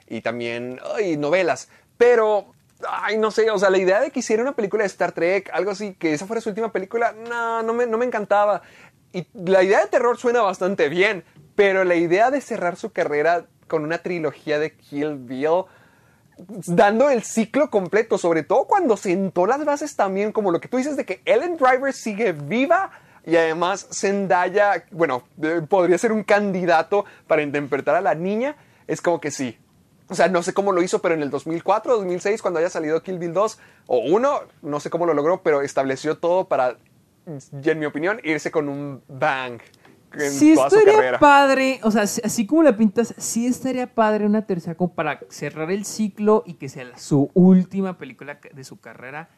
[0.07, 2.53] y también ay, novelas, pero...
[2.87, 5.49] Ay, no sé, o sea, la idea de que hiciera una película de Star Trek,
[5.55, 8.61] algo así, que esa fuera su última película, no, no me, no me encantaba.
[9.15, 11.25] Y la idea de terror suena bastante bien,
[11.55, 15.65] pero la idea de cerrar su carrera con una trilogía de Kill Bill,
[16.67, 20.77] dando el ciclo completo, sobre todo cuando sentó las bases también, como lo que tú
[20.77, 22.91] dices de que Ellen Driver sigue viva
[23.25, 28.57] y además Zendaya, bueno, eh, podría ser un candidato para interpretar a la niña,
[28.87, 29.59] es como que sí.
[30.09, 33.03] O sea, no sé cómo lo hizo, pero en el 2004, 2006, cuando haya salido
[33.03, 36.77] Kill Bill 2 o 1, no sé cómo lo logró, pero estableció todo para,
[37.63, 39.61] y en mi opinión, irse con un bang
[40.13, 41.19] en Sí toda su estaría carrera.
[41.19, 45.71] padre, o sea, así- como la pintas, sí estaría padre una tercera como para cerrar
[45.73, 49.29] el ciclo y que sea su última película de su carrera.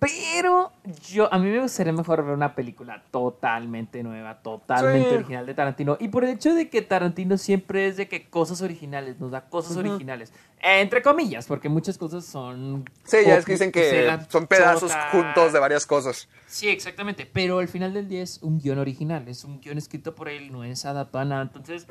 [0.00, 0.70] Pero
[1.10, 5.14] yo, a mí me gustaría mejor ver una película totalmente nueva, totalmente Sí.
[5.16, 5.96] original de Tarantino.
[5.98, 9.48] Y por el hecho de que Tarantino siempre es de que cosas originales, nos da
[9.48, 10.32] cosas originales.
[10.60, 12.84] Entre comillas, porque muchas cosas son...
[13.02, 15.08] Sí, ya es que dicen que son pedazos chota.
[15.10, 16.28] juntos de varias cosas.
[16.46, 17.28] Sí, exactamente.
[17.32, 19.26] Pero al final del día es un guion original.
[19.26, 21.42] Es un guion escrito por él, no es adaptado a nada.
[21.42, 21.88] Entonces,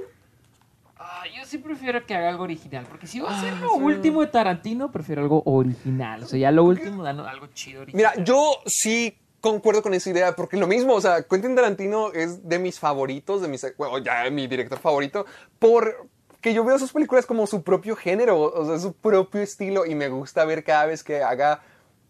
[1.35, 2.85] yo sí prefiero que haga algo original.
[2.89, 6.23] Porque si va a ser lo último de Tarantino, prefiero algo original.
[6.23, 8.13] O sea, ya lo último, dan algo chido original.
[8.15, 12.47] Mira, yo sí concuerdo con esa idea, porque lo mismo, o sea, Quentin Tarantino es
[12.47, 15.25] de mis favoritos, de mis, bueno, ya mi director favorito,
[15.59, 19.95] porque yo veo sus películas como su propio género, o sea, su propio estilo, y
[19.95, 21.61] me gusta ver cada vez que haga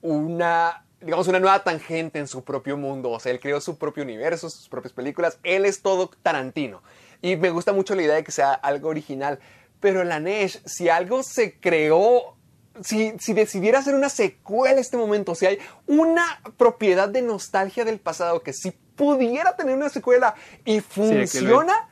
[0.02, 4.04] una, digamos, una nueva tangente en su propio mundo, o sea, él creó su propio
[4.04, 6.82] universo, sus propias películas, él es todo Tarantino,
[7.22, 9.40] y me gusta mucho la idea de que sea algo original,
[9.80, 12.36] pero la Nesh, si algo se creó
[12.84, 17.86] si, si decidiera hacer una secuela en este momento, si hay una propiedad de nostalgia
[17.86, 20.36] del pasado que si pudiera tener una secuela
[20.66, 21.90] y funciona,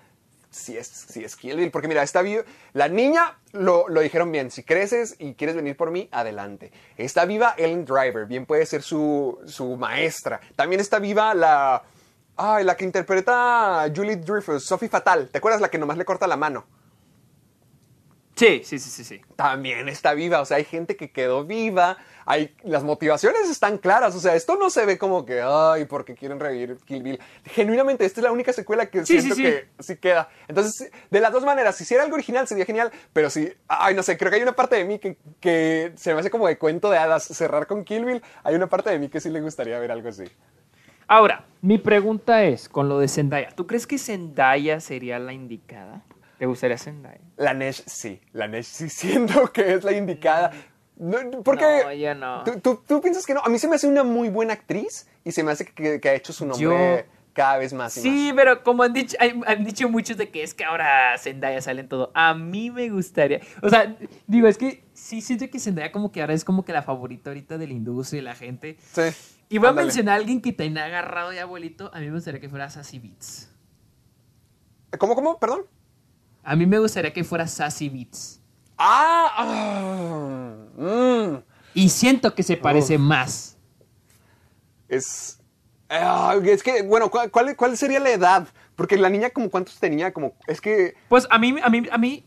[0.50, 1.72] si es, si es Kill Bill.
[1.72, 2.44] Porque mira, está viva.
[2.74, 4.52] La niña lo, lo dijeron bien.
[4.52, 6.72] Si creces y quieres venir por mí, adelante.
[6.98, 8.26] Está viva Ellen Driver.
[8.26, 10.40] Bien puede ser su, su maestra.
[10.56, 11.84] También está viva la.
[12.38, 15.30] Ay, la que interpreta a Julie Dreyfus, Sophie Fatal.
[15.30, 16.66] ¿Te acuerdas la que nomás le corta la mano?
[18.36, 19.06] Sí, sí, sí, sí.
[19.06, 19.22] sí.
[19.38, 20.42] también está viva.
[20.42, 21.98] O sea, hay gente que quedó viva.
[22.26, 24.14] Hay, las motivaciones están claras.
[24.14, 27.20] O sea, esto no se ve como que, ay, porque quieren revivir Kill Bill.
[27.46, 29.44] Genuinamente, esta es la única secuela que Sí, siento sí, sí.
[29.44, 30.28] que sí queda.
[30.50, 34.04] Entonces, de las dos maneras, si hiciera algo original sería genial, pero si, ay, no
[34.04, 36.58] sé, creo que hay una parte de mí que, que se me hace como de
[36.58, 37.24] cuento de hadas.
[37.24, 40.10] Cerrar con Kill Bill, hay una parte de mí que sí le gustaría ver algo
[40.10, 40.26] así.
[41.08, 46.04] Ahora, mi pregunta es, con lo de Zendaya, ¿tú crees que Zendaya sería la indicada?
[46.40, 47.20] ¿Te gustaría Zendaya?
[47.38, 50.52] La Nesh sí, la Nesh sí siento que es la indicada.
[50.98, 52.44] No, porque No, yo no.
[52.44, 53.42] ¿tú, tú, tú piensas que no.
[53.44, 56.10] A mí se me hace una muy buena actriz y se me hace que, que
[56.10, 56.64] ha hecho su nombre
[57.06, 60.42] Yo- cada vez más y Sí, pero como han dicho, han dicho muchos de que
[60.42, 62.12] es que ahora Zendaya sale en todo.
[62.14, 63.42] A mí me gustaría.
[63.62, 63.94] O sea,
[64.26, 67.30] digo, es que sí siento que Zendaya como que ahora es como que la favorita
[67.32, 68.78] ahorita de la industria y la gente.
[68.94, 69.02] Sí.
[69.56, 71.90] Y voy a mencionar a alguien que te ha agarrado ya, abuelito.
[71.94, 73.50] A mí me gustaría que fuera Sassy Beats.
[75.00, 75.40] ¿Cómo, cómo?
[75.40, 75.62] Perdón.
[76.44, 78.42] A mí me gustaría que fuera Sassy Beats.
[78.78, 81.38] Ah, ah, mm,
[81.74, 83.02] Y siento que se parece Uf.
[83.02, 83.58] más.
[84.90, 85.40] es.
[85.88, 88.50] ah, es que, bueno, ¿cuál, cuál, cuál sería la edad?
[88.76, 90.34] Porque la niña, como cuántos tenía, como.
[90.48, 90.96] Es que.
[91.08, 92.26] Pues a mí, a mí, a mí,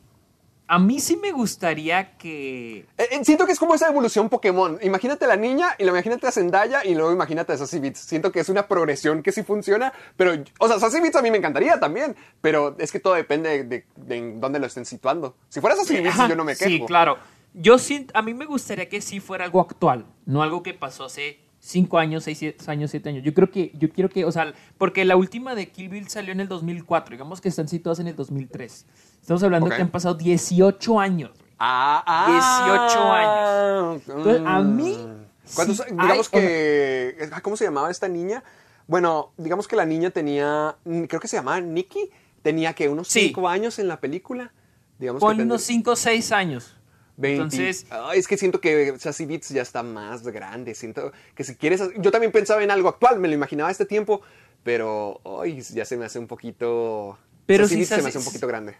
[0.70, 2.80] a mí sí me gustaría que.
[2.98, 4.78] eh, eh, siento que es como esa evolución Pokémon.
[4.82, 8.00] Imagínate a la niña y luego imagínate a Zendaya y luego imagínate a Sassy Beats.
[8.00, 11.30] Siento que es una progresión que sí funciona, pero, o sea, Sassy Beats a mí
[11.30, 13.84] me encantaría también, pero es que todo depende de,
[14.38, 15.36] dónde lo estén situando.
[15.48, 16.70] Si fuera Sassy Beats, yo no me quejo.
[16.70, 17.16] Sí, claro.
[17.54, 21.06] Yo siento, a mí me gustaría que sí fuera algo actual, no algo que pasó
[21.06, 23.22] hace cinco años, seis siete años, siete años.
[23.24, 26.32] Yo creo que, yo quiero que, o sea, porque la última de Kill Bill salió
[26.32, 28.86] en el 2004, digamos que están situadas en el 2003.
[29.20, 29.76] Estamos hablando Ok.
[29.76, 31.30] que han pasado 18 años.
[31.58, 32.86] Ah, ah.
[32.86, 34.02] 18 años.
[34.08, 34.96] Entonces, a mí,
[35.54, 35.76] ¿Cuántos?
[35.78, 37.30] sí digamos hay- que.
[37.42, 38.42] ¿Cómo se llamaba esta niña?
[38.86, 40.76] Bueno, digamos que la niña tenía.
[40.84, 42.10] mm, Creo que se llamaba Nikki.
[42.42, 43.20] Tenía que unos Sí.
[43.26, 44.52] 5 años en la película.
[44.98, 46.74] Digamos Ponle que unos 5 o 6 años.
[47.18, 47.34] 20.
[47.56, 50.74] Entonces, es que siento que Sassy Beats ya está más grande.
[50.74, 51.82] Siento que si quieres.
[51.98, 54.22] Yo también pensaba en algo actual, me lo imaginaba a este tiempo,
[54.62, 57.18] pero ay, ya se me hace un poquito.
[57.44, 58.76] Pero Sassy Beats se me hace un poquito grande.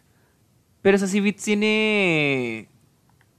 [0.83, 2.69] pero Sassy Beats tiene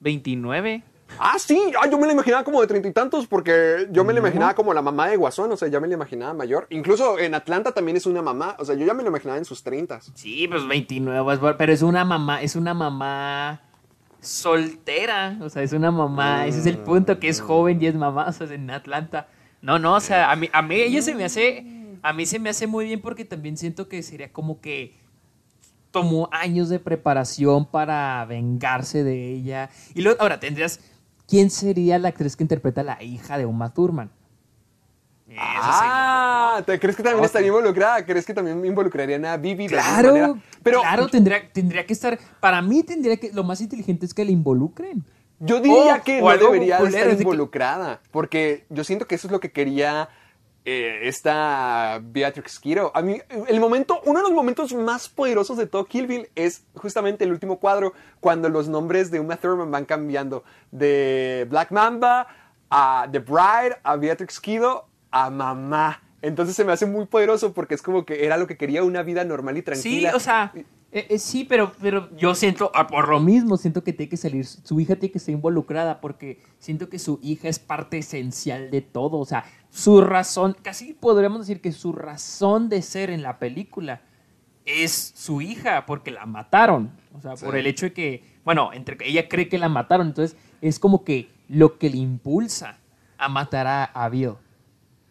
[0.02, 0.84] 29.
[1.18, 4.14] Ah, sí, ah, yo me la imaginaba como de treinta y tantos, porque yo me
[4.14, 6.68] la imaginaba como la mamá de Guasón, o sea, ya me la imaginaba mayor.
[6.70, 9.46] Incluso en Atlanta también es una mamá, o sea, yo ya me la imaginaba en
[9.46, 10.12] sus treintas.
[10.14, 13.60] Sí, pues 29, es bu- pero es una mamá, es una mamá
[14.22, 17.96] soltera, o sea, es una mamá, ese es el punto, que es joven y es
[17.96, 19.28] mamá, o sea, es en Atlanta.
[19.62, 22.40] No, no, o sea, a mí, a mí ella se me hace, a mí se
[22.40, 24.96] me hace muy bien porque también siento que sería como que
[25.92, 29.70] tomó años de preparación para vengarse de ella.
[29.94, 30.80] Y luego, ahora tendrías,
[31.28, 34.12] ¿quién sería la actriz que interpreta a la hija de Uma Thurman?
[35.38, 38.06] Ah, ¿te crees que también estaría involucrada?
[38.06, 40.42] ¿Crees que también involucrarían a Vivi de alguna Claro, manera?
[40.64, 42.18] Pero claro, tendría, tendría que estar.
[42.40, 43.32] Para mí, tendría que.
[43.32, 45.04] Lo más inteligente es que le involucren.
[45.42, 49.16] yo diría O- que no debería de estar de que- involucrada, porque yo siento que
[49.16, 50.10] eso es lo que quería
[50.66, 52.92] eh, esta Beatrix Kiddo.
[52.94, 56.64] A mí, el momento, uno de los momentos más poderosos de todo Kill Bill es
[56.76, 62.28] justamente el último cuadro, cuando los nombres de Uma Thurman van cambiando de Black Mamba
[62.70, 66.02] a The Bride, a Beatrix Kiddo, a mamá.
[66.22, 69.04] Entonces se me hace muy poderoso porque es como que era lo que quería una
[69.04, 70.16] vida normal y Sí, tranquila.
[70.16, 70.52] o sea,
[70.92, 74.18] eh, eh, sí, pero, pero yo siento, ah, por lo mismo, siento que tiene que
[74.18, 78.70] salir, su hija tiene que estar involucrada porque siento que su hija es parte esencial
[78.72, 83.22] de todo, o sea, su razón, casi podríamos decir que su razón de ser en
[83.22, 84.02] la película
[84.66, 87.60] es su hija porque la mataron, o sea, por Sí.
[87.60, 91.04] el hecho de que, bueno, entre que ella cree que la mataron, entonces es como
[91.06, 92.78] que lo que le impulsa
[93.18, 94.34] a matar a, a Bill.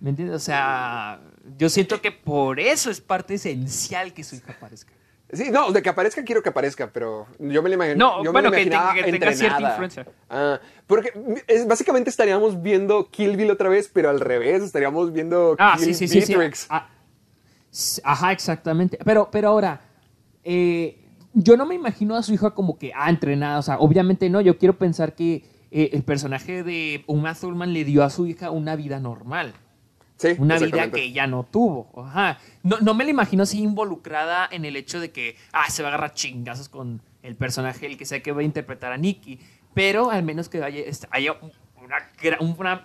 [0.00, 0.36] ¿Me entiendes?
[0.36, 1.20] O sea,
[1.56, 4.92] yo siento que por eso es parte esencial que su hija aparezca.
[5.32, 7.96] Sí, no, de que aparezca quiero que aparezca, pero yo me lo imagino.
[7.96, 10.06] No, yo bueno, me lo que tenga- que tenga cierta influencia.
[10.30, 11.12] Ah, porque
[11.46, 15.94] es, básicamente estaríamos viendo Kill Bill otra vez, pero al revés, estaríamos viendo Ah, Kill
[15.94, 16.34] sí, sí, sí, sí.
[16.34, 16.66] Beatrix.
[16.70, 16.88] Ah,
[18.04, 18.98] Ajá, exactamente.
[19.04, 19.82] Pero, pero ahora,
[20.44, 21.04] eh,
[21.34, 23.58] yo no me imagino a su hija como que, ah, entrenada.
[23.58, 24.40] O sea, obviamente no.
[24.40, 28.50] Yo quiero pensar que eh, el personaje de Uma Thurman le dio a su hija
[28.50, 29.52] una vida normal.
[30.18, 31.90] Sí, Una vida que ella no tuvo.
[32.04, 32.38] Ajá.
[32.62, 35.88] No, no me la imagino así involucrada en el hecho de que, ah, se va
[35.88, 39.38] a agarrar chingazos con el personaje, el que sea que va a interpretar a Nikki.
[39.74, 41.34] Pero al menos que haya, est- haya
[41.80, 42.84] una, una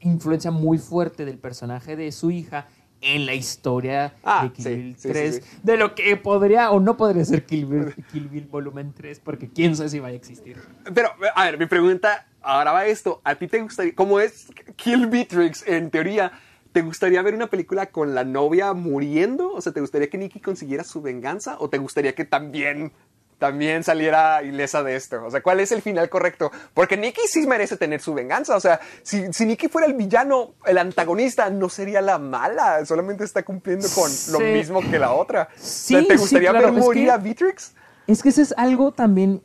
[0.00, 2.66] influencia muy fuerte del personaje de su hija
[3.00, 5.34] en la historia Ah, de Kill sí, Bill sí, sí, 3.
[5.36, 5.58] sí.
[5.62, 9.48] De lo que podría o no podría ser Kill Bill, Kill Bill volumen 3, porque
[9.48, 10.56] quién sabe si vaya a existir.
[10.94, 13.20] Pero, a ver, mi pregunta ahora va esto.
[13.24, 16.32] ¿A ti te gustaría, como es Kill Beatrix en teoría,
[16.72, 19.52] ¿te gustaría ver una película con la novia muriendo?
[19.52, 21.56] O sea, ¿te gustaría que Nikki consiguiera su venganza?
[21.60, 22.92] ¿O te gustaría que también,
[23.38, 25.24] también saliera ilesa de esto?
[25.24, 26.50] O sea, ¿cuál es el final correcto?
[26.74, 28.56] Porque Nikki sí merece tener su venganza.
[28.56, 32.84] O sea, si, si Nikki fuera el villano, el antagonista, no sería la mala.
[32.86, 35.48] Solamente está cumpliendo con lo mismo que la otra.
[35.54, 37.74] O Sí, sea, ¿Te sí, gustaría claro, ver es morir que- a Beatrix?
[38.06, 39.42] Es que eso es algo también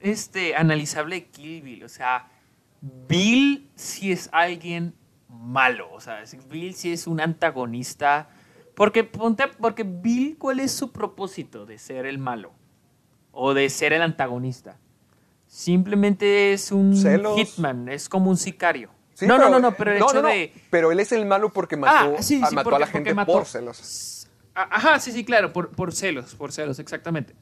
[0.00, 1.84] este, analizable de Kill Bill.
[1.84, 2.28] O sea,
[3.08, 4.94] Bill sí es alguien
[5.46, 5.88] malo.
[5.92, 8.28] O sea, Bill sí es un antagonista.
[8.74, 12.52] Porque, ponte, porque Bill, ¿cuál es su propósito de ser el malo?
[13.32, 14.78] O de ser el antagonista.
[15.46, 17.36] Simplemente es un Celos.
[17.38, 18.90] hitman, es como un sicario.
[19.14, 20.52] Sí, no, pero- no, no, no, pero el no, hecho no, de...
[20.70, 23.14] Pero él es el malo porque mató, Ah, sí, a, mató porque- a la gente
[23.14, 23.32] mató.
[23.32, 24.28] por celos.
[24.54, 27.34] A- Ajá, sí, sí, claro, por, por celos, por celos, exactamente.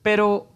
[0.00, 0.48] Pero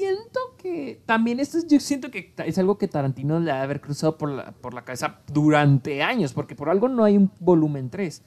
[0.00, 3.62] siento que también esto es, yo siento que es algo que Tarantino le ha de
[3.62, 7.30] haber cruzado por la, por la cabeza durante años, porque por algo no hay un
[7.38, 8.22] volumen 3.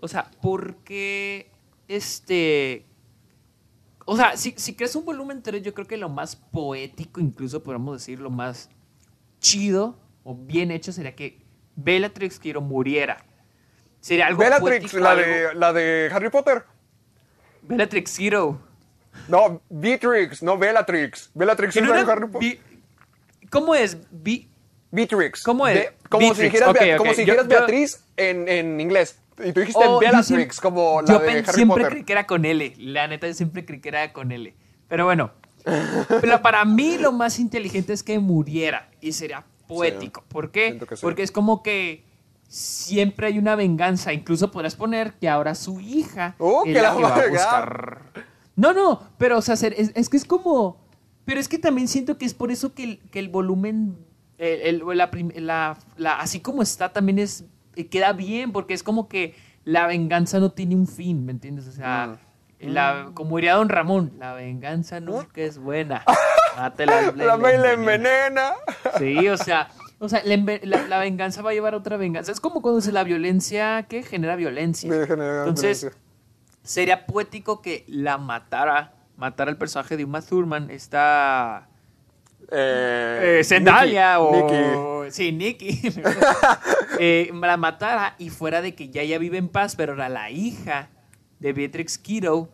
[0.00, 1.50] O sea, porque
[1.88, 2.84] este...
[4.06, 7.62] O sea, si, si creas un volumen 3, yo creo que lo más poético, incluso
[7.62, 8.68] podemos decir, lo más
[9.40, 11.42] chido o bien hecho sería que
[11.76, 13.24] Bellatrix Quiero muriera.
[14.00, 16.64] Sería algo Bellatrix, poético, la algo- de, la de Harry Potter.
[17.62, 18.60] Bellatrix Hero.
[19.28, 21.30] No, Beatrix, no Bellatrix.
[21.34, 22.58] Bellatrix es no de Harry Potter.
[23.50, 23.96] ¿Cómo es?
[24.10, 24.48] Be-
[24.90, 25.42] Beatrix.
[25.42, 25.74] ¿Cómo es?
[25.76, 26.98] Be- como si dijeras, ok, Bea- ok.
[26.98, 29.18] como si Yo- dijeras yo- Beatriz en, en inglés.
[29.44, 31.88] Y tú dijiste Oh, Bellatrix, siempre- como la yo de Harry siempre Potter.
[31.88, 32.74] creí que era con L.
[32.78, 34.54] La neta, yo siempre creí que era con L.
[34.88, 35.32] Pero bueno.
[36.20, 38.90] Pero para mí lo más inteligente es que muriera.
[39.00, 40.22] Y sería poético.
[40.28, 40.78] ¿Por qué?
[40.90, 40.96] Sí.
[41.00, 42.04] Porque es como que
[42.48, 44.12] siempre hay una venganza.
[44.12, 47.28] Incluso podrás poner que ahora su hija Oh, es que la la que va a
[47.28, 48.02] buscar.
[48.56, 50.82] No, no, pero o sea, es, es que es como...
[51.24, 53.96] Pero es que también siento que es por eso que el, que el volumen,
[54.38, 57.44] el- el- la prim- la- la- así como está, también es
[57.76, 61.66] eh, queda bien, porque es como que la venganza no tiene un fin, ¿me entiendes?
[61.66, 62.18] O sea,
[62.60, 62.68] Mm.
[62.68, 66.04] la, como diría Don Ramón, la venganza nunca es buena.
[66.56, 68.52] Mátela, le- La la envenena.
[68.98, 69.68] Sí, o sea,
[69.98, 72.30] o sea la, la- la venganza va a llevar a otra venganza.
[72.30, 74.90] Es como cuando se la violencia que genera violencia.
[75.06, 76.03] Genera Entonces, violencia.
[76.64, 81.68] Sería poético que la matara, matara al personaje de Uma Thurman, esta
[82.50, 85.06] Eh, eh, Zendaya Nikki, o...
[85.10, 85.80] Sí, Nikki.
[87.00, 90.30] Eh, la matara y fuera de que ya ella vive en paz, pero ahora la
[90.30, 90.90] hija
[91.40, 92.50] de Beatrix Kiddo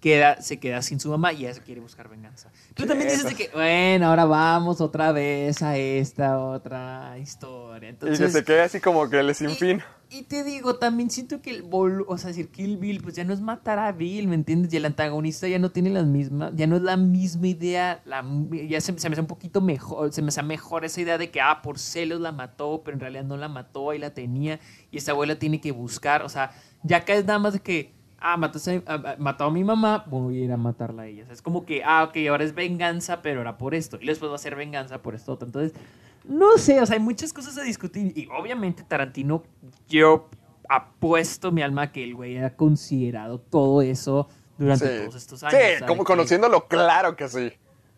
[0.00, 2.50] queda, se queda sin su mamá y ella se quiere buscar venganza.
[2.72, 7.90] Tú también dices de que, bueno, ahora vamos otra vez a esta otra historia.
[7.90, 9.82] Y que Entonces, se quede así como que el sin y, fin.
[10.12, 13.24] Y te digo, también siento que el vol- o sea, decir Kill Bill, pues ya
[13.24, 14.72] no es matar a Bill, ¿me entiendes?
[14.72, 18.24] Y el antagonista ya no tiene las mismas, ya no es la misma idea, la,
[18.68, 21.30] ya se, se me hace un poquito mejor, se me hace mejor esa idea de
[21.30, 24.60] que, ah, por celos la mató, pero en realidad no la mató, ahí la tenía,
[24.90, 26.52] y esta abuela tiene que buscar, o sea,
[26.82, 30.38] ya acá es nada más de que, ah, mataste a- mató a mi mamá, voy
[30.42, 31.22] a ir a matarla a ella.
[31.22, 34.06] O sea, es como que, ah, ok, ahora es venganza, pero era por esto, y
[34.06, 35.36] después va a ser venganza por esto.
[35.42, 35.72] Entonces,
[36.24, 38.12] no sé, o sea, hay muchas cosas a discutir.
[38.16, 39.42] Y obviamente Tarantino,
[39.88, 40.28] yo
[40.68, 44.28] apuesto mi alma que el güey ha considerado todo eso
[44.58, 45.00] durante Sí.
[45.06, 45.60] todos estos años.
[45.78, 47.52] Sí, como conociéndolo, claro que sí.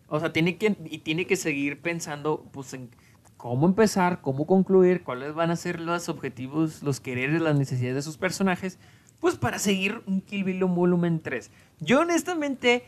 [0.09, 2.91] O sea, tiene que, y tiene que seguir pensando pues, en
[3.37, 8.03] cómo empezar, cómo concluir, cuáles van a ser los objetivos, los quereres, las necesidades de
[8.03, 8.79] sus personajes,
[9.21, 11.51] pues para seguir un Kill Bill volumen 3.
[11.81, 12.85] Yo honestamente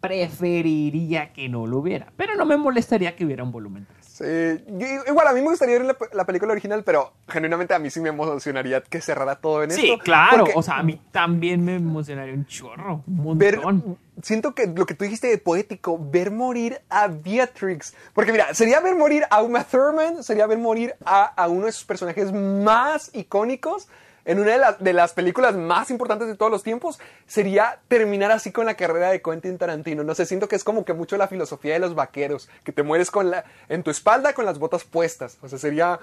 [0.00, 3.99] preferiría que no lo hubiera, pero no me molestaría que hubiera un volumen 3.
[4.20, 7.78] Sí, yo- igual a mí me gustaría ver la, la película original, pero genuinamente a
[7.78, 10.04] mí sí me emocionaría que cerrara todo en Sí, esto.
[10.04, 13.98] claro, porque o sea, a mí también me emocionaría un chorro, un ver, montón.
[14.22, 18.80] siento que lo que tú dijiste de poético, ver morir a Beatrix, porque mira, sería
[18.80, 23.10] ver morir a Uma Thurman, sería ver morir a, a uno de sus personajes más
[23.14, 23.88] icónicos
[24.30, 28.66] en una de, las- películas más importantes de todos los tiempos, sería terminar así con
[28.66, 30.04] la carrera de Quentin Tarantino.
[30.04, 32.82] No sé, siento que es como que mucho la filosofía de los vaqueros, que te
[32.82, 33.10] mueres
[33.68, 35.36] en tu espalda con las botas puestas.
[35.42, 35.98] O sea, sería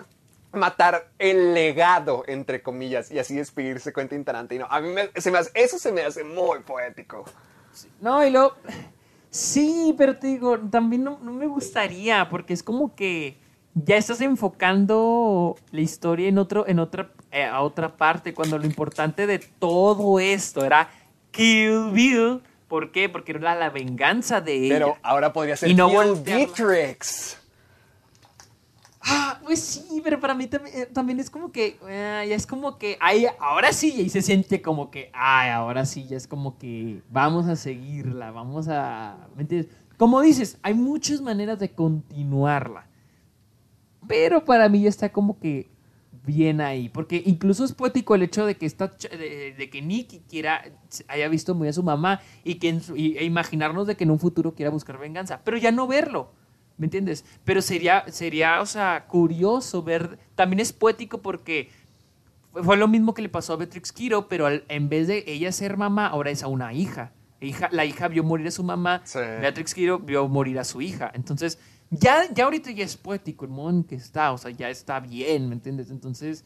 [0.52, 4.68] matar el legado, entre comillas, y así despedirse Quentin Tarantino.
[4.70, 7.26] A mí me- se hace- eso se me hace muy poético.
[8.02, 8.54] No, y luego.
[9.30, 13.38] Sí, pero te digo, también no, no me gustaría, porque es como que
[13.76, 19.28] ya estás enfocando la historia en otro, en otra, a otra parte, cuando lo importante
[19.28, 20.90] de todo esto era
[21.32, 22.42] Kill Bill.
[22.68, 23.08] ¿Por qué?
[23.10, 24.74] Porque era la venganza de ella.
[24.74, 25.90] Pero ahora podría ser Y no.
[26.16, 27.38] Beatrix.
[29.10, 32.46] Ah, pues sí, pero para mí también, eh, también es como que, eh, ya es
[32.46, 36.28] como que, ay, ahora sí, y se siente como que, ay, ahora sí, ya es
[36.28, 39.72] como que vamos a seguirla, vamos a, ¿me entiendes?
[39.96, 42.86] Como dices, hay muchas maneras de continuarla,
[44.08, 45.70] pero para mí ya está como que
[46.28, 50.28] bien ahí, porque incluso es poético el hecho de que esta, de, de que Nick
[50.30, 50.64] quiera,
[51.08, 54.04] haya visto muy a su mamá y que en su- y- e imaginarnos de que
[54.04, 56.32] en un futuro quiera buscar venganza, pero ya no verlo.
[56.78, 57.26] ¿Me entiendes?
[57.44, 60.20] Pero sería, sería, o sea, curioso ver.
[60.36, 61.72] También es poético porque
[62.52, 65.24] fue- fue lo mismo que le pasó a Beatrix Kiro, pero al- en vez de
[65.26, 67.14] ella ser mamá, ahora es a una hija.
[67.40, 69.20] hija la hija vio morir a su mamá, Sí.
[69.20, 71.10] Beatrix Kiro vio morir a su hija.
[71.16, 71.58] Entonces,
[71.90, 75.00] ya, ya ahorita ya es poético el modo en que está, o sea, ya está
[75.00, 75.90] bien, ¿me entiendes?
[75.90, 76.44] Entonces,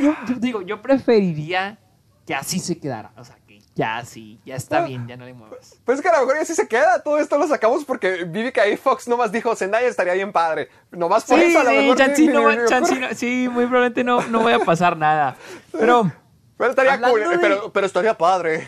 [0.00, 1.78] yo, digo, yo preferiría
[2.26, 5.32] que así se quedara, o sea, que ya sí, ya está bien, ya no le
[5.34, 5.76] muevas.
[5.84, 7.00] Pues es que a lo mejor ya sí se queda.
[7.02, 8.76] Todo esto lo sacamos porque Vivica A.
[8.76, 10.68] Fox nomás dijo Zendaya estaría bien padre.
[10.90, 12.18] Nomás por Sí, eso a lo sí, mejor.
[12.18, 15.36] ni- no va- sí, muy probablemente no, no vaya a pasar nada.
[15.72, 16.10] Pero,
[16.56, 17.20] Pero estaría cool.
[17.20, 18.66] de- Pero, pero estaría padre.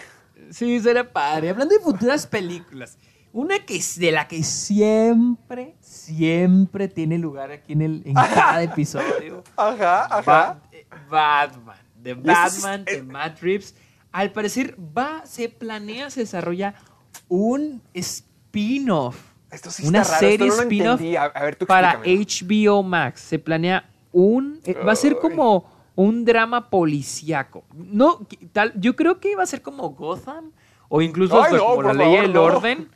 [0.50, 1.50] sí, sería padre.
[1.50, 2.96] Hablando de futuras películas,
[3.32, 8.62] una que es de la que siempre, siempre tiene lugar aquí en, el, en cada
[8.62, 9.44] episodio.
[9.56, 10.60] Ajá, ajá.
[10.72, 11.76] Eh, Batman.
[11.96, 13.74] De Batman, de Matt Reeves.
[14.12, 16.74] Al parecer va, se planea, se desarrolla
[17.28, 19.16] un spin-off.
[19.50, 21.00] Esto sí una está raro, serie spin-off
[21.66, 22.00] para.
[22.04, 23.20] HBO Max.
[23.20, 24.60] Se planea un...
[24.64, 27.64] eh, va a ser como un drama policíaco.
[27.74, 30.52] No, tal, yo creo que va a ser como Gotham
[30.88, 32.42] o incluso Ay, pues, no, como la ley y favor, el no.
[32.42, 32.88] orden.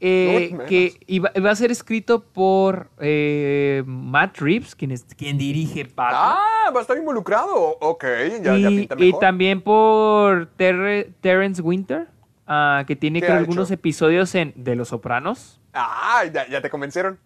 [0.00, 5.84] Eh, que iba, va a ser escrito por eh, Matt Reeves, quien, es, quien dirige
[5.84, 6.36] Batman.
[6.36, 7.54] Ah, va a estar involucrado.
[7.80, 8.04] Ok,
[8.42, 12.08] ya, ya y, y también por Terre- Terrence Winter,
[12.46, 13.74] ah, que tiene ¿Qué creo, ha algunos hecho?
[13.74, 15.60] episodios en De Los Sopranos.
[15.72, 17.18] Ah, ya, ya te convencieron.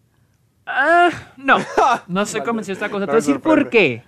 [0.67, 1.57] Ah, no,
[2.09, 3.01] no estoy convencido de esta cosa.
[3.01, 4.05] No Te voy a decir por qué.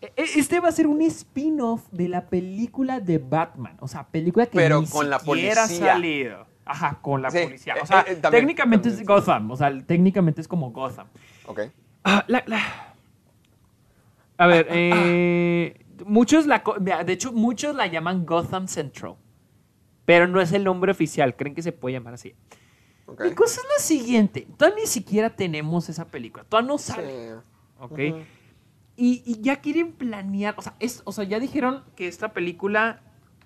[0.00, 3.76] E- Este va a ser un spin-off de la película de Batman.
[3.80, 5.92] O sea, película que Pero ni con la siquiera ha policía.
[5.92, 6.46] salido.
[6.70, 7.74] Ajá, con la Sí, policía.
[7.74, 9.06] eh, O sea, eh, también, técnicamente también, es.
[9.08, 9.50] Gotham.
[9.50, 11.06] O sea, técnicamente es como Gotham.
[11.46, 11.60] Ok.
[12.04, 12.94] Ah, la- la-
[14.36, 19.16] A ver, eh, muchos la, de hecho, muchos la llaman Gotham Central,
[20.04, 22.34] pero no es el nombre oficial, creen que se puede llamar así.
[23.06, 23.20] ok.
[23.20, 27.34] La cosa es la siguiente, todavía ni siquiera tenemos esa película, todavía no sale, Sí.
[27.80, 27.98] ¿ok?
[29.00, 33.00] y, y ya quieren planear, o sea, es, o sea, ya dijeron que esta película,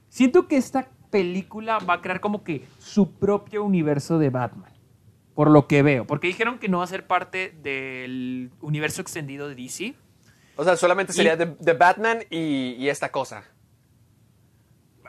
[0.09, 4.73] siento que esta película va a crear como que su propio universo de Batman.
[5.37, 6.05] Por lo que veo.
[6.07, 9.95] Porque dijeron que no va a ser parte del universo extendido de DC.
[10.57, 13.45] O sea, solamente sería de, de Batman y, y esta cosa.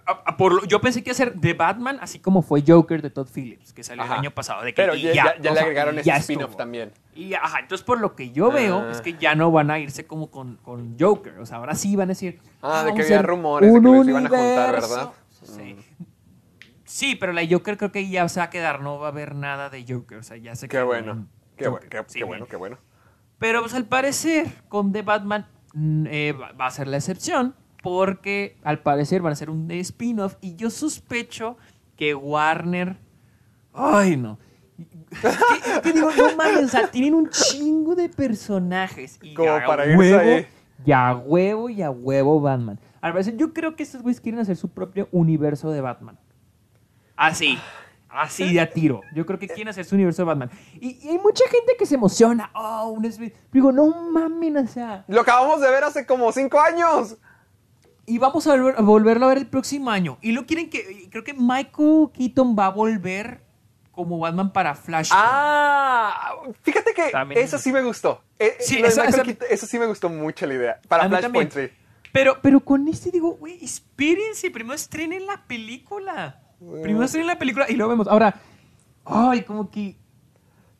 [0.05, 3.01] A- a- por yo pensé que iba a ser de Batman, así como fue Joker
[3.01, 4.13] de Todd Phillips, que salió Ajá.
[4.15, 4.61] el año pasado.
[4.63, 6.91] De que, Pero ya, ya- ya o le agregaron este spin-off también.
[7.15, 8.91] Y ajá, entonces por lo que yo veo Ah.
[8.91, 11.39] es que ya no van a irse como con, con Joker.
[11.39, 12.39] O sea, ahora sí van a decir.
[12.61, 14.71] Ah, de vamos que había rumores de que los iban a juntar.
[14.73, 15.09] ¿verdad?
[15.43, 15.75] Sí.
[16.93, 19.33] Sí, pero la Joker creo que ya se va a quedar, no va a haber
[19.33, 20.19] nada de Joker.
[20.19, 21.13] O sea, ya se Qué bueno.
[21.13, 22.77] en Qué, bueno, qué, Sí, qué bueno, qué bueno.
[23.39, 28.57] pero pues al parecer con The Batman mm, eh, va a ser la excepción porque
[28.63, 31.57] al parecer van a ser un spin-off y yo sospecho
[31.95, 32.97] que Warner...
[33.73, 34.37] Ay, no.
[34.77, 35.29] ¿Qué,
[35.81, 36.11] qué digo?
[36.15, 40.19] No mames, o sea, tienen un chingo de personajes y Como a para irse huevo
[40.19, 40.47] ahí.
[40.85, 42.79] ya huevo y a huevo Batman.
[43.01, 46.19] Al parecer, yo creo que estos güeyes quieren hacer su propio universo de Batman.
[47.27, 47.59] Así.
[48.09, 49.01] Así de a tiro.
[49.15, 50.51] Yo creo que quieren hacer su universo de Batman.
[50.79, 52.51] Y, y hay mucha gente que se emociona.
[52.53, 53.33] Oh, un Smith.
[53.51, 55.03] Digo, no mamen, o sea.
[55.07, 57.17] Lo acabamos de ver hace como cinco años.
[58.05, 60.19] Y vamos a, volver- a volverlo a ver el próximo año.
[60.21, 61.07] Y lo quieren que.
[61.09, 63.41] Creo que Michael Keaton va a volver
[63.91, 65.09] como Batman para Flash.
[65.11, 67.41] Ah, fíjate que También.
[67.41, 68.21] eso sí me gustó.
[68.37, 70.81] Eh, Sí, esa- esa- Keaton, eso sí me gustó mucho la idea.
[70.87, 71.07] Para.
[71.07, 71.69] Flashpoint, sí.
[72.11, 76.41] Pero, pero con este digo, güey, espérense, primero estrenen la película.
[76.81, 78.07] Primero estrenen la película y luego vemos.
[78.07, 78.35] Ahora,
[79.05, 79.97] ay, como que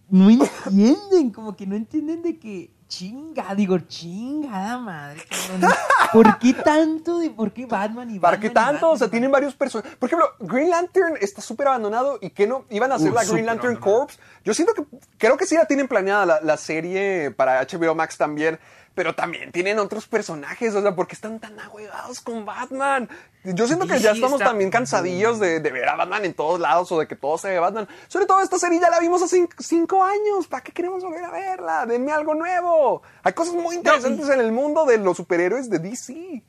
[0.10, 5.72] no entienden, como que no entienden de que chinga, digo, chingada madre, cabrón.
[6.12, 8.22] ¿Por qué tanto de por qué Batman y Batman?
[8.22, 8.72] ¿Para qué tanto?
[8.74, 9.96] Batman O sea, tienen varios personajes.
[9.96, 13.24] Por ejemplo, Green Lantern está súper abandonado y que no iban a hacer Uh, la
[13.24, 14.06] Green Lantern abandonado.
[14.06, 14.20] Corps.
[14.44, 14.84] Yo siento que
[15.18, 18.60] creo que sí la tienen planeada la, la serie para HBO Max también.
[18.96, 23.10] Pero también tienen otros personajes, o sea, porque están tan ahuevados con Batman.
[23.44, 26.34] Yo siento que Sí, ya estamos está- también cansadillos de, de ver a Batman en
[26.36, 27.88] todos lados o de que todo se ve Batman.
[28.08, 30.46] Sobre todo esta serie ya la vimos hace cinco, años.
[30.48, 31.86] ¿Para qué queremos volver a verla?
[31.88, 33.02] Denme algo nuevo.
[33.24, 36.44] Hay cosas muy interesantes en el mundo de los superhéroes de DC.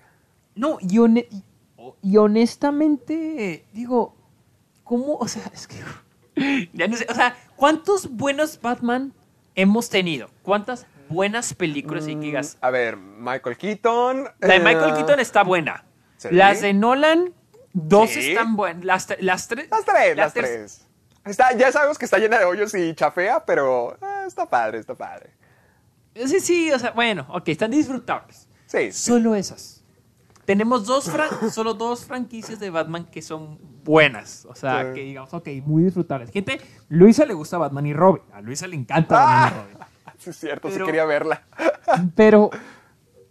[0.54, 0.98] No, y-
[2.02, 4.14] y honestamente, digo,
[4.84, 5.16] ¿cómo?
[5.16, 5.76] O sea, es que.
[6.72, 9.12] Ya no sé, o sea, ¿cuántos buenos Batman
[9.54, 10.28] hemos tenido?
[10.42, 12.59] ¿Cuántas buenas películas y que digas?
[12.60, 14.24] A ver, Michael Keaton.
[14.40, 15.85] La de eh, Michael Keaton está buena.
[16.16, 16.28] sí.
[16.31, 17.32] Las de Nolan,
[17.72, 18.31] dos Sí.
[18.31, 18.85] están buenas.
[18.85, 19.68] Las, tre- las tres.
[19.70, 20.86] Las tres, la las tres.
[21.24, 24.94] Está, ya sabemos que está llena de hoyos y chafea, pero eh, está padre, está
[24.94, 25.31] padre.
[26.14, 28.47] Sí, sí, o sea, bueno, ok, están disfrutables.
[28.66, 28.93] Sí, sí.
[28.93, 29.82] Solo esas.
[30.44, 31.10] Tenemos dos
[31.51, 34.47] solo dos franquicias de Batman que son buenas.
[34.51, 36.31] O sea, que digamos, ok, muy disfrutables.
[36.31, 36.60] Gente,
[36.90, 38.22] Luisa le gusta Batman y Robin.
[38.32, 39.78] A Luisa le encanta Batman y Robin.
[40.24, 41.42] Sí, es cierto, sí Pero- quería verla.
[42.16, 42.51] Pero,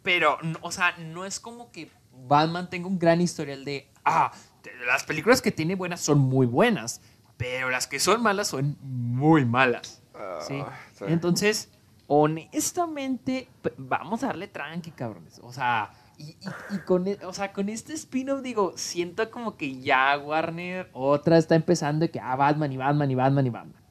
[0.03, 1.89] pero, o sea, no es como que
[2.27, 4.31] Batman tenga un gran historial de, ah,
[4.85, 7.01] las películas que tiene buenas son muy buenas,
[7.37, 10.01] pero las que son malas son muy malas.
[10.47, 10.61] ¿sí?
[10.65, 11.05] Ah, sí.
[11.07, 11.69] Entonces,
[12.07, 13.47] honestamente,
[13.77, 15.39] vamos a darle tranqui, cabrones.
[15.43, 16.37] O sea, y, y-
[16.75, 21.37] y con, e- o sea, con este spin-off, digo, siento como que ya Warner otra
[21.37, 23.83] está empezando de que, ah, Batman y Batman y Batman y Batman.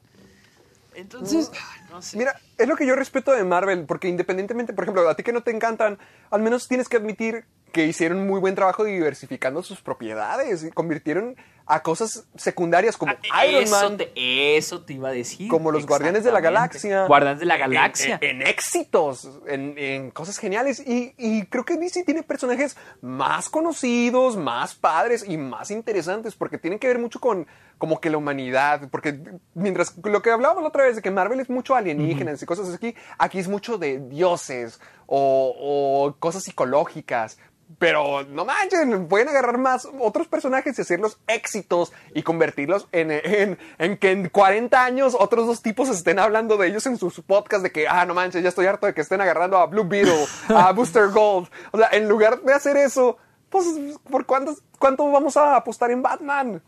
[0.95, 1.51] Entonces,
[1.89, 2.17] no sé.
[2.17, 5.33] Mira, es lo que yo respeto de Marvel, porque independientemente, por ejemplo, a ti que
[5.33, 5.97] no te encantan,
[6.29, 11.35] al menos tienes que admitir que hicieron muy buen trabajo diversificando sus propiedades y convirtieron
[11.65, 15.47] a cosas secundarias como Ah, Iron eso Man, Te, eso te iba a decir.
[15.47, 16.41] como los Guardianes de la.
[16.41, 17.05] Galaxia.
[17.07, 18.19] Guardianes de la en- Galaxia.
[18.21, 20.83] En, en éxitos, en, en cosas geniales.
[20.85, 26.57] Y, y creo que DC tiene personajes más conocidos, más padres y más interesantes, porque
[26.59, 27.47] tienen que ver mucho con
[27.77, 28.89] como que la humanidad.
[28.91, 29.19] Porque
[29.55, 32.69] mientras lo que hablábamos la otra vez de que Marvel es mucho alienígenas y cosas
[32.69, 37.37] así, aquí es mucho de dioses o, o cosas psicológicas.
[37.79, 43.57] Pero no manchen, pueden agarrar más otros personajes y hacerlos éxitos y convertirlos en, en,
[43.77, 47.63] en que en 40 años otros dos tipos estén hablando de ellos en sus podcasts
[47.63, 50.25] de que, ah, no manches, ya estoy harto de que estén agarrando a Blue Beetle,
[50.49, 51.49] a Booster Gold.
[51.71, 53.17] O sea, en lugar de hacer eso,
[53.49, 53.65] pues,
[54.09, 56.61] ¿por cuántos, cuánto vamos a apostar en Batman?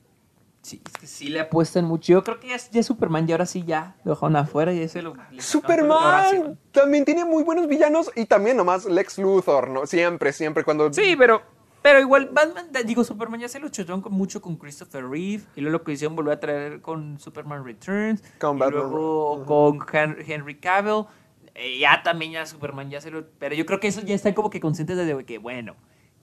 [0.65, 2.11] Sí, es que sí le apuestan mucho.
[2.13, 4.79] Yo creo que ya, es- ya Superman y ahora sí ya lo dejaron afuera y
[4.79, 5.13] ese lo...
[5.37, 9.85] Superman también tiene muy buenos villanos y también nomás Lex Luthor, ¿no?
[9.85, 10.91] Siempre, siempre cuando...
[10.91, 11.41] Sí, pero...
[11.83, 15.43] Pero igual, Batman, digo, Superman ya se lo chocharon con mucho con Christopher Reeve.
[15.55, 18.23] Y luego lo que hicieron volver a traer con Superman Returns.
[18.39, 18.81] Con y Batman.
[18.89, 21.05] luego con Hen- Henry Cavill.
[21.53, 23.27] Eh, ya también ya Superman ya se lo...
[23.37, 25.75] Pero yo creo que eso ya están como que conscientes de que, bueno,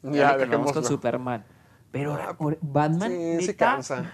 [0.02, 0.82] ya, Ya, calmamos con.
[0.85, 1.44] Superman.
[1.93, 4.12] Pero ahora, ahora, Batman, Sí, se cansa.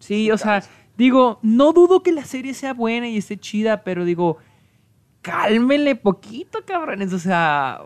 [0.00, 0.62] Sí, o sea,
[0.96, 4.38] digo, no dudo que la serie sea buena y esté chida, pero digo,
[5.22, 7.12] cálmenle poquito, cabrones.
[7.12, 7.80] O sea,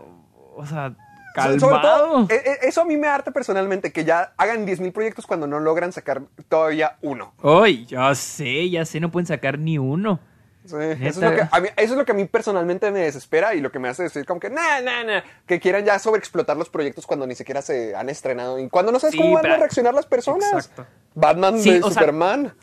[0.55, 0.95] o sea,
[1.35, 2.27] So- Sobre todo, calmado.
[2.29, 5.59] e- e- eso a mí me harta personalmente, que ya hagan 10.000 proyectos cuando no
[5.59, 7.33] logran sacar todavía uno.
[7.43, 10.21] Ay, ya sé, ya sé, no pueden sacar ni uno.
[10.65, 12.99] Sí, eso, es lo que, a mí, eso es lo que a mí personalmente me
[13.01, 15.99] desespera y lo que me hace decir como que, nah, nah, nah, que quieran ya
[15.99, 19.33] sobreexplotar los proyectos cuando ni siquiera se han estrenado y cuando no sabes Sí, cómo
[19.33, 20.51] van pero- a reaccionar las personas.
[20.51, 20.85] Exacto.
[21.13, 22.53] Batman Sí, de sea- Superman.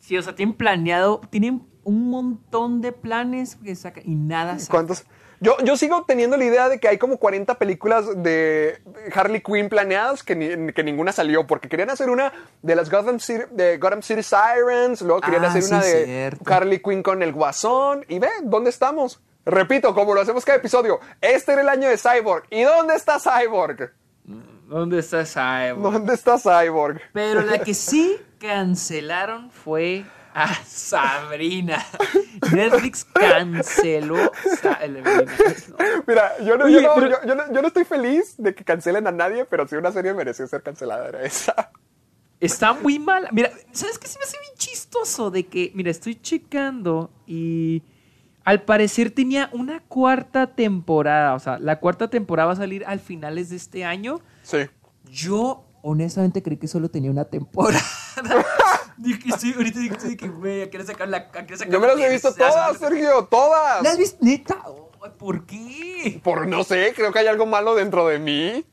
[0.00, 4.86] Sí, o sea, tienen planeado, tienen un montón de planes que sacan y nada sacan.
[5.44, 8.80] Yo, yo sigo teniendo la idea de que hay como 40 películas de
[9.14, 13.20] Harley Quinn planeadas que, ni- que ninguna salió, porque querían hacer una de las Gotham
[13.20, 16.52] City, de Gotham City Sirens, luego querían Ah, hacer sí, una de cierto.
[16.52, 19.20] Harley Quinn con el Guasón, y ve, ¿dónde estamos?
[19.44, 22.44] Repito, como lo hacemos cada episodio, este era el año de Cyborg.
[22.50, 23.90] ¿Y dónde está Cyborg?
[24.66, 25.82] ¿Dónde está Cyborg?
[25.92, 27.00] ¿Dónde está Cyborg?
[27.12, 30.04] Pero la que sí cancelaron fue
[30.36, 31.84] Ah, Sabrina.
[32.52, 35.24] Netflix canceló Sabrina.
[36.06, 38.54] Mira, yo no, Oye, yo, no, pero- yo- yo no- yo no estoy feliz de
[38.54, 41.70] que cancelen a nadie, pero si una serie mereció ser cancelada era esa.
[42.40, 43.28] Está muy mal.
[43.32, 45.30] Mira, ¿sabes qué se me hace bien chistoso?
[45.30, 47.82] De que, mira, estoy checando y
[48.44, 51.34] al parecer tenía una cuarta temporada.
[51.34, 54.20] O sea, la cuarta temporada va a salir al finales de este año.
[54.42, 54.58] Sí.
[55.10, 57.80] Yo, honestamente, creí que solo tenía una temporada.
[59.56, 61.18] ahorita dije, sí, que, güey, ¿a qué le sacar la.
[61.18, 63.82] a sacar Yo me la las he visto todas, Sergio, todas.
[63.82, 64.18] ¿Las has visto?
[64.20, 64.62] ¿Neta?
[64.66, 66.20] Oh, ¿Por qué?
[66.22, 68.64] Por no sé, creo que hay algo malo dentro de mí.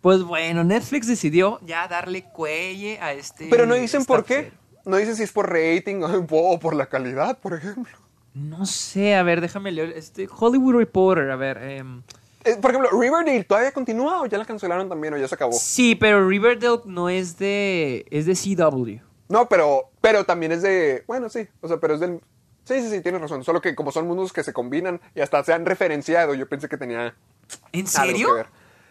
[0.00, 3.48] Pues bueno, Netflix decidió ya darle cuelle a este.
[3.50, 4.52] Pero no dicen por qué.
[4.84, 6.00] No dicen si es por rating
[6.30, 7.96] o por la calidad, por ejemplo.
[8.34, 9.92] No sé, a ver, déjame leer.
[9.96, 11.58] Este Hollywood Reporter, a ver.
[11.58, 12.02] em,
[12.44, 15.52] Eh, Por ejemplo, Riverdale, ¿todavía continúa o ya la cancelaron también o ya se acabó?
[15.52, 18.06] sí, pero Riverdale no es de.
[18.10, 19.00] es de CW.
[19.28, 21.04] No, pero, pero también es de.
[21.06, 21.46] Bueno, sí.
[21.60, 22.20] O sea, pero es del.
[22.64, 23.44] Sí, sí, sí, tienes razón.
[23.44, 26.68] Solo que como son mundos que se combinan y hasta se han referenciado, yo pensé
[26.68, 27.14] que tenía
[27.72, 28.26] ¿En algo serio?
[28.28, 28.46] que ver.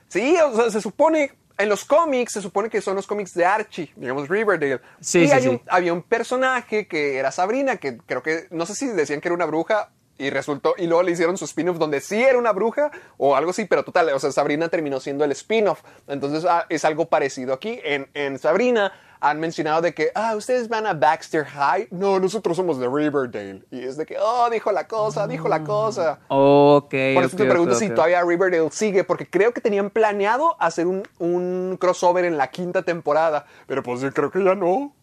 [0.07, 1.33] Sí, o sea, se supone.
[1.59, 4.79] En los cómics, se supone que son los cómics de Archie, digamos Riverdale.
[4.99, 5.47] Sí, y sí, hay sí.
[5.47, 8.45] Un, había un personaje que era Sabrina, que creo que.
[8.51, 9.89] No sé si decían que era una bruja.
[10.19, 13.51] Y resultó, y luego le hicieron su spin-off donde sí era una bruja o algo
[13.51, 15.83] así, pero total, o sea, Sabrina terminó siendo el spin-off.
[16.07, 17.79] Entonces ah, es algo parecido aquí.
[17.83, 21.89] En, en Sabrina han mencionado de que, ah, ustedes van a Baxter High.
[21.91, 23.63] No, nosotros somos de Riverdale.
[23.71, 26.19] Y es de que, oh, dijo la cosa, dijo la cosa.
[26.27, 26.93] Ok.
[27.13, 27.95] Por eso te pregunto si ok.
[27.95, 32.83] todavía Riverdale sigue, porque creo que tenían planeado hacer un, un crossover en la quinta
[32.83, 34.93] temporada, pero pues yo creo que ya no.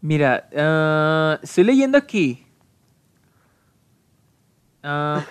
[0.00, 2.41] Mira, ah, estoy leyendo aquí.
[4.82, 5.24] Ah,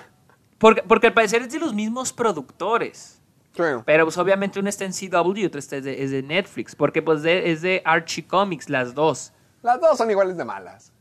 [0.58, 3.20] porque, porque al parecer es de los mismos productores.
[3.56, 3.64] Sí.
[3.86, 6.76] Pero pues obviamente uno está en CW y otro está es de, es de Netflix.
[6.76, 9.34] Porque pues de- es de Archie Comics, las dos.
[9.62, 10.92] Las dos son iguales de malas.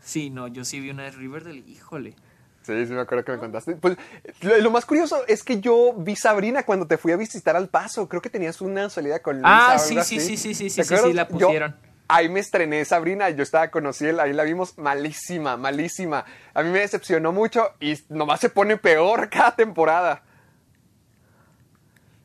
[0.00, 2.16] Sí, no, yo sí vi una de Riverdale, híjole.
[2.62, 3.76] Sí, sí, me acuerdo que me contaste.
[3.76, 3.96] Pues
[4.42, 7.68] lo, lo más curioso es que yo vi Sabrina cuando te fui a visitar al
[7.68, 8.08] paso.
[8.08, 10.96] Creo que tenías una salida con Luisa Ah, sí, sí, sí, sí, sí, ¿Te sí,
[10.96, 11.76] sí, sí, la Yo pusieron.
[12.14, 16.24] Ahí me estrené Sabrina, yo estaba con Ociel, ahí la vimos malísima, malísima.
[16.54, 20.22] A mí me decepcionó mucho y nomás se pone peor cada temporada.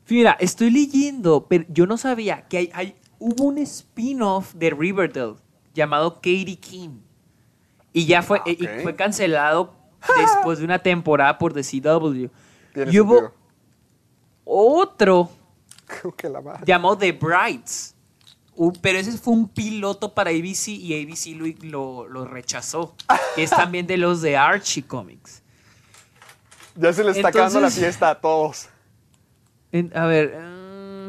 [0.07, 5.35] Mira, estoy leyendo, pero yo no sabía que hay, hay- hubo un spin-off de Riverdale
[5.73, 6.99] llamado Katie King.
[7.91, 8.81] Y ya fue, Ah, y ok.
[8.83, 9.73] fue cancelado
[10.17, 12.27] después de una temporada por The CW.
[12.91, 13.33] Y hubo sentido.
[14.43, 15.29] otro
[16.65, 17.94] llamado The Brights.
[18.57, 22.95] Uh, pero ese fue un piloto para ABC y ABC lo, lo- lo rechazó.
[23.35, 25.41] Que es también de los de Archie Comics.
[26.75, 28.69] Ya se le está acabando la Entonces- fiesta a todos.
[29.71, 30.37] En- a ver.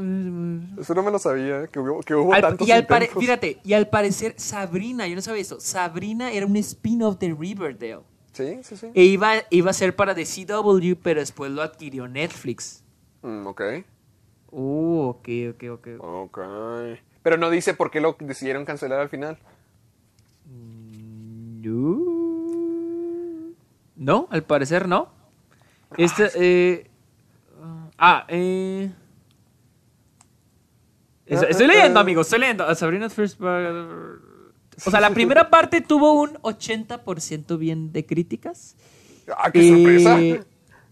[0.01, 1.69] mm, Eso no me lo sabía, ¿eh?
[1.71, 3.19] que hubo, que hubo Al- tantos y al intentos.
[3.19, 8.01] fíjate, y al parecer Sabrina, yo no sabía eso, Sabrina era un spin-off de Riverdale.
[8.33, 8.89] Sí, sí, sí.
[8.95, 12.83] E iba, iba a ser para The CW, pero después lo adquirió Netflix.
[13.23, 13.63] Mm, ok.
[14.51, 15.89] Uh, ok, ok, ok.
[16.01, 16.39] Ok.
[17.27, 19.37] Pero no dice por qué lo decidieron cancelar al final.
[21.61, 21.99] No,
[23.97, 25.09] No, al parecer no.
[25.99, 26.87] Este, eh,
[27.99, 28.93] ah, eh...
[31.27, 32.73] Estoy, leyendo, amigos, estoy leyendo.
[32.77, 34.21] Sabrina's First O
[34.77, 38.77] sea, la primera parte tuvo un 80% bien de críticas.
[39.37, 40.21] ¡Ah, qué sorpresa!
[40.21, 40.45] Eh,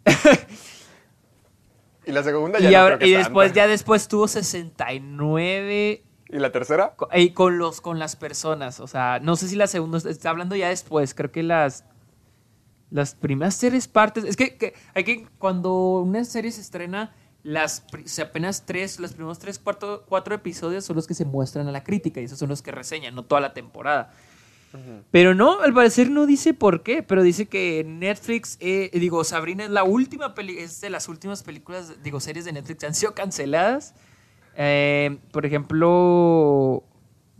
[2.07, 6.03] Y la segunda ya y no ahora- creo que y después, ya después tuvo 69
[6.35, 6.97] ¿Y la tercera?
[7.15, 8.81] y con los con las personas.
[8.81, 11.15] O sea, no sé si la segunda está hablando ya después.
[11.15, 11.85] Creo que las
[12.91, 14.25] las primeras tres partes.
[14.25, 19.13] Es que, que hay que cuando una serie se estrena, las se apenas tres, los
[19.13, 22.41] primeros tres, cuatro, cuatro episodios son los que se muestran a la crítica y esos
[22.41, 24.13] son los que reseñan, no toda la temporada.
[25.13, 29.67] Pero no, al parecer no dice por qué, pero dice que Netflix, eh, digo, Sabrina
[29.67, 32.95] es la última peli es de las últimas películas, digo, series de Netflix que han
[32.95, 33.95] sido canceladas.
[34.57, 36.85] Eh, por ejemplo,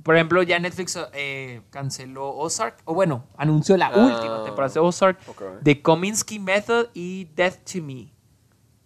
[0.03, 4.81] por ejemplo, ya Netflix eh, canceló Ozark, o bueno, anunció la Ah, última temporada de
[4.81, 5.43] Ozark, ok.
[5.63, 8.13] The Kominsky Method y Death to Me.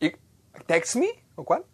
[0.01, 0.13] ¿Y
[0.67, 1.09] Text Me?
[1.35, 1.65] ¿O cuál?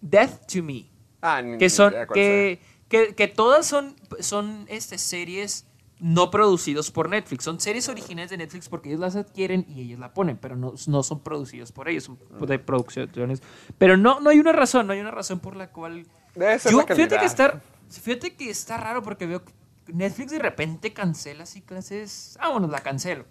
[0.00, 0.90] Death to Me.
[1.22, 5.66] Ah, que son que, que, que todas son son este series
[5.98, 7.44] no producidos por Netflix.
[7.44, 10.74] Son series originales de Netflix porque ellos las adquieren y ellos la ponen pero no,
[10.86, 13.42] no son producidos por ellos son de producciones.
[13.78, 16.72] Pero no no hay una razón no hay una razón por la cual Debe ser
[16.72, 19.52] yo la fíjate que está fíjate que está raro porque veo que
[19.92, 23.24] Netflix de repente cancela así clases ah bueno la cancelo.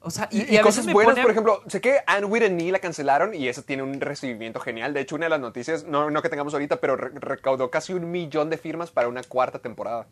[0.00, 1.80] O sea y, Y, y y a veces cosas me buenas, a- por ejemplo, sé
[1.80, 4.92] que Anne E la cancelaron y eso tiene un recibimiento genial.
[4.92, 7.94] De hecho, una de las noticias, no, no que tengamos ahorita, pero re- recaudó casi
[7.94, 10.06] un millón de firmas para una cuarta temporada.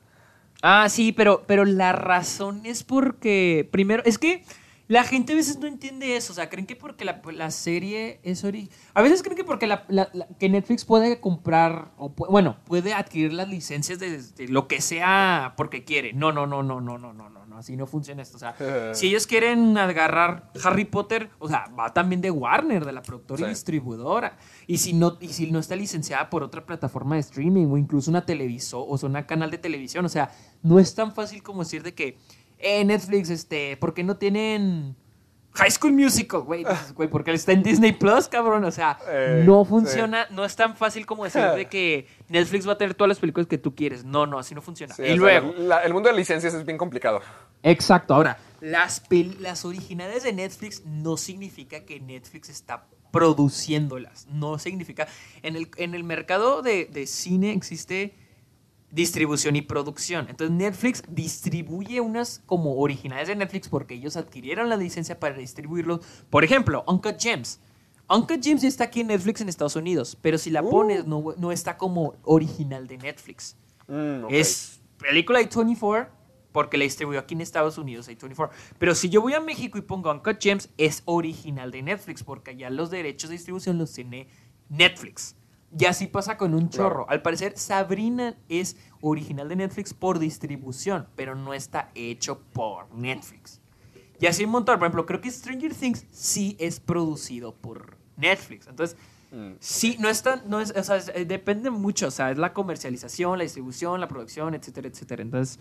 [0.62, 4.44] Ah, sí, pero, pero la razón es porque, primero, es que
[4.92, 6.32] la gente a veces no entiende eso.
[6.32, 9.66] O sea, creen que porque la, la serie es ori- A veces creen que porque
[9.66, 14.22] la, la- la- que Netflix puede comprar, o pu- bueno, puede adquirir las licencias de,
[14.22, 16.12] de lo que sea porque quiere.
[16.12, 17.56] No, no, no, no, no, no, no, no, no.
[17.56, 18.36] Así no funciona esto.
[18.36, 18.54] O sea,
[18.94, 23.46] si ellos quieren agarrar Harry Potter, o sea, va también de Warner, de la productora
[23.46, 24.36] y distribuidora.
[24.66, 28.10] Y si no, y si no está licenciada por otra plataforma de streaming o incluso
[28.10, 30.04] una televisor, o sea, una canal de televisión.
[30.04, 30.30] O sea,
[30.62, 32.18] no es tan fácil como decir de que,
[32.62, 34.96] eh, Netflix, este, ¿por qué no tienen
[35.54, 36.62] High School Musical, güey?
[36.62, 38.64] Pues, güey, porque está en Disney Plus, cabrón.
[38.64, 39.68] O sea, Eh, no sí.
[39.68, 43.18] funciona, no es tan fácil como decir de que Netflix va a tener todas las
[43.18, 44.04] películas que tú quieres.
[44.04, 44.94] No, no, así no funciona.
[44.94, 47.20] Sí, y sea, luego, la- el mundo de licencias es bien complicado.
[47.62, 48.14] Exacto.
[48.14, 49.02] Ahora, las,
[49.40, 54.26] las originales de Netflix no significa que Netflix está produciéndolas.
[54.28, 55.06] No significa.
[55.42, 58.14] En el, en el mercado de, de cine existe
[58.92, 60.26] distribución y producción.
[60.28, 66.00] Entonces Netflix distribuye unas como originales de Netflix porque ellos adquirieron la licencia para distribuirlos.
[66.30, 67.58] Por ejemplo, Uncut Gems.
[68.08, 71.50] Uncut Gems está aquí en Netflix en Estados Unidos, pero si la pones no, no
[71.50, 73.56] está como original de Netflix.
[73.88, 74.26] Mm.
[74.28, 76.12] Es película de 24
[76.52, 78.50] porque la distribuyó aquí en Estados Unidos A24.
[78.78, 82.50] Pero si yo voy a México y pongo Uncut Gems, es original de Netflix porque
[82.50, 84.28] allá los derechos de distribución los tiene
[84.68, 85.34] Netflix.
[85.78, 87.06] Y así pasa con un chorro.
[87.08, 93.60] Al parecer, Sabrina es original de Netflix por distribución, pero no está hecho por Netflix.
[94.20, 94.78] Y así un montón.
[94.78, 98.66] Por ejemplo, creo que Stranger Things sí es producido por Netflix.
[98.66, 98.96] Entonces,
[99.60, 102.08] sí, no es tan, no es, o sea, es- eh, depende mucho.
[102.08, 105.22] O sea, es la comercialización, la distribución, la producción, etcétera, etcétera.
[105.22, 105.58] Entonces,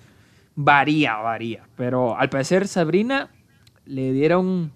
[0.56, 1.68] varía, varía.
[1.78, 3.32] Pero al parecer, Sabrina
[3.86, 4.74] le dieron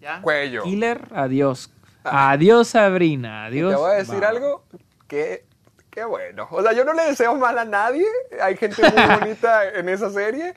[0.00, 0.62] ya, Cuello.
[0.62, 1.70] Killer, adiós.
[2.04, 3.46] Adiós, Sabrina.
[3.46, 3.72] Adiós.
[3.72, 4.64] Te voy a decir algo
[5.06, 5.44] que,
[5.90, 6.48] qué bueno.
[6.50, 8.06] O sea, yo no le deseo mal a nadie.
[8.40, 10.54] Hay gente muy bonita en esa serie.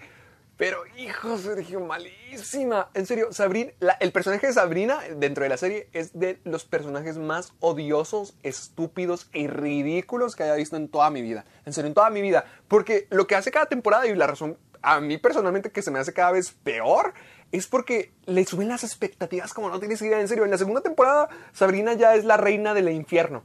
[0.58, 2.90] Pero, hijo, Sergio, malísima.
[2.94, 6.66] En serio, Sabrina, la- el personaje de Sabrina dentro de la serie es de los
[6.66, 11.46] personajes más odiosos, estúpidos y ridículos que haya visto en toda mi vida.
[11.66, 12.46] En serio, en toda mi vida.
[12.68, 15.98] Porque lo que hace cada temporada y la razón a mí personalmente que se me
[16.00, 17.14] hace cada vez peor
[17.52, 20.20] es porque le suben las expectativas como no tienes idea.
[20.20, 23.44] En serio, en la segunda temporada Sabrina ya es la reina del infierno.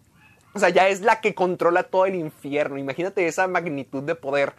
[0.54, 2.78] O sea, ya es la que controla todo el infierno.
[2.78, 4.54] Imagínate esa magnitud de poder.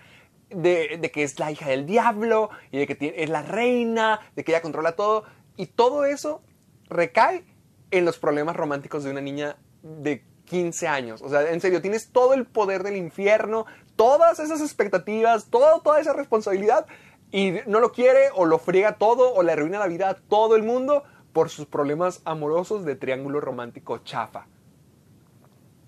[0.49, 4.45] De, de que es la hija del diablo y de que es la reina, de
[4.45, 5.26] que ella controla todo.
[5.57, 6.41] Y todo eso
[6.90, 7.44] recae
[7.91, 11.22] en los problemas románticos de una niña de 15 años.
[11.22, 13.65] O sea, en serio, tienes todo el poder del infierno,
[13.95, 16.86] todas esas expectativas, todo, toda esa responsabilidad
[17.31, 20.55] y no lo quiere o lo friega todo o le arruina la vida a todo
[20.55, 24.47] el mundo por sus problemas amorosos de triángulo romántico chafa.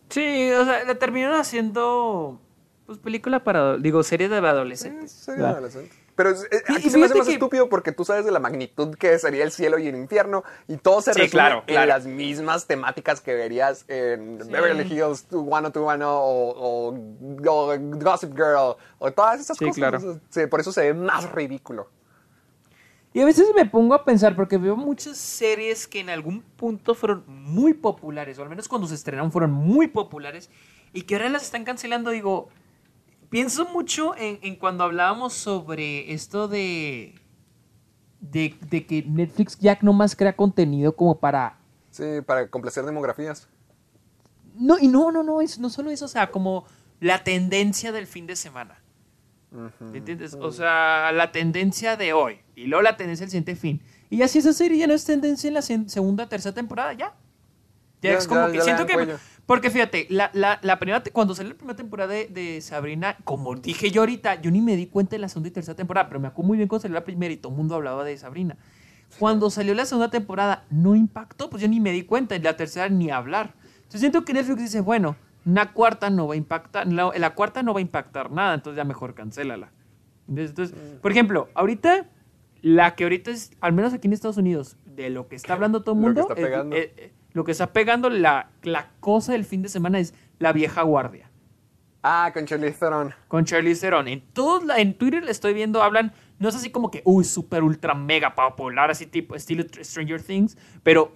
[0.09, 2.39] Sí, o sea, le terminaron haciendo
[2.85, 5.11] pues película para, digo, serie de adolescentes.
[5.11, 5.51] Sí, ¿verdad?
[5.51, 5.95] adolescente.
[6.19, 8.25] Pero es- eh, Y- aquí y se me hace más que- estúpido porque tú sabes
[8.25, 11.31] de la magnitud que sería el cielo y el infierno y todo se Sí, resume
[11.31, 11.87] claro, en claro.
[11.87, 19.11] las mismas temáticas que verías en Beverly Hills 90210 o, o, o Gossip Girl o
[19.13, 19.77] todas esas Sí, cosas.
[19.77, 20.19] claro.
[20.29, 21.87] Sí, por eso se ve más ridículo.
[23.13, 26.95] Y a veces me pongo a pensar, porque veo muchas series que en algún punto
[26.95, 30.49] fueron muy populares, o al menos cuando se estrenaron fueron muy populares,
[30.91, 32.49] y que ahora las están cancelando, digo,
[33.30, 37.15] pienso mucho en, en cuando hablábamos sobre esto de,
[38.22, 41.57] de, de que Netflix ya no más crea contenido como para...
[41.91, 43.47] Sí, para complacer demografías.
[44.56, 46.65] No, y no, no, no, es, no solo eso, o sea, como
[46.99, 48.80] la tendencia del fin de semana.
[49.51, 50.35] ¿Me ¿Entiendes?
[50.35, 52.39] O sea, la tendencia de hoy.
[52.56, 53.81] Y luego la tendencia del siguiente fin.
[54.10, 56.93] Y ya si esa serie ya no es tendencia en la se- segunda, tercera temporada,
[56.93, 57.15] ya.
[58.01, 59.15] Ya, Ya, es como ya- que ya siento que.
[59.49, 63.55] Porque fíjate, la, la, la primera, cuando salió la primera temporada de, de Sabrina, como
[63.55, 66.19] dije yo ahorita, yo ni me di cuenta de la segunda y tercera temporada, pero
[66.19, 68.57] me acuerdo muy bien cuando salió la primera y todo el mundo hablaba de Sabrina.
[69.17, 72.55] Cuando salió la segunda temporada, no impactó, pues yo ni me di cuenta, y la
[72.55, 73.55] tercera ni hablar.
[73.77, 75.15] Entonces siento que Netflix dice, bueno,
[75.47, 78.77] una cuarta no va a impactar, la, la cuarta no va a impactar nada, entonces
[78.77, 79.71] ya mejor cancélala.
[80.27, 80.99] Entonces, Mm.
[81.01, 82.05] por ejemplo, ahorita,
[82.61, 85.81] la que ahorita es, al menos aquí en Estados Unidos, de lo que está hablando
[85.81, 86.76] todo el mundo, está es- pegando.
[86.76, 90.81] eh, lo que está pegando, la, la cosa del fin de semana es la vieja
[90.84, 91.30] guardia
[92.01, 93.14] Ah, con Charlize Theron.
[93.27, 94.07] con Charlize Theron.
[94.07, 97.26] En todos la- en Twitter le estoy viendo, hablan, no es así como que, uy,
[97.26, 101.11] super ultra mega popular, así tipo estilo Tr- Stranger Things, pero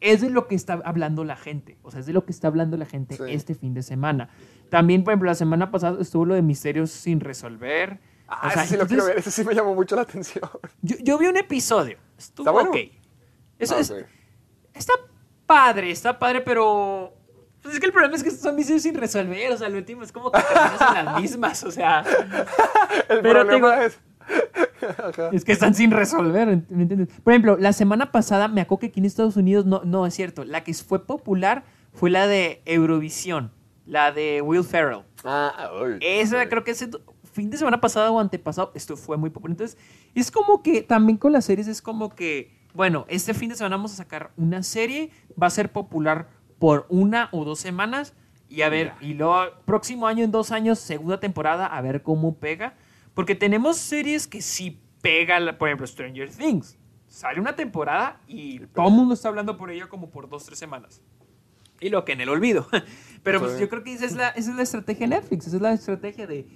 [0.00, 1.76] es de lo que está hablando la gente.
[1.82, 3.22] O sea, es de lo que está hablando la gente Sí.
[3.26, 4.28] este fin de semana.
[4.70, 7.98] También, por ejemplo, la semana pasada estuvo lo de misterios sin resolver.
[8.28, 10.48] Ah, O sea, ese sí lo quiero ver, ese sí me llamó mucho la atención.
[10.82, 11.98] Yo, yo vi un episodio.
[12.16, 12.70] Estuvo ¿Está bueno?
[12.70, 12.76] ok.
[13.58, 13.98] Eso Ah, es, ok.
[14.72, 14.92] Está
[15.48, 17.12] padre, está padre, pero
[17.62, 20.04] Pues es que el problema es que son misterios sin resolver, o sea, lo último
[20.04, 22.04] es como que terminas en las mismas, o sea,
[23.08, 23.98] El Pero problema tengo- es...
[25.32, 27.08] Es que están sin resolver, ¿me entiendes?
[27.24, 30.14] Por ejemplo, la semana pasada me acuerdo que aquí en Estados Unidos, no, no es
[30.14, 31.64] cierto, la que fue popular
[31.94, 33.50] fue la de Eurovisión,
[33.86, 35.02] la de Will Ferrell.
[35.24, 35.98] Ah, uy.
[36.00, 36.90] Esa creo que ese
[37.32, 39.52] fin de semana pasado o antepasado, esto fue muy popular.
[39.52, 39.78] Entonces,
[40.14, 43.74] es como que también con las series es como que, bueno, este fin de semana
[43.74, 46.28] vamos a sacar una serie, va a ser popular
[46.60, 48.14] por una o dos semanas
[48.48, 52.36] y a ver, y luego próximo año, en dos años, segunda temporada, a ver cómo
[52.36, 52.76] pega.
[53.14, 56.78] Porque tenemos series que sí pegan, por ejemplo, Stranger Things.
[57.08, 60.60] Sale una temporada y todo el mundo está hablando por ella como por dos, tres
[60.60, 61.02] semanas.
[61.80, 62.68] Y lo que en el olvido.
[63.24, 65.56] Pero pues yo creo que esa es, la, esa es la estrategia de Netflix, esa
[65.56, 66.46] es la estrategia de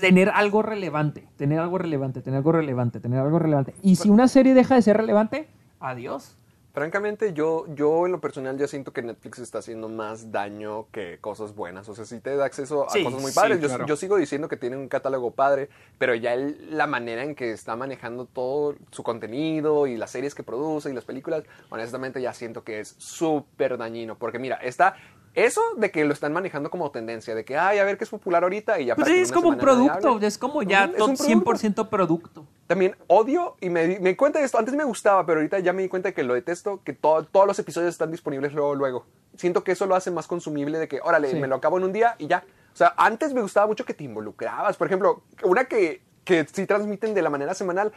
[0.00, 3.74] tener algo relevante, tener algo relevante, tener algo relevante, tener algo relevante.
[3.82, 5.48] Y si una serie deja de ser relevante,
[5.80, 6.36] adiós.
[6.72, 11.18] Francamente, yo, yo en lo personal ya siento que Netflix está haciendo más daño que
[11.20, 11.88] cosas buenas.
[11.88, 13.60] O sea, sí te da acceso a Sí, cosas muy sí, padres.
[13.60, 13.86] Yo, claro.
[13.86, 15.68] yo sigo diciendo que tiene un catálogo padre,
[15.98, 20.34] pero ya el- la manera en que está manejando todo su contenido y las series
[20.34, 24.16] que produce y las películas, honestamente ya siento que es súper dañino.
[24.16, 24.96] Porque mira, está
[25.34, 28.10] eso de que lo están manejando como tendencia, de que, ay, a ver qué es
[28.10, 31.24] popular ahorita y ya Pues sí, es como un producto, es como ya un producto.
[31.24, 32.46] 100% producto.
[32.66, 34.58] También odio y me, di- me di cuenta de esto.
[34.58, 37.24] Antes me gustaba, pero ahorita ya me di cuenta de que lo detesto, que to-
[37.24, 39.06] todos los episodios están disponibles luego, luego.
[39.36, 41.36] Siento que eso lo hace más consumible de que, órale, Sí.
[41.40, 42.44] me lo acabo en un día y ya.
[42.72, 44.76] O sea, antes me gustaba mucho que te involucrabas.
[44.76, 47.92] Por ejemplo, una que, que sí transmiten de la manera semanal,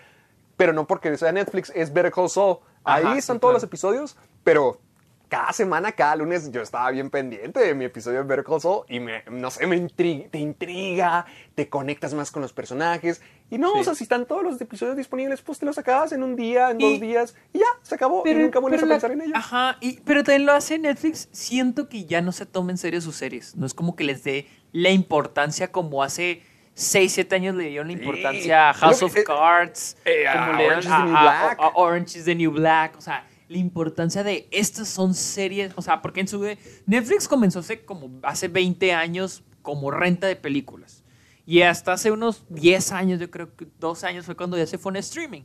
[0.57, 2.57] pero no porque sea Netflix, es Better Call Saul.
[2.84, 3.57] Ahí Ajá, sí, están todos claro.
[3.57, 4.80] los episodios, pero
[5.29, 8.99] cada semana, cada lunes, yo estaba bien pendiente de mi episodio de Better Saul y
[8.99, 11.25] me, no sé, me intri- te intriga,
[11.55, 13.21] te conectas más con los personajes.
[13.49, 13.79] Y no, Sí.
[13.79, 16.71] o sea, si están todos los episodios disponibles, pues te los acabas en un día,
[16.71, 18.23] en Y- dos días y ya, se acabó.
[18.25, 19.33] y nunca vuelves a la- pensar en ello.
[19.35, 21.27] Ajá, y, pero también lo hace Netflix.
[21.31, 23.55] Siento que ya no se toma en serio sus series.
[23.55, 26.41] No es como que les dé la importancia como hace
[26.73, 30.53] 6, 7 años le dieron la importancia a House of eh, Cards, eh, a como
[30.59, 31.59] le dieron Orange is the New Black.
[31.59, 32.97] a Orange is the New Black.
[32.97, 35.73] O sea, la importancia de estas son series.
[35.75, 36.43] O sea, porque en su.
[36.85, 41.03] Netflix comenzó hace como hace 20 años como renta de películas.
[41.45, 44.77] Y hasta hace unos 10 años, yo creo que dos años fue cuando ya se
[44.77, 45.43] fue en streaming.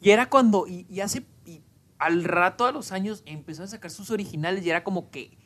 [0.00, 1.62] Y era cuando, y, y hace, y
[1.98, 5.36] al rato a los años empezó a sacar sus originales y era como que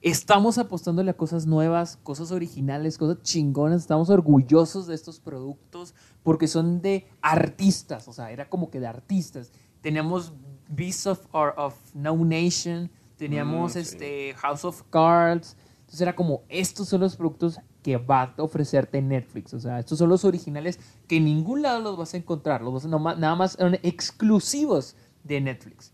[0.00, 6.48] estamos apostándole a cosas nuevas, cosas originales, cosas chingonas, estamos orgullosos de estos productos porque
[6.48, 9.52] son de artistas, o sea, era como que de artistas.
[9.80, 10.32] Teníamos
[10.70, 16.88] Beasts of, or- of No Nation, teníamos este House of Cards, entonces era como, estos
[16.88, 19.52] son los productos que va a ofrecerte Netflix.
[19.54, 20.78] O sea, estos son los originales
[21.08, 22.62] que en ningún lado los vas a encontrar.
[22.62, 25.92] Los vas a- nada más son exclusivos de Netflix.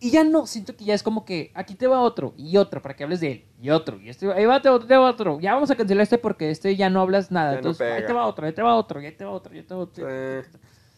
[0.00, 2.80] Y ya no, siento que ya es como que aquí te va otro y otro
[2.80, 5.40] para que hables de él y otro y este, ahí va otro, te va otro.
[5.40, 7.50] Ya vamos a cancelar este porque este ya no hablas nada.
[7.50, 9.52] Ya no Entonces, ahí te va otro, ahí te va otro, ahí te va otro,
[9.54, 10.06] ahí te va otro.
[10.08, 10.44] Eh,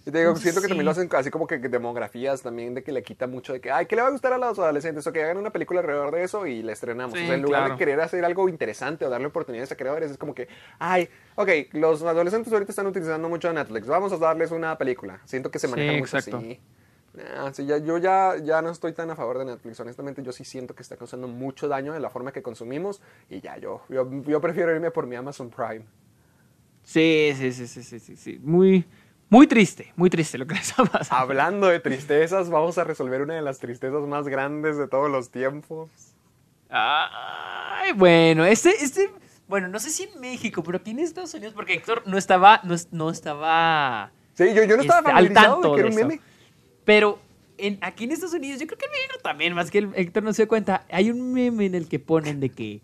[0.06, 1.01] y te digo, siento que también lo Sí.
[1.01, 3.97] hacen así como que demografías también, de que le quita mucho de que, ay, ¿qué
[3.97, 5.06] le va a gustar a los adolescentes?
[5.06, 7.18] O que hagan una película alrededor de eso y la estrenamos.
[7.18, 7.74] Sí, o sea, en lugar claro.
[7.74, 10.48] de querer hacer algo interesante o darle oportunidades a creadores, es como que,
[10.78, 15.20] ay, ok, los adolescentes ahorita están utilizando mucho Netflix, vamos a darles una película.
[15.27, 16.39] Siento que se Sí, manejan mucho exacto.
[16.39, 16.60] así.
[17.36, 19.81] Ah, sí, ya, yo ya, ya no estoy tan a favor de Netflix.
[19.81, 23.02] Honestamente, yo sí siento que está causando mucho daño en la forma que consumimos.
[23.28, 25.85] Y ya, yo, yo, yo prefiero irme por mi Amazon Prime.
[26.85, 28.40] Sí, sí, sí, sí, sí, sí, sí.
[28.43, 28.85] Muy,
[29.31, 31.20] muy triste, muy triste lo que les ha pasado.
[31.23, 35.31] Hablando de tristezas, vamos a resolver una de las tristezas más grandes de todos los
[35.31, 35.89] tiempos.
[36.69, 39.11] Ay, bueno, este, este,
[39.48, 42.61] bueno, no sé si en México, pero aquí en Estados Unidos, porque Héctor no estaba,
[42.65, 45.98] no, no estaba, Sí, yo, yo no estaba Este, al tanto de que era un
[45.98, 46.07] eso.
[46.09, 46.20] meme.
[46.85, 47.19] pero
[47.59, 50.23] en, aquí en Estados Unidos, yo creo que en México también, más que el Héctor
[50.23, 52.81] no se da cuenta, hay un meme en el que ponen de que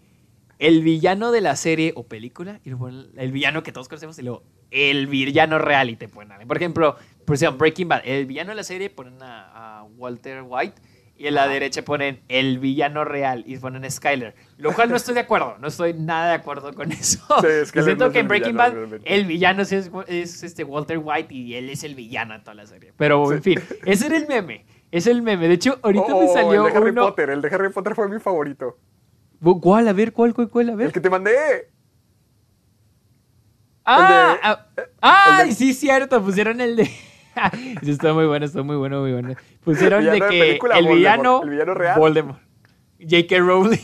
[0.58, 4.22] el villano de la serie o película, y luego el, villano que todos conocemos, y
[4.22, 8.50] luego el villano real, y te ponen, por ejemplo, por ejemplo, Breaking Bad, el villano
[8.50, 10.80] de la serie ponen a, a Walter White,
[11.18, 14.34] y en la derecha ponen el villano real y ponen Skyler.
[14.58, 15.56] Lo cual no estoy de acuerdo.
[15.58, 17.24] No estoy nada de acuerdo con eso.
[17.40, 19.14] Sí, siento que en Breaking villano, Bad realmente.
[19.14, 22.66] el villano es, es, este Walter White y él es el villano de toda la
[22.66, 22.92] serie.
[22.96, 24.66] Pero en fin, ese era el meme.
[24.90, 25.48] Es el meme.
[25.48, 27.06] De hecho, ahorita Oh, me salió el de Harry uno.
[27.06, 27.30] Potter.
[27.30, 28.76] El de Harry Potter fue mi favorito.
[29.40, 29.88] ¿Cuál?
[29.88, 30.70] A ver, ¿cuál, cuál, cuál?
[30.70, 30.86] A ver.
[30.88, 31.70] El que te mandé.
[33.84, 34.38] Ah,
[34.76, 36.22] de- ah, ay, de- sí, cierto.
[36.22, 36.90] Pusieron el de.
[37.82, 39.34] Está muy bueno, está muy bueno, muy bueno.
[39.62, 40.96] Pusieron de que película, el Voldemort.
[40.98, 41.42] villano.
[41.42, 41.98] El villano real.
[42.00, 42.40] Voldemort.
[42.98, 43.38] J.K.
[43.40, 43.78] Rowling.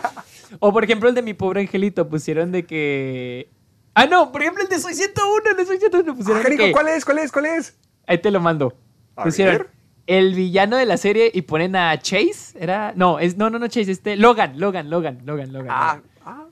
[0.58, 2.08] o por ejemplo, el de mi pobre angelito.
[2.08, 3.50] Pusieron de que.
[3.94, 5.50] Ah, no, por ejemplo, el de Soy 101.
[5.50, 6.72] El de Soy 101 pusieron Ah, que.
[6.72, 7.04] ¿cuál es?
[7.04, 7.30] ¿Cuál es?
[7.32, 7.78] ¿Cuál es?
[8.06, 8.76] Ahí te lo mando.
[9.16, 9.58] A Pusieron.
[9.58, 9.70] ver.
[10.08, 13.68] El villano de la serie y ponen a Chase, era, no, es, no, no, no
[13.68, 15.68] Chase, este, Logan, Logan, Logan, Logan, Logan.
[15.70, 16.10] Ah, Logan.
[16.24, 16.46] ah,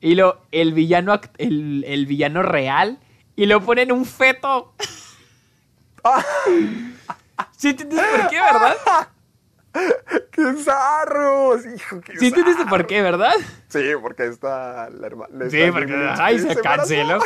[0.00, 2.98] Y lo, el villano, el, el villano real,
[3.36, 4.74] y lo ponen un feto.
[7.56, 9.08] ¿Sí entiendes por qué, verdad?
[10.32, 11.60] ¡Qué zarros!
[11.74, 12.68] Hijo, qué ¿Sí entendiste zarros.
[12.70, 13.32] por qué, verdad?
[13.68, 15.48] Sí, porque está la hermana.
[15.50, 17.18] Sí, porque, ay, se canceló.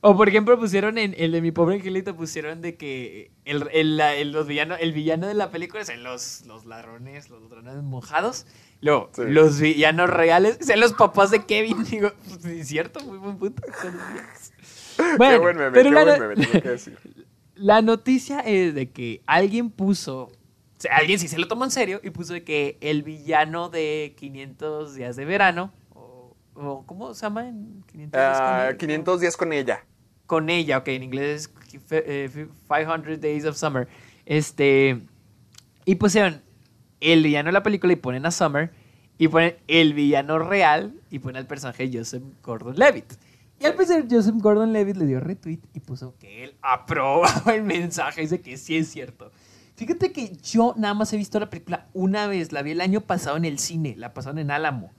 [0.00, 3.96] O por ejemplo pusieron en el de mi pobre angelito pusieron de que el, el,
[3.96, 7.82] la- el- los villano, el villano de la película son los, los ladrones, los ladrones
[7.82, 8.46] mojados.
[8.80, 9.22] Luego, Sí.
[9.26, 11.84] los villanos reales son los papás de Kevin.
[11.90, 13.62] Digo, pues, sí, es cierto, muy buen punto.
[13.82, 14.52] Son los villanos.
[14.96, 16.98] Qué Bueno, buen meme, pero qué la, buen meme, tengo que decir.
[17.56, 20.30] la noticia es de que alguien puso, o
[20.78, 24.14] sea, alguien sí se lo tomó en serio y puso de que el villano de
[24.16, 28.76] 500 días de verano, o, o ¿cómo se llama en 500 días con Ah, él?
[28.76, 29.84] 500 días con ella.
[30.28, 33.88] Con ella, ok, en inglés es eh, 500 Days of Summer.
[34.26, 35.00] Este,
[35.86, 36.42] y pusieron
[37.00, 38.70] el villano de la película y ponen a Summer,
[39.16, 43.14] y ponen el villano real y ponen al personaje Joseph Gordon-Levitt.
[43.58, 48.20] Y al parecer Joseph Gordon-Levitt le dio retweet y puso que él aprobaba el mensaje,
[48.20, 49.32] dice que sí es cierto.
[49.76, 53.00] Fíjate que yo nada más he visto la película una vez, la vi el año
[53.00, 54.92] pasado en el cine, la pasaron en Álamo.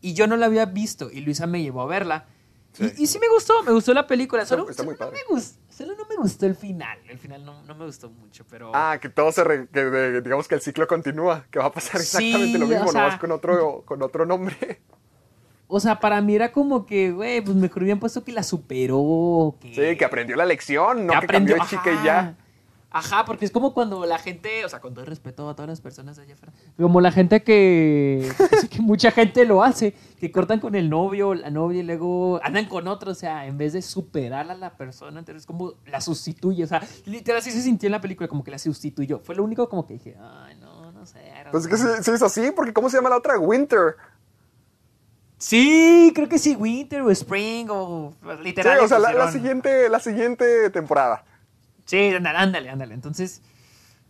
[0.00, 2.26] Y yo no la había visto y Luisa me llevó a verla.
[2.72, 2.92] Sí.
[2.98, 4.46] Y, y sí me gustó, me gustó la película.
[4.46, 5.16] Solo, está solo no padre.
[5.28, 6.98] me gustó, solo no me gustó el final.
[7.08, 8.70] El final no, no me gustó mucho, pero...
[8.74, 9.42] Ah, que todo se.
[9.42, 11.46] re- que de- digamos que el ciclo continúa.
[11.50, 14.24] Que va a pasar Sí, exactamente lo mismo, o sea- nomás con otro, con otro
[14.24, 14.80] nombre.
[15.72, 19.54] O sea, para mí era como que, güey, pues mejor hubieran puesto que la superó.
[19.60, 22.02] Que, Sí, que aprendió la lección, no que, aprendió- cambió de chica ajá.
[22.02, 22.36] y ya.
[22.92, 25.68] Ajá, porque es como cuando la gente, o sea, con todo el respeto a todas
[25.68, 28.28] las personas allá afuera, como la gente que,
[28.60, 32.40] sí que mucha gente lo hace, que cortan con el novio, la novia y luego
[32.42, 36.00] andan con otro, o sea, en vez de superar a la persona, entonces como la
[36.00, 39.20] sustituye, o sea, literal así se sintió en la película, como que la sustituyó.
[39.20, 41.20] Fue lo único como que dije, ay, no, no sé.
[41.52, 41.96] Pues es que know".
[41.96, 43.38] sí, sí es así, porque ¿cómo se llama la otra?
[43.38, 43.94] Winter.
[45.38, 48.78] Sí, creo que sí, Winter o Spring o pues, Sí, literal.
[48.78, 51.24] o le sea, la, siguiente, la siguiente temporada.
[51.90, 52.94] Sí, ándale, ándale, ándale.
[52.94, 53.42] Entonces,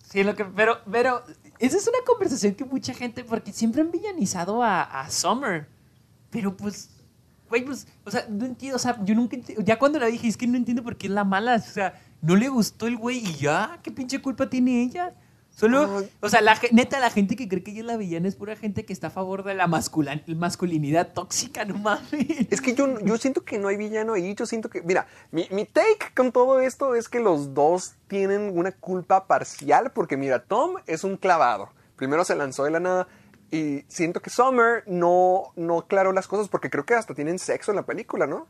[0.06, 1.24] sí, lo que, pero, pero,
[1.58, 5.66] esa es una conversación que mucha gente, porque siempre han villanizado a, Summer.
[6.28, 6.90] Pero pues,
[7.48, 10.36] güey, pues, o sea, no entiendo, o sea, yo nunca ya cuando la dije, es
[10.36, 13.20] que no entiendo por qué es la mala, o sea, no le gustó el güey
[13.20, 15.14] y ya, ¿qué pinche culpa tiene ella?
[15.50, 18.34] Solo, o sea, la, neta, la gente que cree que ella es la villana es
[18.34, 22.46] pura gente que está a favor de la masculinidad tóxica, no mames.
[22.50, 24.34] Es que yo, yo siento que no hay villano ahí.
[24.34, 24.80] Yo siento que.
[24.82, 29.92] Mira, mi, mi take con todo esto es que los dos tienen una culpa parcial.
[29.92, 31.70] Porque mira, Tom es un clavado.
[31.96, 33.08] Primero se lanzó de la nada.
[33.50, 37.72] Y siento que Summer no, no aclaró las cosas porque creo que hasta tienen sexo
[37.72, 38.46] en la película, ¿no?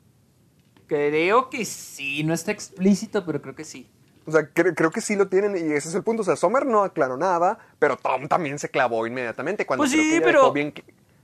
[0.86, 3.88] Creo que sí, no está explícito, pero creo que sí.
[4.26, 6.22] O sea, cre- creo que sí lo tienen y ese es el punto.
[6.22, 9.66] O sea, Summer no aclaró nada, pero Tom también se clavó inmediatamente.
[9.66, 10.74] Cuando Pues sí, pero- dejó bien,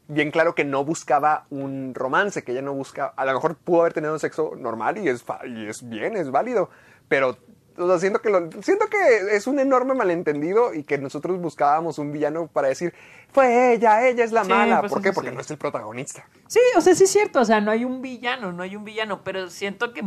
[0.09, 3.13] bien claro que no buscaba un romance, que ella no buscaba.
[3.17, 6.71] A lo mejor pudo haber tenido sexo normal y es, y es bien, es válido.
[7.09, 7.37] Pero
[7.79, 11.99] o sea, siento, que lo- siento que es un enorme malentendido y que nosotros buscábamos
[11.99, 12.95] un villano para decir,
[13.31, 14.81] fue ella, ella es la Sí, mala.
[14.81, 15.13] pues ¿Por qué?
[15.13, 15.35] Porque sí.
[15.35, 16.27] no es el protagonista.
[16.49, 18.85] Sí, o sea, sí es cierto, o sea, no hay un villano, no hay un
[18.85, 20.03] villano, pero siento que,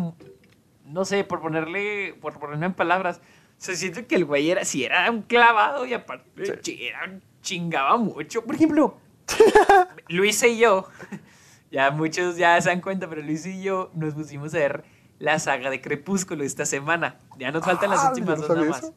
[0.89, 3.21] no sé, por ponerle, por ponerlo en palabras,
[3.57, 7.21] se siente que el güey era, si era un clavado y aparte chi- era un-
[7.41, 8.43] chingaba mucho.
[8.43, 8.97] Por ejemplo,
[10.09, 10.87] Luis y yo,
[11.71, 14.83] ya muchos ya se dan cuenta, pero Luis y yo nos pusimos a ver
[15.19, 17.19] la saga de Crepúsculo esta semana.
[17.37, 18.83] Ya nos faltan las Ah, últimas yo no dos nada más.
[18.83, 18.95] eso.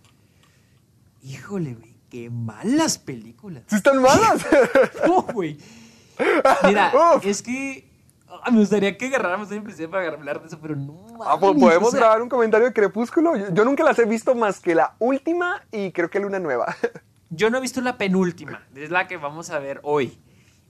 [1.23, 3.63] Híjole, güey, qué malas películas.
[3.69, 4.47] ¡Sí están malas!
[5.07, 5.57] No, güey.
[6.67, 7.25] Mira, Uf.
[7.27, 7.89] es que
[8.43, 11.53] ah, me gustaría que agarráramos un episodio para hablar de eso, pero no Ah, pues,
[11.59, 13.37] ¿Podemos o sea, grabar un comentario de Crepúsculo?
[13.37, 16.39] Yo, yo nunca las he visto más que la última y creo que la una
[16.39, 16.75] nueva.
[17.35, 20.19] Yo no he visto la penúltima, es la que vamos a ver hoy.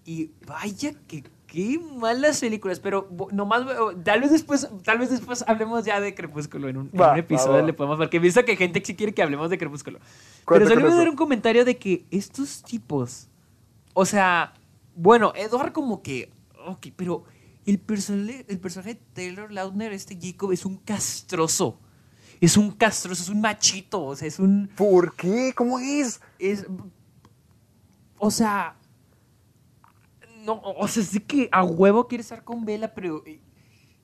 [0.05, 5.44] Y vaya que qué malas películas, pero nomás oh, tal vez después, tal vez después
[5.47, 7.62] hablemos ya de Crepúsculo en un, en episodio va.
[7.62, 9.98] le podemos porque he visto que gente sí quiere que hablemos de Crepúsculo.
[10.47, 13.28] Pero solo voy a dar un comentario de que estos tipos,
[13.93, 14.55] o sea,
[14.94, 16.30] bueno, Edward como que,
[16.64, 17.24] ok, pero
[17.66, 21.78] el personaje, el personaje de Taylor Lautner, este Jacob, es un castroso.
[22.40, 25.52] Es un castroso, es un machito, o sea, es un ¿Por qué?
[25.55, 26.20] ¿Cómo es?
[26.39, 26.66] es.
[28.18, 28.76] O sea.
[30.44, 33.22] No, o sea, sí que a huevo quiere estar con Vela, pero.
[33.24, 33.40] Y,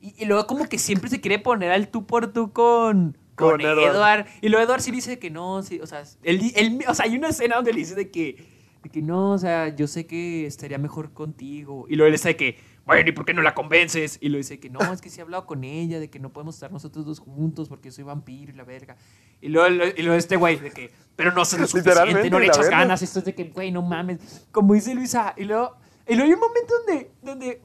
[0.01, 3.19] y luego, como que siempre se quiere poner al tú por tú con.
[3.35, 3.95] Con, Con Edward.
[3.95, 4.27] Edward.
[4.41, 7.17] Y luego Edward sí dice que no, sí, o sea, él, él- o sea, hay
[7.17, 8.45] una escena donde le dice de que,
[8.83, 11.87] de que no, o sea, yo sé que estaría mejor contigo.
[11.89, 12.59] Y luego él está de que,
[12.89, 14.17] bueno, ¿y por qué no la convences?
[14.23, 16.33] Y lo dice que no, es que sí he hablado con ella, de que no
[16.33, 18.97] podemos estar nosotros dos juntos porque soy vampiro y la verga.
[19.43, 22.47] Y luego, y luego este güey, de que, pero no se lo suficiente, no le
[22.47, 22.79] echas verga.
[22.79, 23.03] ganas.
[23.03, 24.47] Esto es de que, güey, no mames.
[24.51, 27.63] Como dice Luisa, y luego, y luego hay un momento donde, donde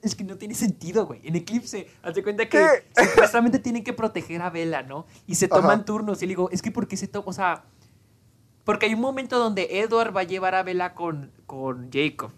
[0.00, 1.20] es que no tiene sentido, güey.
[1.24, 2.58] En Eclipse, hazte cuenta que
[2.96, 3.04] ¿Qué?
[3.10, 5.04] supuestamente tienen que proteger a Bella, ¿no?
[5.26, 5.84] Y se toman Ajá.
[5.84, 6.22] turnos.
[6.22, 7.26] Y le digo, es que ¿por qué se toma?
[7.26, 7.64] O sea,
[8.64, 12.32] porque hay un momento donde Edward va a llevar a Bella con, con Jacob.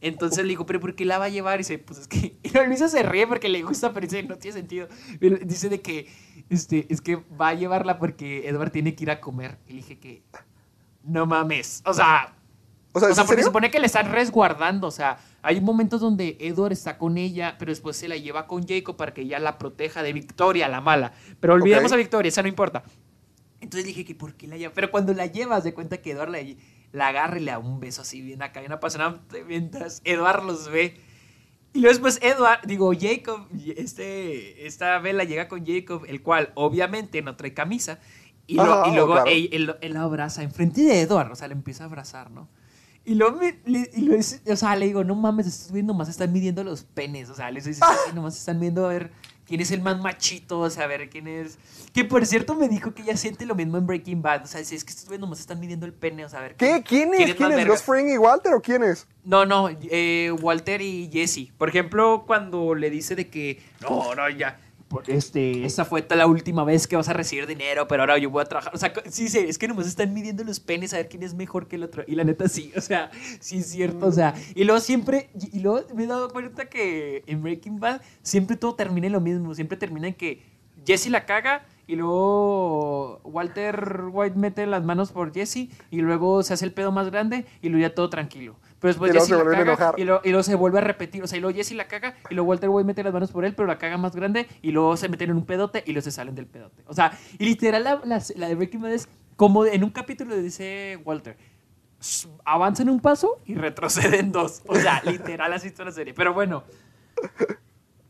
[0.00, 1.56] Entonces le digo, ¿pero por qué la va a llevar?
[1.56, 2.36] Y dice, pues es que.
[2.42, 4.88] Y Luisa se ríe porque le gusta, pero dice, no tiene sentido.
[5.20, 6.08] Dice de que,
[6.50, 9.58] este, es que va a llevarla porque Edward tiene que ir a comer.
[9.66, 10.22] Y le dije que,
[11.02, 11.82] no mames.
[11.84, 12.34] O sea,
[12.92, 14.86] O sea, o ¿es sea, porque se supone que le están resguardando.
[14.86, 18.66] O sea, hay momentos donde Edward está con ella, pero después se la lleva con
[18.66, 21.12] Jacob para que ella la proteja de Victoria, la mala.
[21.40, 21.94] Pero olvidemos Ok.
[21.94, 22.82] a Victoria, esa no importa.
[23.60, 24.72] Entonces dije que ¿por qué la lleva?
[24.72, 26.38] Pero cuando la llevas, de cuenta que Edward la,
[26.92, 30.70] la agarra y le da un beso así bien acá, bien apasionante, mientras Edward los
[30.70, 30.98] ve.
[31.74, 33.46] Y luego después Edward, digo, Jacob,
[33.76, 37.98] este, esta vela llega con Jacob, el cual obviamente no trae camisa.
[38.46, 39.30] Y, lo- y luego claro.
[39.30, 42.48] él, él- abraza enfrente de Edward, o sea, le empieza a abrazar, ¿no?
[43.04, 44.20] Y luego, me- le, y luego
[44.50, 47.28] o sea, le digo, no mames, estos güeyes nomás están midiendo los penes.
[47.30, 49.12] O sea, les dice, "Sí, nomás están viendo a ver
[49.48, 51.58] quién es el más machito, a ver quién es.
[51.92, 54.44] Que por cierto me dijo que ella siente lo mismo en Breaking Bad.
[54.44, 56.54] O sea, si es que estos nomás están midiendo el pene, o sea, a ver.
[56.54, 56.84] ¿Qué?
[56.86, 57.34] ¿Quién es?
[57.34, 57.66] ¿Quién es?
[57.66, 59.06] ¿Ghost Fring y Walter o quién es?
[59.24, 61.50] No, no, eh, Walter y Jesse.
[61.56, 64.60] Por ejemplo, cuando le dice de que, no, no, ya.
[65.06, 68.42] Este, esta fue la última vez que vas a recibir dinero, pero ahora yo voy
[68.42, 68.74] a trabajar.
[68.74, 71.34] O sea, sí, sí, es que nomás están midiendo los penes a ver quién es
[71.34, 72.04] mejor que el otro.
[72.06, 73.10] Y la neta sí, o sea,
[73.40, 74.06] sí es cierto.
[74.06, 78.00] O sea, y luego siempre, y luego me he dado cuenta que en Breaking Bad
[78.22, 79.54] siempre todo termina en lo mismo.
[79.54, 80.42] Siempre termina en que
[80.86, 86.54] Jesse la caga y luego Walter White mete las manos por Jesse y luego se
[86.54, 88.56] hace el pedo más grande y luego ya todo tranquilo.
[88.80, 89.94] Pero después Y luego Jesse se la caga enojar.
[89.98, 91.22] y luego, y luego se vuelve a repetir.
[91.22, 93.44] O sea, y luego Jesse la caga y luego Walter White mete las manos por
[93.44, 96.04] él, pero la caga más grande y luego se meten en un pedote y luego
[96.04, 96.82] se salen del pedote.
[96.86, 100.36] O sea, y literal la, la, la de Breaking Bad es como en un capítulo
[100.36, 101.36] dice Walter.
[102.00, 104.62] "S- Avanzan un paso y retroceden dos.
[104.66, 106.14] O sea, literal así está la serie.
[106.14, 106.62] Pero bueno.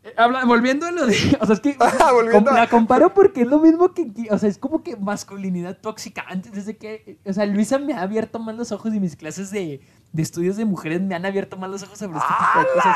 [0.03, 1.15] Eh, habla- volviendo a lo de.
[1.41, 1.75] O sea, es que.
[1.79, 4.11] Ah, com- La comparo porque es lo mismo que.
[4.31, 6.23] O sea, es como que masculinidad tóxica.
[6.27, 7.17] Antes, desde que.
[7.25, 9.81] O sea, Luisa me ha abierto más los ojos y mis clases de,
[10.13, 12.95] de estudios de mujeres me han abierto más los ojos sobre este tipo de cosas.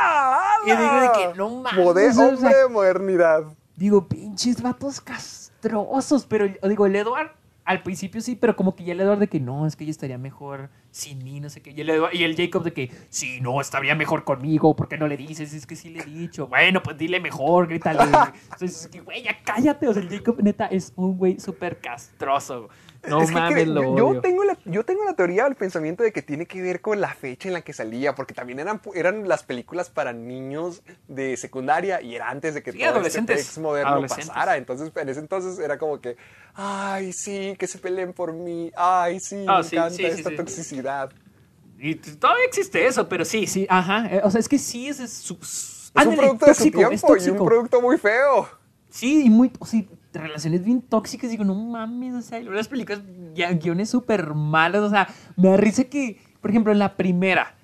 [0.66, 1.86] Y digo de que no mames.
[1.86, 3.44] Mode- o sea, hombre de modernidad.
[3.76, 6.26] Digo, pinches vatos castrosos.
[6.28, 7.32] Pero digo, el Edward,
[7.66, 9.92] al principio sí, pero como que ya el Edward de que no, es que ella
[9.92, 11.72] estaría mejor sin mí, no sé qué.
[11.72, 15.08] Y el, y el Jacob de que sí, no, estaría mejor conmigo, ¿por qué no
[15.08, 15.54] le dices?
[15.54, 16.48] Es que sí le he dicho.
[16.48, 18.04] Bueno, pues dile mejor, grítale.
[18.52, 19.88] Entonces, es que, güey, ya cállate.
[19.88, 22.70] O sea, el Jacob, neta, es un güey súper castroso.
[23.10, 24.22] No Es que mames, lo yo, odio.
[24.22, 27.14] tengo la, yo tengo la teoría del pensamiento de que tiene que ver con la
[27.14, 32.02] fecha en la que salía, porque también eran, eran las películas para niños de secundaria
[32.02, 33.58] y era antes de que Sí, todo este adolescentes.
[33.58, 34.28] moderno Adolescentes.
[34.30, 34.58] pasara.
[34.58, 36.16] Entonces, en ese entonces era como que,
[36.54, 40.30] ay, sí, que se peleen por mí, ay, sí, Ah, me sí, encanta sí, esta
[40.30, 40.36] sí.
[40.38, 41.12] toxicidad.
[41.80, 44.08] Y todavía existe eso, pero sí, sí, ajá.
[44.10, 46.72] Eh, O sea, es que sí, es, es, su- Es un producto de su es
[46.72, 48.48] tiempo y un producto muy feo.
[48.90, 49.82] Sí, y muy, o sea,
[50.14, 51.30] relaciones bien tóxicas.
[51.30, 53.02] Digo, no mames, o sea, y las películas,
[53.60, 54.84] guiones súper malos.
[54.84, 57.56] O sea, me da risa que, por ejemplo, en la primera,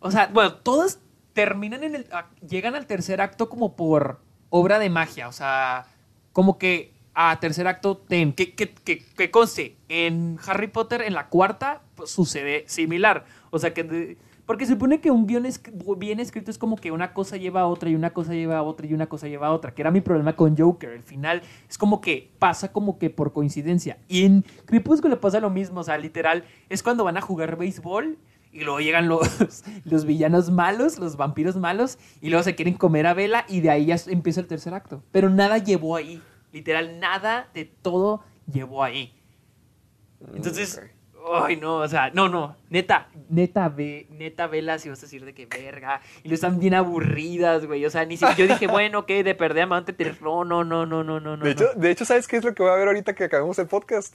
[0.00, 1.00] o sea, bueno, todas
[1.32, 2.06] terminan en el.
[2.48, 4.20] llegan al tercer acto como por
[4.50, 5.28] obra de magia.
[5.28, 5.86] O sea,
[6.32, 11.14] como que a tercer acto, ten, que, que, que, que conste, en Harry Potter, en
[11.14, 13.24] la cuarta, pues, sucede similar.
[13.50, 14.16] O sea, que.
[14.48, 15.60] Porque se supone que un guion es-
[15.98, 18.62] bien escrito es como que una cosa lleva a otra y una cosa lleva a
[18.62, 20.88] otra y una cosa lleva a otra, que era mi problema con Joker.
[20.88, 23.98] El final es como que pasa como que por coincidencia.
[24.08, 28.16] Y en Crepúsculo pasa lo mismo, o sea, literal, es cuando van a jugar béisbol
[28.50, 29.20] y luego llegan los,
[29.84, 33.68] los villanos malos, los vampiros malos, y luego se quieren comer a Vela y de
[33.68, 35.02] ahí ya empieza el tercer acto.
[35.12, 36.22] Pero nada llevó ahí,
[36.54, 39.12] literal, nada de todo llevó ahí.
[40.34, 40.80] Entonces,
[41.36, 45.24] ay no, o sea, no, no, neta, neta, ve, neta, vela si vas a decir
[45.24, 46.00] de que verga.
[46.22, 47.84] Y lo están bien aburridas, güey.
[47.84, 50.86] O sea, ni siquiera yo dije, bueno, ok, de perder amante, te- no, no, no,
[50.86, 51.44] no, no, no, no.
[51.44, 53.58] De hecho, de hecho, ¿sabes qué es lo que voy a ver ahorita que acabemos
[53.58, 54.14] el podcast?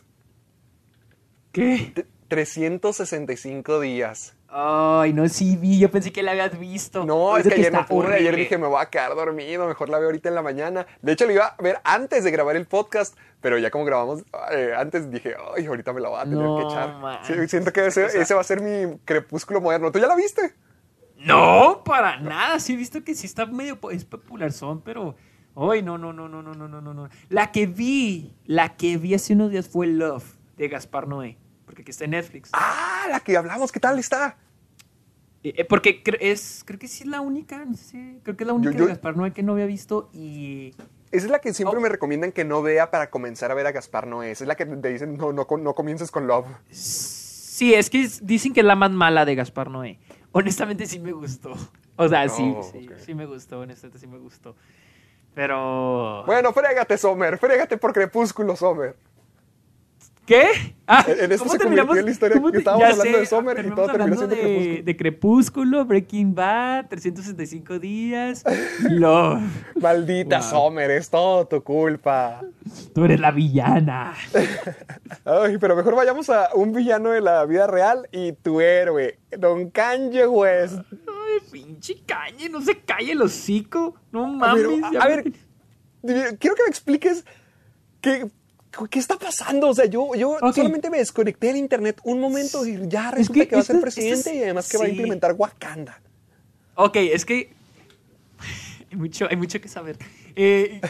[1.52, 1.92] ¿qué?
[1.94, 4.36] T- 365 días.
[4.56, 7.04] Ay, no, sí vi, yo pensé que la habías visto.
[7.06, 9.90] No, es de que ayer no pude, ayer dije me voy a quedar dormido, mejor
[9.90, 10.86] la veo ahorita en la mañana.
[11.02, 14.24] De hecho, la iba a ver antes de grabar el podcast, pero ya como grabamos
[14.52, 16.98] eh, antes dije, ay, ahorita me la voy a tener No, que echar.
[17.00, 17.20] man.
[17.48, 19.92] Siento que ese, ese va a ser mi crepúsculo moderno.
[19.92, 20.54] ¿Tú ya la viste?
[21.18, 22.60] No, para nada.
[22.60, 25.16] Sí he visto que sí está medio es popular son, pero
[25.56, 27.10] ay, no, no, no, no, no, no, no, no, no.
[27.30, 30.26] La que vi, la que vi hace unos días fue Love
[30.58, 32.50] de Gaspar Noé, porque aquí está en Netflix.
[32.54, 34.38] Ah, la que hablamos, ¿qué tal está?
[35.44, 38.48] Eh, eh, porque es, creo que sí es la única, no sé creo que es
[38.48, 40.74] la única yo- de Gaspar Noé que no había visto y...
[41.12, 41.82] Esa es la que siempre Oh.
[41.82, 44.32] me recomiendan que no vea para comenzar a ver a Gaspar Noé.
[44.32, 46.48] Esa es la que te dicen, no, no, no comiences con Love.
[46.72, 50.00] Sí, es que dicen que es la más mala de Gaspar Noé.
[50.32, 51.54] Honestamente sí me gustó.
[51.98, 54.56] O sea, sí, Oh, sí, sí me gustó, honestamente sí me gustó.
[55.36, 56.24] Pero...
[56.26, 57.38] Bueno, frégate, Sommer.
[57.38, 58.96] Frégate por Crepúsculo, Sommer.
[60.26, 60.76] ¿Qué?
[60.88, 61.98] Ah, En- en esto ¿cómo se terminamos?
[62.02, 64.42] la historia ¿Cómo que estábamos ya hablando sé, de Summer y todo terminó siendo de,
[64.42, 64.84] Crepúsculo.
[64.86, 68.44] de Crepúsculo, Breaking Bad, 365 días,
[68.90, 69.42] Love.
[69.82, 70.50] Maldita Wow.
[70.50, 72.42] Sommer, es todo tu culpa.
[72.94, 74.14] Tú eres la villana.
[75.26, 79.70] Ay, pero mejor vayamos a un villano de la vida real y tu héroe, Don
[79.72, 80.80] Kanye West.
[80.92, 83.96] Ay, pinche calle, no se calle el hocico.
[84.12, 84.84] No A ver, mames.
[84.86, 85.24] a- ya a ver,
[86.02, 87.26] quiero que me expliques
[88.02, 88.28] qué,
[88.90, 89.70] qué está pasando.
[89.70, 93.48] O sea, yo, yo solamente me desconecté del internet un momento y ya resulta que
[93.48, 96.02] que, va a ser es- presidente es- y además que va a implementar Wakanda.
[96.76, 97.54] Ok, es que
[98.92, 99.98] hay mucho, hay mucho que saber.
[100.36, 100.82] Eh,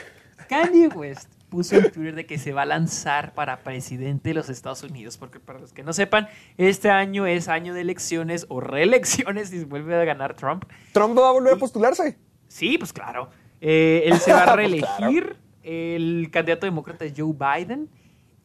[0.49, 4.49] Kanye West puso en Twitter de que se va a lanzar para presidente de los
[4.49, 6.27] Estados Unidos, porque para los que no sepan,
[6.57, 10.65] este año es año de elecciones o reelecciones si vuelve a ganar Trump.
[10.93, 12.17] ¿Trump no va a volver a postularse?
[12.47, 13.29] Sí, pues claro.
[13.61, 15.35] Eh, él se va a Pues reelegir.
[15.63, 17.89] El candidato demócrata es Joe Biden.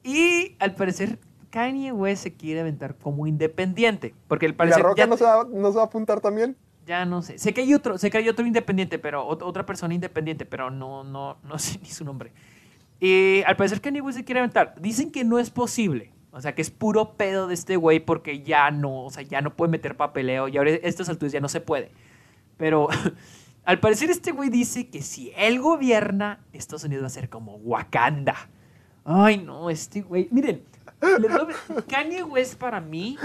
[0.04, 1.18] Y al parecer,
[1.50, 4.14] Kanye West se quiere aventar como independiente.
[4.28, 4.82] Porque al ¿Y la parecer.
[4.82, 6.56] Roca ya- no se, va, no se va a apuntar también?
[6.86, 7.38] ya no sé.
[7.38, 10.70] Sé que hay otro, sé que hay otro independiente, pero ot- otra persona independiente, pero
[10.70, 12.32] no, no, no sé ni su nombre.
[12.98, 14.74] Y al parecer Kanye West se quiere aventar.
[14.80, 16.12] Dicen que no es posible.
[16.30, 19.40] O sea, que es puro pedo de este güey porque ya no, o sea, ya
[19.42, 21.90] no puede meter papeleo y ahora a estas alturas ya no se puede.
[22.56, 22.88] Pero
[23.68, 27.56] al parecer este güey dice que si él gobierna, Estados Unidos va a ser como
[27.56, 28.34] Wakanda.
[29.04, 30.28] Ay, no, este güey.
[30.30, 30.62] Miren,
[31.86, 33.16] Kanye West para mí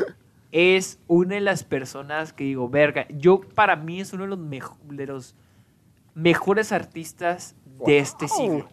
[0.51, 4.39] es una de las personas que digo, verga, yo para mí es uno de los,
[4.39, 5.35] mejo- de los
[6.13, 7.55] mejores artistas
[7.85, 8.37] de este Wow.
[8.37, 8.69] siglo.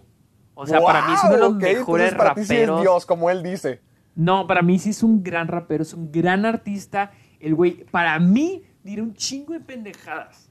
[0.55, 2.61] O sea, para mí es uno de los Wow, mejores entonces para ti sí es
[2.61, 2.81] raperos.
[2.83, 3.81] Dios, como él dice.
[4.15, 7.13] No, para mí sí es un gran rapero, es un gran artista.
[7.39, 10.50] El güey, para mí, dirá un chingo de pendejadas.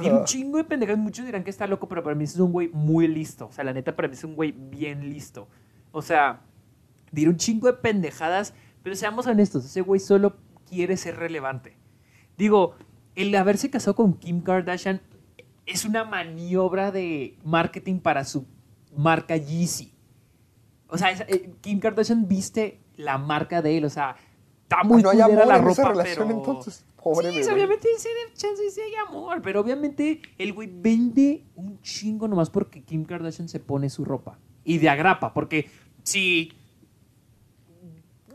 [0.00, 0.98] Dirá un chingo de pendejadas.
[0.98, 3.46] Muchos dirán que está loco, pero para mí es un güey muy listo.
[3.46, 5.48] O sea, la neta, para mí es un güey bien listo.
[5.92, 6.40] O sea,
[7.12, 10.36] dirá un chingo de pendejadas, pero seamos honestos, ese güey solo
[10.68, 11.76] quiere ser relevante.
[12.36, 12.74] Digo,
[13.14, 15.00] el haberse casado con Kim Kardashian
[15.64, 18.46] es una maniobra de marketing para su
[18.96, 19.92] marca Yeezy.
[20.88, 24.16] O sea, eh, Kim Kardashian viste la marca de él, o sea,
[24.68, 26.38] está muy no hay amor la en ropa, esa relación, pero...
[26.38, 26.84] entonces.
[27.02, 32.26] Pobre sí, obviamente sí, chance sí hay amor, pero obviamente el güey vende un chingo
[32.26, 34.40] nomás porque Kim Kardashian se pone su ropa.
[34.64, 35.70] Y de agrapa, porque
[36.02, 36.52] si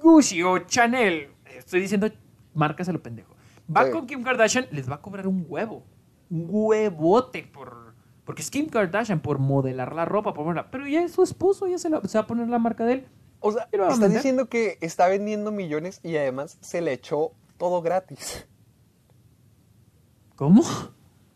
[0.01, 1.27] Gucci o Chanel,
[1.57, 2.09] estoy diciendo
[2.53, 3.35] marcas a lo pendejo,
[3.75, 3.91] va Sí.
[3.91, 5.83] con Kim Kardashian, les va a cobrar un huevo.
[6.29, 7.93] Un huevote por...
[8.23, 10.69] Porque es Kim Kardashian por modelar la ropa, por.
[10.71, 12.93] Pero ya es su esposo, ya se, la- se va a poner la marca de
[12.93, 13.07] él.
[13.41, 14.19] O sea, ¿Y lo va a estás vender?
[14.19, 18.47] diciendo que está vendiendo millones y además se le echó todo gratis.
[20.35, 20.63] ¿Cómo?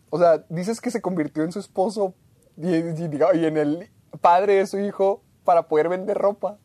[0.09, 2.15] O sea, dices que se convirtió en su esposo
[2.57, 3.89] y, y en el
[4.21, 6.57] padre de su hijo para poder vender ropa.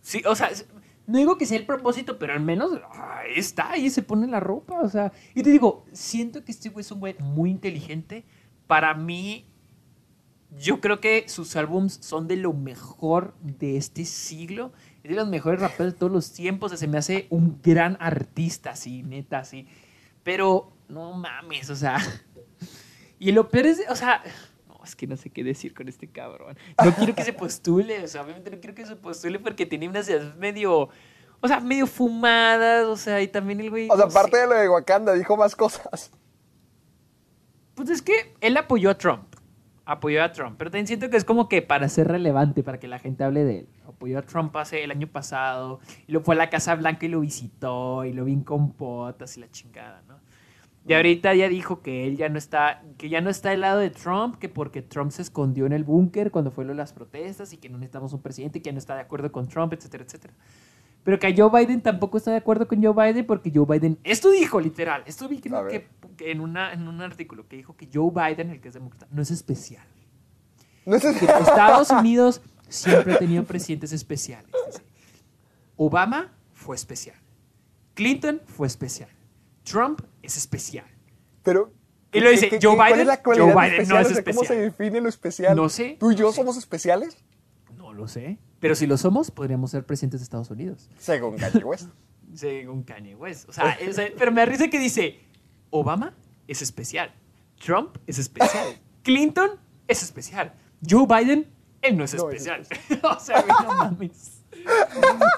[0.00, 0.50] Sí, o sea,
[1.06, 4.40] no digo que sea el propósito, pero al menos ahí está, ahí se pone la
[4.40, 5.12] ropa, o sea.
[5.34, 8.24] Y te digo, siento que este güey es un güey muy inteligente.
[8.66, 9.46] Para mí,
[10.58, 14.72] yo creo que sus álbums son de lo mejor de este siglo.
[15.02, 16.72] Es de los mejores raperos de todos los tiempos.
[16.78, 19.66] se me hace un gran artista, así, neta, así.
[20.22, 21.98] Pero, no mames, o sea.
[23.16, 24.22] Y lo peor es, o sea,
[24.68, 26.58] no, es que no sé qué decir con este cabrón.
[26.84, 29.88] No quiero que se postule, o sea, obviamente no quiero que se postule porque tiene
[29.88, 30.90] unas ideas medio,
[31.40, 33.88] o sea, medio fumadas, o sea, y también el güey.
[33.88, 34.18] O sea, no sé.
[34.18, 36.10] aparte de lo de Wakanda, dijo más cosas.
[37.74, 39.33] Pues es que él apoyó a Trump.
[39.86, 40.56] Apoyó a Trump.
[40.58, 43.44] Pero también siento que es como que para ser relevante, para que la gente hable
[43.44, 43.68] de él.
[43.86, 45.80] Apoyó a Trump hace el año pasado.
[46.06, 48.04] Y lo fue a la Casa Blanca y lo visitó.
[48.04, 50.14] Y lo vi en compotas y la chingada, ¿no?
[50.86, 53.78] Y ahorita ya dijo que él ya no está, que ya no está al lado
[53.78, 56.92] de Trump, que porque Trump se escondió en el búnker cuando fue lo de las
[56.92, 59.72] protestas y que no necesitamos un presidente, que ya no está de acuerdo con Trump,
[59.72, 60.34] etcétera, etcétera.
[61.04, 63.98] Pero que a Joe Biden tampoco está de acuerdo con Joe Biden porque Joe Biden,
[64.04, 65.50] esto dijo literal, esto vi que,
[66.16, 69.06] que en, una, en un artículo que dijo que Joe Biden, el que es demócrata,
[69.10, 69.86] no es especial.
[70.86, 74.50] No sé Que Estados Unidos siempre ha tenido presidentes especiales.
[75.76, 77.16] Obama fue especial.
[77.94, 79.08] Clinton fue especial.
[79.64, 80.86] Trump es especial.
[81.42, 81.72] Pero.
[82.12, 83.88] Y lo dice, ¿qué- Joe qué- ¿Cuál Biden, es la Joe de Biden especial?
[83.88, 84.58] no es O sea, ¿Cómo se especial.
[84.70, 85.56] define lo especial?
[85.56, 86.36] No sé, ¿Tú y no yo sé.
[86.36, 87.18] somos especiales?
[87.76, 88.38] No lo sé.
[88.64, 90.88] Pero si lo somos, podríamos ser presidentes de Estados Unidos.
[90.96, 91.90] Según Kanye West.
[92.34, 93.46] Según Kanye West.
[93.46, 93.76] O sea,
[94.16, 95.20] pero me da risa que dice,
[95.68, 96.14] Obama
[96.48, 97.12] es especial.
[97.62, 98.80] Trump es especial.
[99.02, 99.50] Clinton
[99.86, 100.54] es especial.
[100.80, 101.46] Joe Biden,
[101.82, 102.66] él no es No es especial.
[103.02, 104.40] o sea, no mames.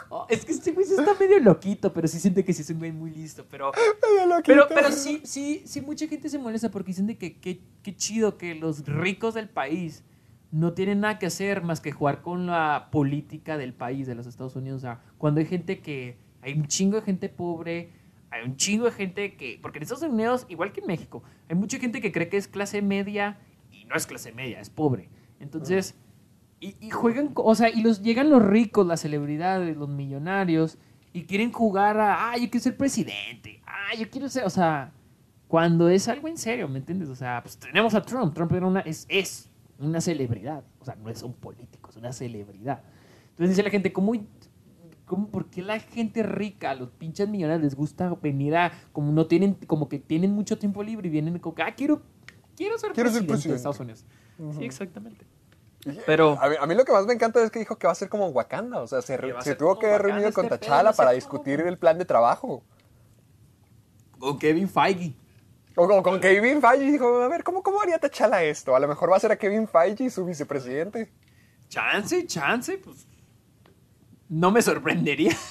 [0.09, 2.79] Oh, es que este güey está medio loquito, pero sí siente que sí es un
[2.79, 3.45] güey muy listo.
[3.51, 3.73] Pero,
[4.45, 8.39] pero, pero sí, sí, sí, mucha gente se molesta porque dicen de que qué chido
[8.39, 10.05] que los ricos del país
[10.53, 14.27] no tienen nada que hacer más que jugar con la política del país, de los
[14.27, 14.79] Estados Unidos.
[14.79, 17.91] O sea, cuando hay gente que, hay un chingo de gente pobre,
[18.31, 21.57] hay un chingo de gente que, porque en Estados Unidos, igual que en México, hay
[21.57, 23.39] mucha gente que cree que es clase media
[23.71, 25.09] y no es clase media, es pobre.
[25.41, 25.95] Entonces,
[26.59, 30.79] y, juegan, o sea, y los llegan los ricos, las celebridades, los millonarios,
[31.13, 34.93] y quieren jugar a, ah, yo quiero ser presidente, ah, yo quiero ser, o sea,
[35.49, 37.09] cuando es algo en serio, ¿me entiendes?
[37.09, 40.95] O sea, pues tenemos a Trump, Trump era una, es, es una celebridad, o sea,
[40.97, 42.83] no es un político, es una celebridad.
[43.31, 44.13] Entonces dice la gente, ¿cómo,
[45.05, 49.13] cómo, por qué la gente rica, a los pinches millonarios les gusta venir a, como
[49.13, 52.03] no tienen, como que tienen mucho tiempo libre y vienen como que, ah, quiero,
[52.57, 53.57] quiero ser Quiero ser presidente de.
[53.57, 54.05] Estados Unidos.
[54.59, 55.27] Sí, exactamente.
[56.05, 57.93] Pero- a mí, a mí lo que más me encanta es que dijo que va
[57.93, 58.81] a ser como Wakanda.
[58.81, 59.17] O sea, se,
[59.57, 62.63] tuvo que haber reunido con este T'Challa ser para como- discutir el plan de trabajo.
[64.19, 65.15] Con Kevin Feige.
[65.77, 68.75] O como con Kevin Feige dijo, a ver, ¿cómo, ¿cómo haría T'Challa esto?
[68.75, 71.13] A lo mejor va a ser a Kevin Feige su vicepresidente.
[71.69, 73.07] Chance, chance, pues.
[74.29, 75.33] No me sorprendería.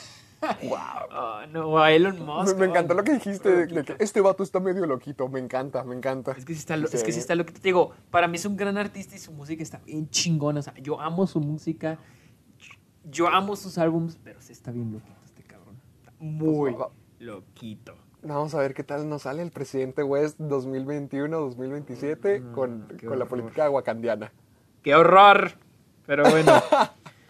[0.62, 0.78] Wow.
[0.78, 2.56] Ah, no, a Elon Me, Musk.
[2.58, 5.28] me oh, encantó lo que dijiste de, de que este vato está medio loquito.
[5.28, 6.34] Me encanta, me encanta.
[6.34, 7.94] Es que sí está, lo- es que sí está lo que te digo.
[8.12, 10.60] Para mí es un gran artista y su música está bien chingona.
[10.60, 11.98] O sea, yo amo su música.
[13.06, 15.78] Yo amo sus álbumes, pero sí está bien loquito este cabrón.
[15.98, 17.96] Está muy va- loquito.
[18.28, 23.26] Vamos a ver qué tal nos sale el presidente West 2021-2027 con, qué con la
[23.26, 24.32] política wakandiana.
[24.82, 25.52] ¡Qué horror!
[26.08, 26.54] Pero bueno.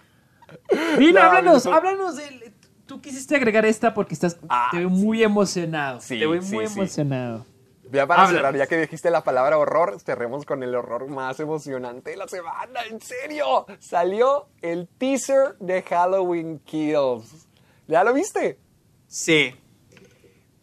[0.97, 2.53] Dile, No, háblanos, háblanos de...
[2.85, 4.37] Tú quisiste agregar esta porque estás...
[4.47, 5.99] Ah, te veo muy emocionado.
[5.99, 6.79] Sí, te veo sí, muy sí.
[6.79, 7.45] emocionado.
[7.91, 8.41] Ya para Háblanos.
[8.41, 12.29] cerrar, ya que dijiste la palabra horror, cerremos con el horror más emocionante de la
[12.29, 12.79] semana.
[12.89, 13.65] ¡En serio!
[13.79, 17.47] Salió el teaser de Halloween Kills.
[17.87, 18.59] ¿Ya lo viste?
[19.07, 19.53] Sí.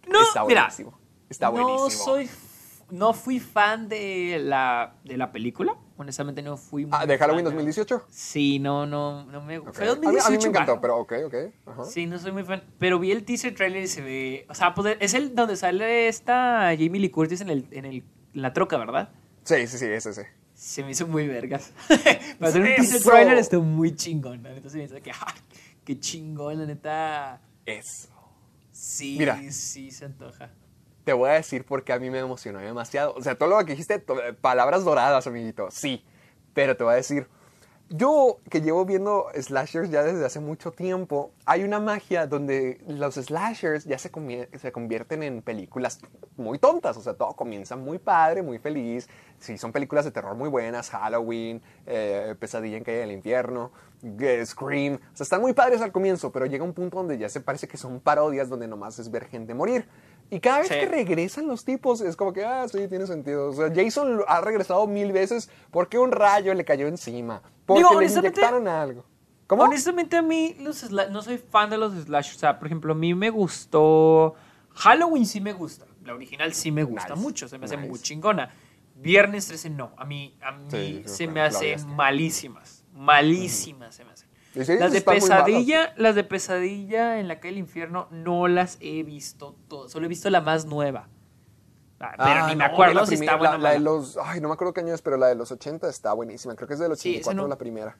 [0.08, 0.98] No, Está mira, buenísimo.
[1.28, 2.04] Está no buenísimo.
[2.04, 5.76] soy, f- no fui fan de la, de la película.
[5.96, 6.86] Honestamente no fui.
[6.90, 7.54] Ah, muy ¿de Halloween fan.
[7.54, 8.06] 2018?
[8.10, 9.60] Sí, no, no, no me.
[9.60, 10.26] Fue A mí- 2018.
[10.26, 11.84] A mí, me encantó, pero ok, ok.
[11.86, 12.62] Sí, no soy muy fan.
[12.78, 14.46] Pero vi el teaser trailer y se ve.
[14.50, 17.94] O sea, pues es el donde sale esta Jamie Lee Curtis en, el, en, el,
[18.34, 19.10] en la troca, ¿verdad?
[19.44, 20.22] Sí, sí, sí, ese, sí.
[20.54, 21.72] Se me hizo muy vergas.
[22.38, 24.42] Para hacer un teaser trailer estuvo muy chingón.
[24.42, 25.12] La neta se me hizo que.
[25.12, 25.34] ¡ah!
[25.84, 26.58] ¡Qué chingón!
[26.58, 27.40] La neta.
[27.64, 28.08] Eso.
[28.72, 29.38] Sí, Mira.
[29.50, 30.50] sí, se antoja.
[31.04, 33.14] Te voy a decir porque a mí me emocionó demasiado.
[33.14, 33.98] O sea, todo lo que dijiste,
[34.40, 35.68] palabras doradas, amiguito.
[35.70, 36.04] Sí.
[36.54, 37.26] Pero te voy a decir,
[37.88, 43.14] yo que llevo viendo slashers ya desde hace mucho tiempo, hay una magia donde los
[43.16, 44.10] slashers ya se,
[44.58, 46.00] se convierten en películas
[46.36, 46.96] muy tontas.
[46.96, 49.08] O sea, todo comienza muy padre, muy feliz.
[49.38, 50.90] Sí, son películas de terror muy buenas.
[50.90, 53.72] Halloween, eh, Pesadilla en Calle del Infierno,
[54.44, 54.94] Scream.
[54.94, 57.68] O sea, están muy padres al comienzo, pero llega un punto donde ya se parece
[57.68, 59.86] que son parodias donde nomás es ver gente morir.
[60.30, 60.74] Y cada vez Sí.
[60.74, 63.50] que regresan los tipos, es como que, ah, sí, tiene sentido.
[63.50, 67.42] O sea, Jason ha regresado mil veces porque un rayo le cayó encima.
[67.66, 69.04] Porque Digo, le inyectaron algo.
[69.46, 69.64] ¿Cómo?
[69.64, 72.36] Honestamente, a mí los no soy fan de los slashers.
[72.36, 74.34] O sea, por ejemplo, a mí me gustó.
[74.70, 75.84] Halloween sí me gusta.
[76.04, 77.48] La original sí me gusta Nice, mucho.
[77.48, 78.50] Se me hace muy chingona.
[78.96, 79.92] Viernes 13 no.
[79.96, 81.92] A mí, a mí Sí, se me hace odiaste.
[82.92, 83.94] Malísimas.
[83.94, 84.28] Se me hacen.
[84.54, 89.02] Sí, las de pesadilla, las de pesadilla en la calle del infierno no las he
[89.02, 89.90] visto todas.
[89.92, 91.08] Solo he visto la más nueva.
[92.00, 94.40] Ah, Pero Ah, ni me acuerdo si primera- está buena la, la de los, ay,
[94.40, 96.54] no me acuerdo qué año es, pero la de los 80 está buenísima.
[96.56, 97.96] Creo que es del Sí, esa 84 no- la primera.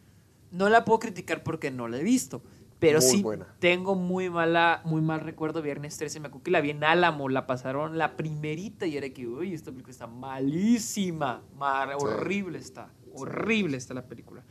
[0.50, 2.42] No la puedo criticar porque no la he visto.
[2.80, 3.46] Pero Muy sí buena.
[3.60, 6.18] tengo muy mala, muy mal recuerdo Viernes 13.
[6.18, 9.54] Me acuerdo que la vi en Álamo, la pasaron la primerita y era que, uy,
[9.54, 11.42] esta película está malísima.
[11.56, 12.90] Mar- Horrible está.
[13.14, 14.42] Horrible está la película.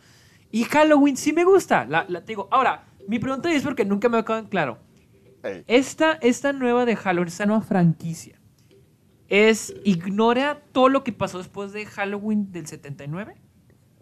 [0.52, 1.86] Y Halloween sí me gusta.
[1.86, 2.48] La, la te digo.
[2.52, 4.78] Ahora, mi pregunta es porque nunca me en claro.
[5.68, 8.40] Esta, esta nueva de Halloween, esta nueva franquicia,
[9.28, 13.36] es ignora todo lo que pasó después de Halloween del 79.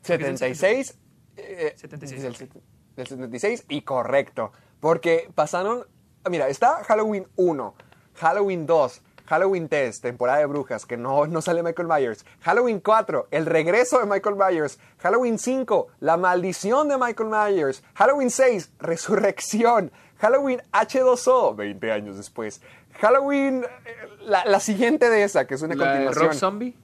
[0.01, 0.97] 76.
[1.37, 2.37] eh, 76, Del, ok.
[2.37, 2.63] set-
[2.95, 4.51] del 76 y correcto.
[4.79, 5.85] Porque pasaron.
[6.29, 7.75] Mira, está Halloween 1,
[8.15, 12.25] Halloween 2, Halloween 3, temporada de brujas, que no, no sale Michael Myers.
[12.41, 14.79] Halloween 4, el regreso de Michael Myers.
[14.97, 17.83] Halloween 5, la maldición de Michael Myers.
[17.93, 19.91] Halloween 6, resurrección.
[20.17, 22.61] Halloween H2O, 20 años después.
[22.99, 26.25] Halloween, eh, la, la siguiente de esa, que es una La continuación.
[26.25, 26.77] Rob Zombie.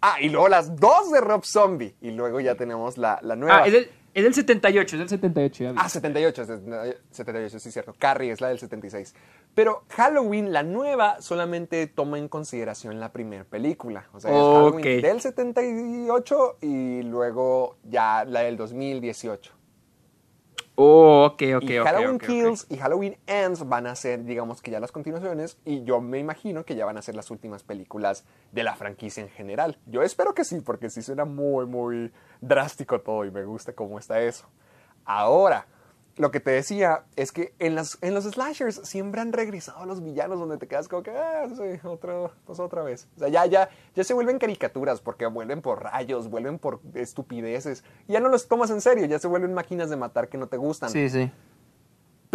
[0.00, 1.94] Ah, y luego las dos de Rob Zombie.
[2.00, 3.58] Y luego ya tenemos la, la nueva.
[3.62, 5.64] Ah, es del, Es del 78, es del 78.
[5.64, 5.78] ya vi.
[5.80, 6.44] Ah, 78,
[7.10, 7.94] 78, sí es cierto.
[7.98, 9.14] Carrie es la del 76.
[9.54, 14.08] Pero Halloween, la nueva, solamente toma en consideración la primera película.
[14.12, 14.44] O sea, es Ok.
[14.74, 19.61] Halloween del 78 y luego ya la del 2018.
[20.84, 21.86] Oh, ok, ok, y ok.
[21.86, 22.18] Halloween.
[22.18, 26.18] Kills y Halloween Ends van a ser, digamos que ya las continuaciones, y yo me
[26.18, 29.78] imagino que ya van a ser las últimas películas de la franquicia en general.
[29.86, 32.10] Yo espero que sí, porque sí suena muy, muy
[32.40, 34.46] drástico todo y me gusta cómo está eso.
[35.04, 35.68] Ahora,
[36.16, 40.02] lo que te decía es que en, las, en los slashers siempre han regresado los
[40.02, 43.08] villanos donde te quedas como que, ah, sí, otro, pues otra vez.
[43.16, 47.82] O sea, ya, ya, ya se vuelven caricaturas porque vuelven por rayos, vuelven por estupideces.
[48.08, 50.48] Y ya no los tomas en serio, ya se vuelven máquinas de matar que no
[50.48, 50.90] te gustan.
[50.90, 51.30] Sí, sí.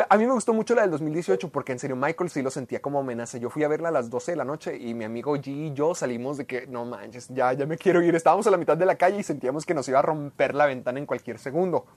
[0.09, 2.79] A mí me gustó mucho la del 2018 porque en serio Michael sí lo sentía
[2.79, 3.39] como amenaza.
[3.39, 5.73] Yo fui a verla a las 12 de la noche y mi amigo G y
[5.73, 8.13] yo salimos de que no manches, ya, ya me quiero ir.
[8.13, 10.67] Estábamos a la mitad de la calle y sentíamos que nos iba a romper la
[10.67, 11.87] ventana en cualquier segundo.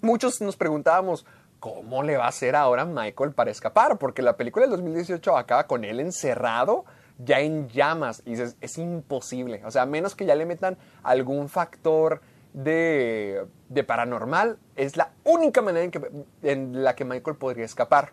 [0.00, 1.26] Muchos nos preguntábamos,
[1.60, 3.98] ¿cómo le va a hacer ahora Michael para escapar?
[3.98, 6.84] Porque la película del 2018 acaba con él encerrado,
[7.18, 8.22] ya en llamas.
[8.24, 9.62] Y dices, es imposible.
[9.64, 12.20] O sea, a menos que ya le metan algún factor
[12.52, 18.12] de, de paranormal, es la única manera en, que, en la que Michael podría escapar.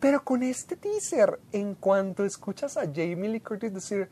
[0.00, 4.08] Pero con este teaser, en cuanto escuchas a Jamie Lee Curtis decir,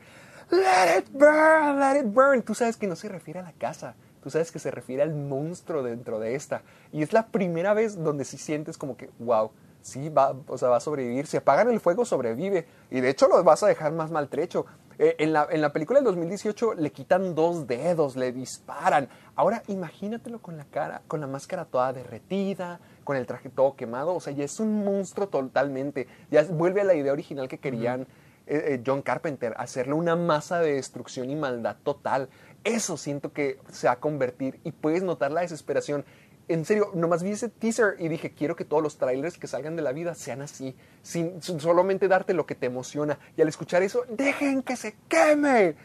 [0.49, 3.95] Let it burn, let it burn, tú sabes que no se refiere a la casa,
[4.23, 6.63] tú sabes que se refiere al monstruo dentro de esta.
[6.91, 9.51] Y es la primera vez donde sí sientes como que, wow,
[9.81, 11.27] sí, va, o sea, va a sobrevivir.
[11.27, 12.65] Si apagan el fuego, sobrevive.
[12.89, 14.65] Y de hecho lo vas a dejar más maltrecho.
[14.99, 19.09] Eh, en, la, en la película del 2018 le quitan dos dedos, le disparan.
[19.35, 24.15] Ahora imagínatelo con la cara, con la máscara toda derretida, con el traje todo quemado.
[24.15, 26.07] O sea, ya es un monstruo totalmente.
[26.31, 28.07] Ya vuelve a la idea original que querían
[28.45, 32.29] eh, eh, John Carpenter, hacerle una masa de destrucción y maldad total.
[32.63, 36.05] Eso siento que se va a convertir y puedes notar la desesperación.
[36.47, 39.75] En serio, nomás vi ese teaser y dije, quiero que todos los trailers que salgan
[39.75, 43.17] de la vida sean así, sin solamente darte lo que te emociona.
[43.37, 45.75] Y al escuchar eso, dejen que se queme.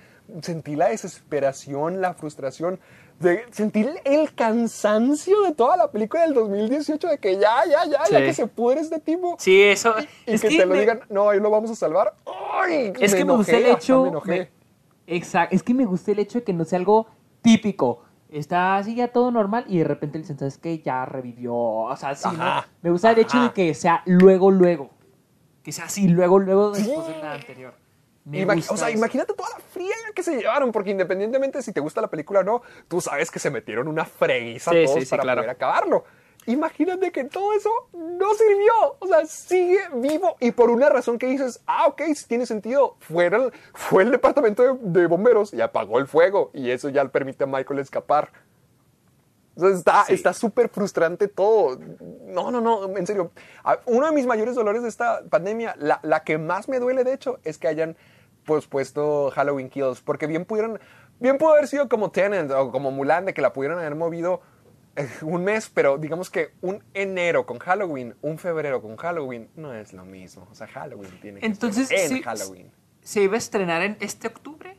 [0.43, 2.79] Sentí la desesperación, la frustración,
[3.19, 8.05] de, sentí el cansancio de toda la película del 2018 de que ya, ya, ya,
[8.11, 9.37] ya que se pudre este tipo.
[9.39, 9.95] Sí, eso.
[10.27, 12.15] Y es que, te lo digan, no, ahí lo vamos a salvar.
[12.61, 12.93] ¡Ay!
[13.01, 14.03] Es que me gusta el enojé, hecho.
[14.03, 14.31] me enojé.
[14.31, 14.57] me-
[15.09, 15.55] Exacto.
[15.56, 17.06] Es que me gusta el hecho de que no sea algo
[17.43, 18.02] típico.
[18.30, 20.78] Está así ya todo normal y de repente le dicen, ¿sabes qué?
[20.80, 21.55] Ya revivió.
[21.55, 22.62] O sea, sí, ¿no?
[22.82, 24.90] Me gusta el hecho de que sea luego, luego.
[25.62, 27.74] Que sea así, luego, luego después de la anterior.
[28.30, 28.98] Imag- o sea, eso.
[28.98, 32.43] imagínate toda la friega que se llevaron, porque independientemente si te gusta la película o
[32.43, 35.39] no, tú sabes que se metieron una freguiza Sí, todos sí, sí, para claro.
[35.40, 36.05] poder acabarlo.
[36.49, 38.73] Imagínate que todo eso no sirvió.
[39.01, 42.97] O sea, sigue vivo y por una razón que dices, ah, ok, tiene sentido.
[43.01, 47.05] Fue el, fue el departamento de, de bomberos y apagó el fuego y eso ya
[47.05, 48.33] le permite a Michael escapar.
[49.57, 50.15] Entonces está Sí.
[50.15, 51.79] está súper frustrante todo.
[52.27, 53.31] No, no, no, en serio.
[53.85, 57.12] Uno de mis mayores dolores de esta pandemia, la, la que más me duele de
[57.12, 57.97] hecho, es que hayan
[58.47, 60.01] pospuesto Halloween Kills.
[60.01, 60.81] Porque bien pudieron,
[61.19, 64.41] bien pudo haber sido como Tenant o como Mulan, de que la pudieron haber movido
[65.23, 69.93] un mes, pero digamos que un enero con Halloween, un febrero con Halloween, no es
[69.93, 70.49] lo mismo.
[70.51, 72.73] O sea, Halloween tiene que Entonces, ser en sí, Halloween.
[73.03, 74.77] ¿Se iba a estrenar en este octubre?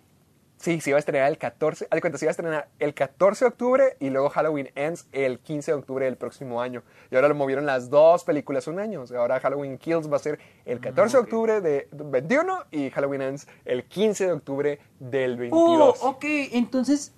[0.57, 2.93] Sí, se iba a estrenar el 14, haz de cuenta, se iba a estrenar el
[2.93, 6.83] 14 de octubre y luego Halloween Ends el 15 de octubre del próximo año.
[7.09, 9.03] Y ahora lo movieron las dos películas un año.
[9.03, 12.89] O sea, ahora Halloween Kills va a ser el 14 de octubre de 21 y
[12.89, 15.99] Halloween Ends el 15 de octubre del 22.
[16.01, 16.25] Oh, ok.
[16.51, 17.13] Entonces,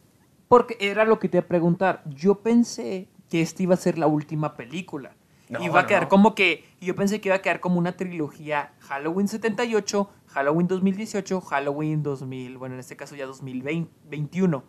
[0.51, 2.03] porque era lo que te iba a preguntar.
[2.07, 5.13] Yo pensé que esta iba a ser la última película.
[5.47, 6.09] No, iba a quedar no.
[6.09, 6.65] como que.
[6.81, 12.57] Yo pensé que iba a quedar como una trilogía: Halloween 78, Halloween 2018, Halloween 2000.
[12.57, 14.63] Bueno, en este caso ya 2021.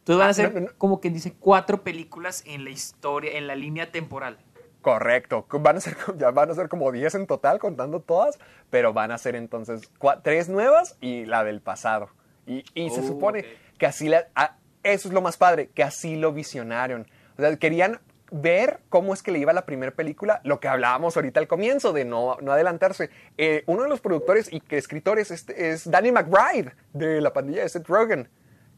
[0.00, 0.66] Entonces van Ah, a ser, no, no.
[0.78, 4.38] como quien dice, cuatro películas en la historia, en la línea temporal.
[4.82, 5.46] Correcto.
[5.60, 9.12] Van a ser, ya van a ser como 10 en total contando todas, pero van
[9.12, 9.88] a ser entonces
[10.24, 12.08] tres nuevas y la del pasado.
[12.48, 13.44] Y, y se Oh, supone.
[13.80, 17.06] Que así la, ah, eso es lo más padre, que así lo visionaron.
[17.38, 17.98] O sea, querían
[18.30, 21.94] ver cómo es que le iba la primera película, lo que hablábamos ahorita al comienzo,
[21.94, 23.08] de no, no adelantarse.
[23.38, 27.62] Eh, uno de los productores y que escritores es, es Danny McBride, de la pandilla
[27.62, 28.28] de Seth Rogen.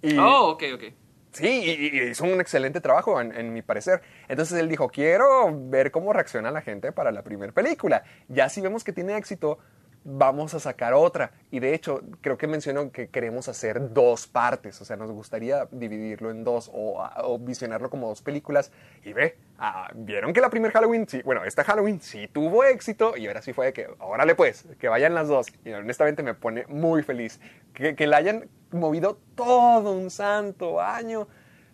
[0.00, 0.84] Y, Oh, ok, ok.
[1.32, 4.02] Sí, y, y hizo un excelente trabajo, en, en mi parecer.
[4.28, 8.04] Entonces él dijo, quiero ver cómo reacciona la gente para la primera película.
[8.28, 9.58] Ya si vemos que tiene éxito,
[10.04, 11.32] vamos a sacar otra.
[11.50, 14.80] Y de hecho, creo que mencionó que queremos hacer dos partes.
[14.80, 18.72] O sea, nos gustaría dividirlo en dos o, o visionarlo como dos películas.
[19.04, 23.16] Y ve, ah, vieron que la primera Halloween, sí, bueno, esta Halloween sí tuvo éxito.
[23.16, 25.46] Y ahora sí fue de que, órale pues, que vayan las dos.
[25.64, 27.40] Y honestamente me pone muy feliz.
[27.74, 31.28] Que, que la hayan movido todo un santo año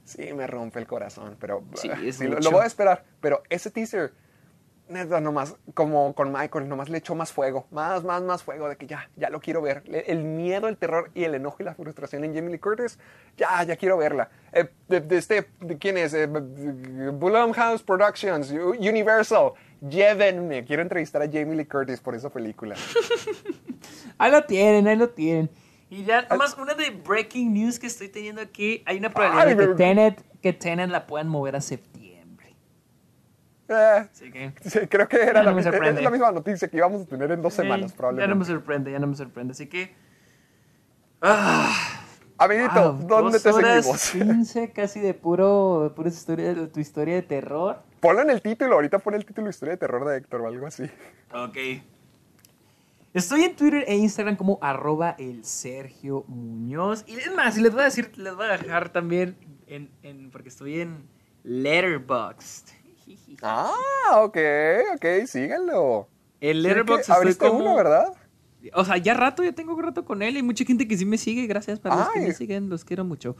[0.05, 2.51] Sí, me rompe el corazón, pero Sí, ah, es lo, lo mucho.
[2.53, 3.05] voy a esperar.
[3.21, 4.15] Pero ese teaser,
[4.89, 8.77] neta, nomás, como con Michael, nomás le echó más fuego, más, más, más fuego, de
[8.77, 9.82] que ya, ya lo quiero ver.
[10.06, 12.98] El miedo, el terror y el enojo y la frustración en Jamie Lee Curtis,
[13.36, 14.31] ya, ya quiero verla.
[14.52, 16.15] Eh, de, de este, de ¿quién es?
[16.15, 20.65] Eh, Blumhouse Productions, Universal, llévenme.
[20.65, 22.74] Quiero entrevistar a Jamie Lee Curtis por esa película.
[24.19, 25.48] Ahí lo tienen, ahí lo tienen.
[25.90, 28.82] Y ya, nomás una de breaking news que estoy teniendo aquí.
[28.85, 32.07] Hay una probabilidad Ay, de que Tenet, que Tenet la puedan mover a septiembre.
[33.69, 34.53] Eh, Así que...
[34.65, 37.95] sí, creo que era la, misma noticia que íbamos a tener en dos semanas, eh,
[37.95, 38.35] Ya probablemente.
[38.35, 39.53] no me sorprende, ya no me sorprende.
[39.53, 39.95] Así que...
[41.20, 41.99] Ah,
[42.39, 44.11] Amiguito, wow, ¿dónde te seguimos?
[44.12, 47.82] 15 casi de puro, de pura historia, de tu historia de terror.
[48.01, 50.66] Ponlo en el título, ahorita pon el título Historia de Terror de Héctor o algo
[50.66, 50.85] así.
[51.35, 51.57] Ok.
[53.12, 57.05] Estoy en Twitter e Instagram como arroba el Sergio Muñoz.
[57.09, 59.36] Y es más, les voy a decir, les voy a dejar también
[59.66, 61.09] en, en- porque estoy en
[61.43, 62.69] Letterboxd.
[63.43, 64.36] Ah, ok,
[64.97, 66.09] ok, síganlo.
[66.40, 68.12] El Letterboxd abriste como- uno, ¿verdad?
[68.74, 71.16] O sea, ya rato, ya tengo rato con él y mucha gente que sí me
[71.18, 71.47] sigue.
[71.47, 73.36] Gracias para los que me siguen, los quiero mucho.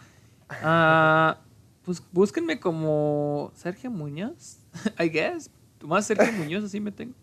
[0.48, 1.38] Ah,
[1.84, 4.58] pues búsquenme como Sergio Muñoz,
[4.98, 5.50] I guess.
[5.82, 7.14] Más Sergio Muñoz, así me tengo.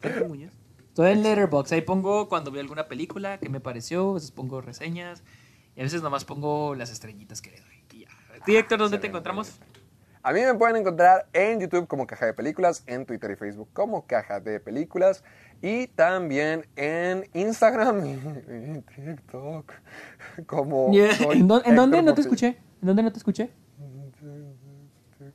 [0.00, 0.52] Sergio Muñoz.
[0.88, 4.62] Estoy en Letterboxd, ahí pongo cuando veo alguna película que me pareció, a veces pongo
[4.62, 5.22] reseñas
[5.76, 7.84] y a veces nomás pongo las estrellitas que le doy.
[7.92, 8.08] Y ya.
[8.40, 9.58] ¿A ti, Héctor, dónde te encontramos?
[10.26, 13.68] A mí me pueden encontrar en YouTube como Caja de Películas, en Twitter y Facebook
[13.72, 15.22] como Caja de Películas
[15.62, 19.72] y también en Instagram y TikTok
[20.46, 21.10] como Yeah.
[21.32, 22.56] ¿En, dónde no te escuché?
[22.82, 23.50] ¿En dónde no te escuché?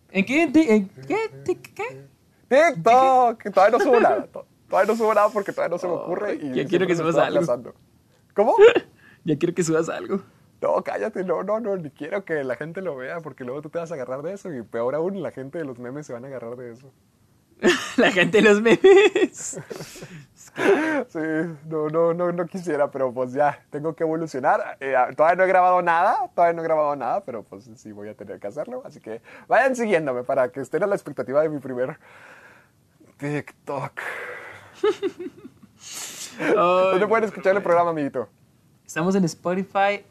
[0.09, 0.41] ¿En qué?
[0.43, 1.18] ¿En qué?
[1.45, 2.07] ¿Ti- ¿Qué?
[2.49, 4.27] TikTok, todavía no subo nada.
[4.27, 6.35] to- Todavía no subo nada porque todavía no se me ocurre.
[6.35, 7.38] Y ya quiero que subas algo.
[7.39, 7.76] aplazando.
[8.35, 8.55] ¿Cómo?
[9.23, 10.22] Ya quiero que subas algo.
[10.61, 13.69] No, cállate, no, no, no, ni quiero que la gente lo vea porque luego tú
[13.69, 16.13] te vas a agarrar de eso y peor aún, la gente de los memes se
[16.13, 16.91] van a agarrar de eso.
[17.97, 19.59] La gente de los memes.
[21.07, 21.19] Sí,
[21.69, 24.75] no, no, no, no quisiera, pero pues ya, tengo que evolucionar.
[24.81, 28.09] Eh, todavía no he grabado nada, todavía no he grabado nada, pero pues sí voy
[28.09, 28.81] a tener que hacerlo.
[28.83, 31.97] Así que vayan siguiéndome para que estén a la expectativa de mi primer
[33.17, 33.93] TikTok.
[36.53, 38.27] ¿Dónde pueden escuchar el programa, amiguito?
[38.85, 40.03] Estamos en Spotify,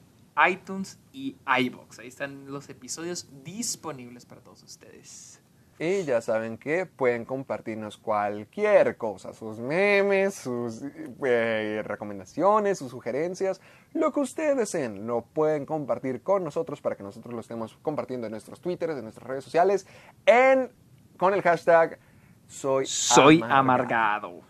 [0.48, 1.98] iTunes y iBox.
[1.98, 5.40] Ahí están los episodios disponibles para todos ustedes.
[5.78, 10.82] Y ya saben que pueden compartirnos cualquier cosa, sus memes, sus
[11.24, 13.62] eh, recomendaciones, sus sugerencias,
[13.94, 18.26] lo que ustedes deseen, lo pueden compartir con nosotros para que nosotros lo estemos compartiendo
[18.26, 19.86] en nuestros twitters, en nuestras redes sociales,
[20.26, 20.70] en,
[21.16, 21.98] con el hashtag
[22.46, 24.42] soy, Soy amargado.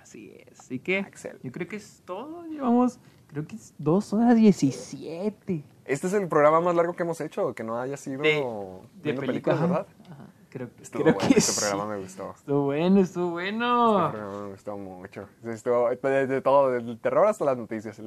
[0.00, 0.60] Así es.
[0.60, 1.46] Así que Excelente.
[1.46, 2.46] yo creo que es todo.
[2.46, 2.98] Llevamos,
[3.28, 5.64] creo que es dos horas 17.
[5.84, 8.40] Este es el programa más largo que hemos hecho, que no haya sido De, de
[9.02, 9.26] viendo película.
[9.26, 9.86] películas, ¿verdad?
[10.10, 11.60] Ajá, Creo, Estuvo creo bueno, que este sí.
[11.60, 12.34] programa me gustó.
[12.34, 14.08] Estuvo bueno, estuvo Este bueno.
[14.10, 15.28] programa me gustó mucho.
[15.44, 18.00] Estuvo de, de todo, del terror hasta las noticias.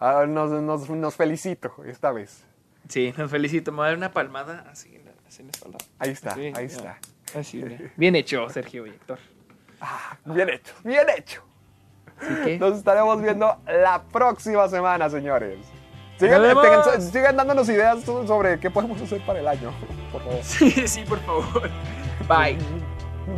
[0.00, 2.44] Ah, nos, nos, nos felicito esta vez.
[2.88, 3.70] Sí, nos felicito.
[3.70, 5.78] Me voy a dar una palmada así en la, así en la espalda.
[5.98, 6.62] Ahí está, Sí, ahí ya.
[6.62, 6.98] está.
[7.38, 7.92] Así, mira.
[7.98, 9.18] Bien hecho, Sergio y Héctor.
[10.24, 11.42] Bien hecho, bien hecho.
[12.20, 12.58] Así que...
[12.58, 15.58] Nos estaremos viendo la próxima semana, señores.
[16.18, 19.72] Sigan, tengan- sigan dándonos ideas so- sobre qué podemos hacer para el año,
[20.12, 20.38] por favor.
[20.42, 21.70] Sí, sí, por favor.
[22.28, 22.56] Bye.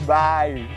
[0.06, 0.68] Bye.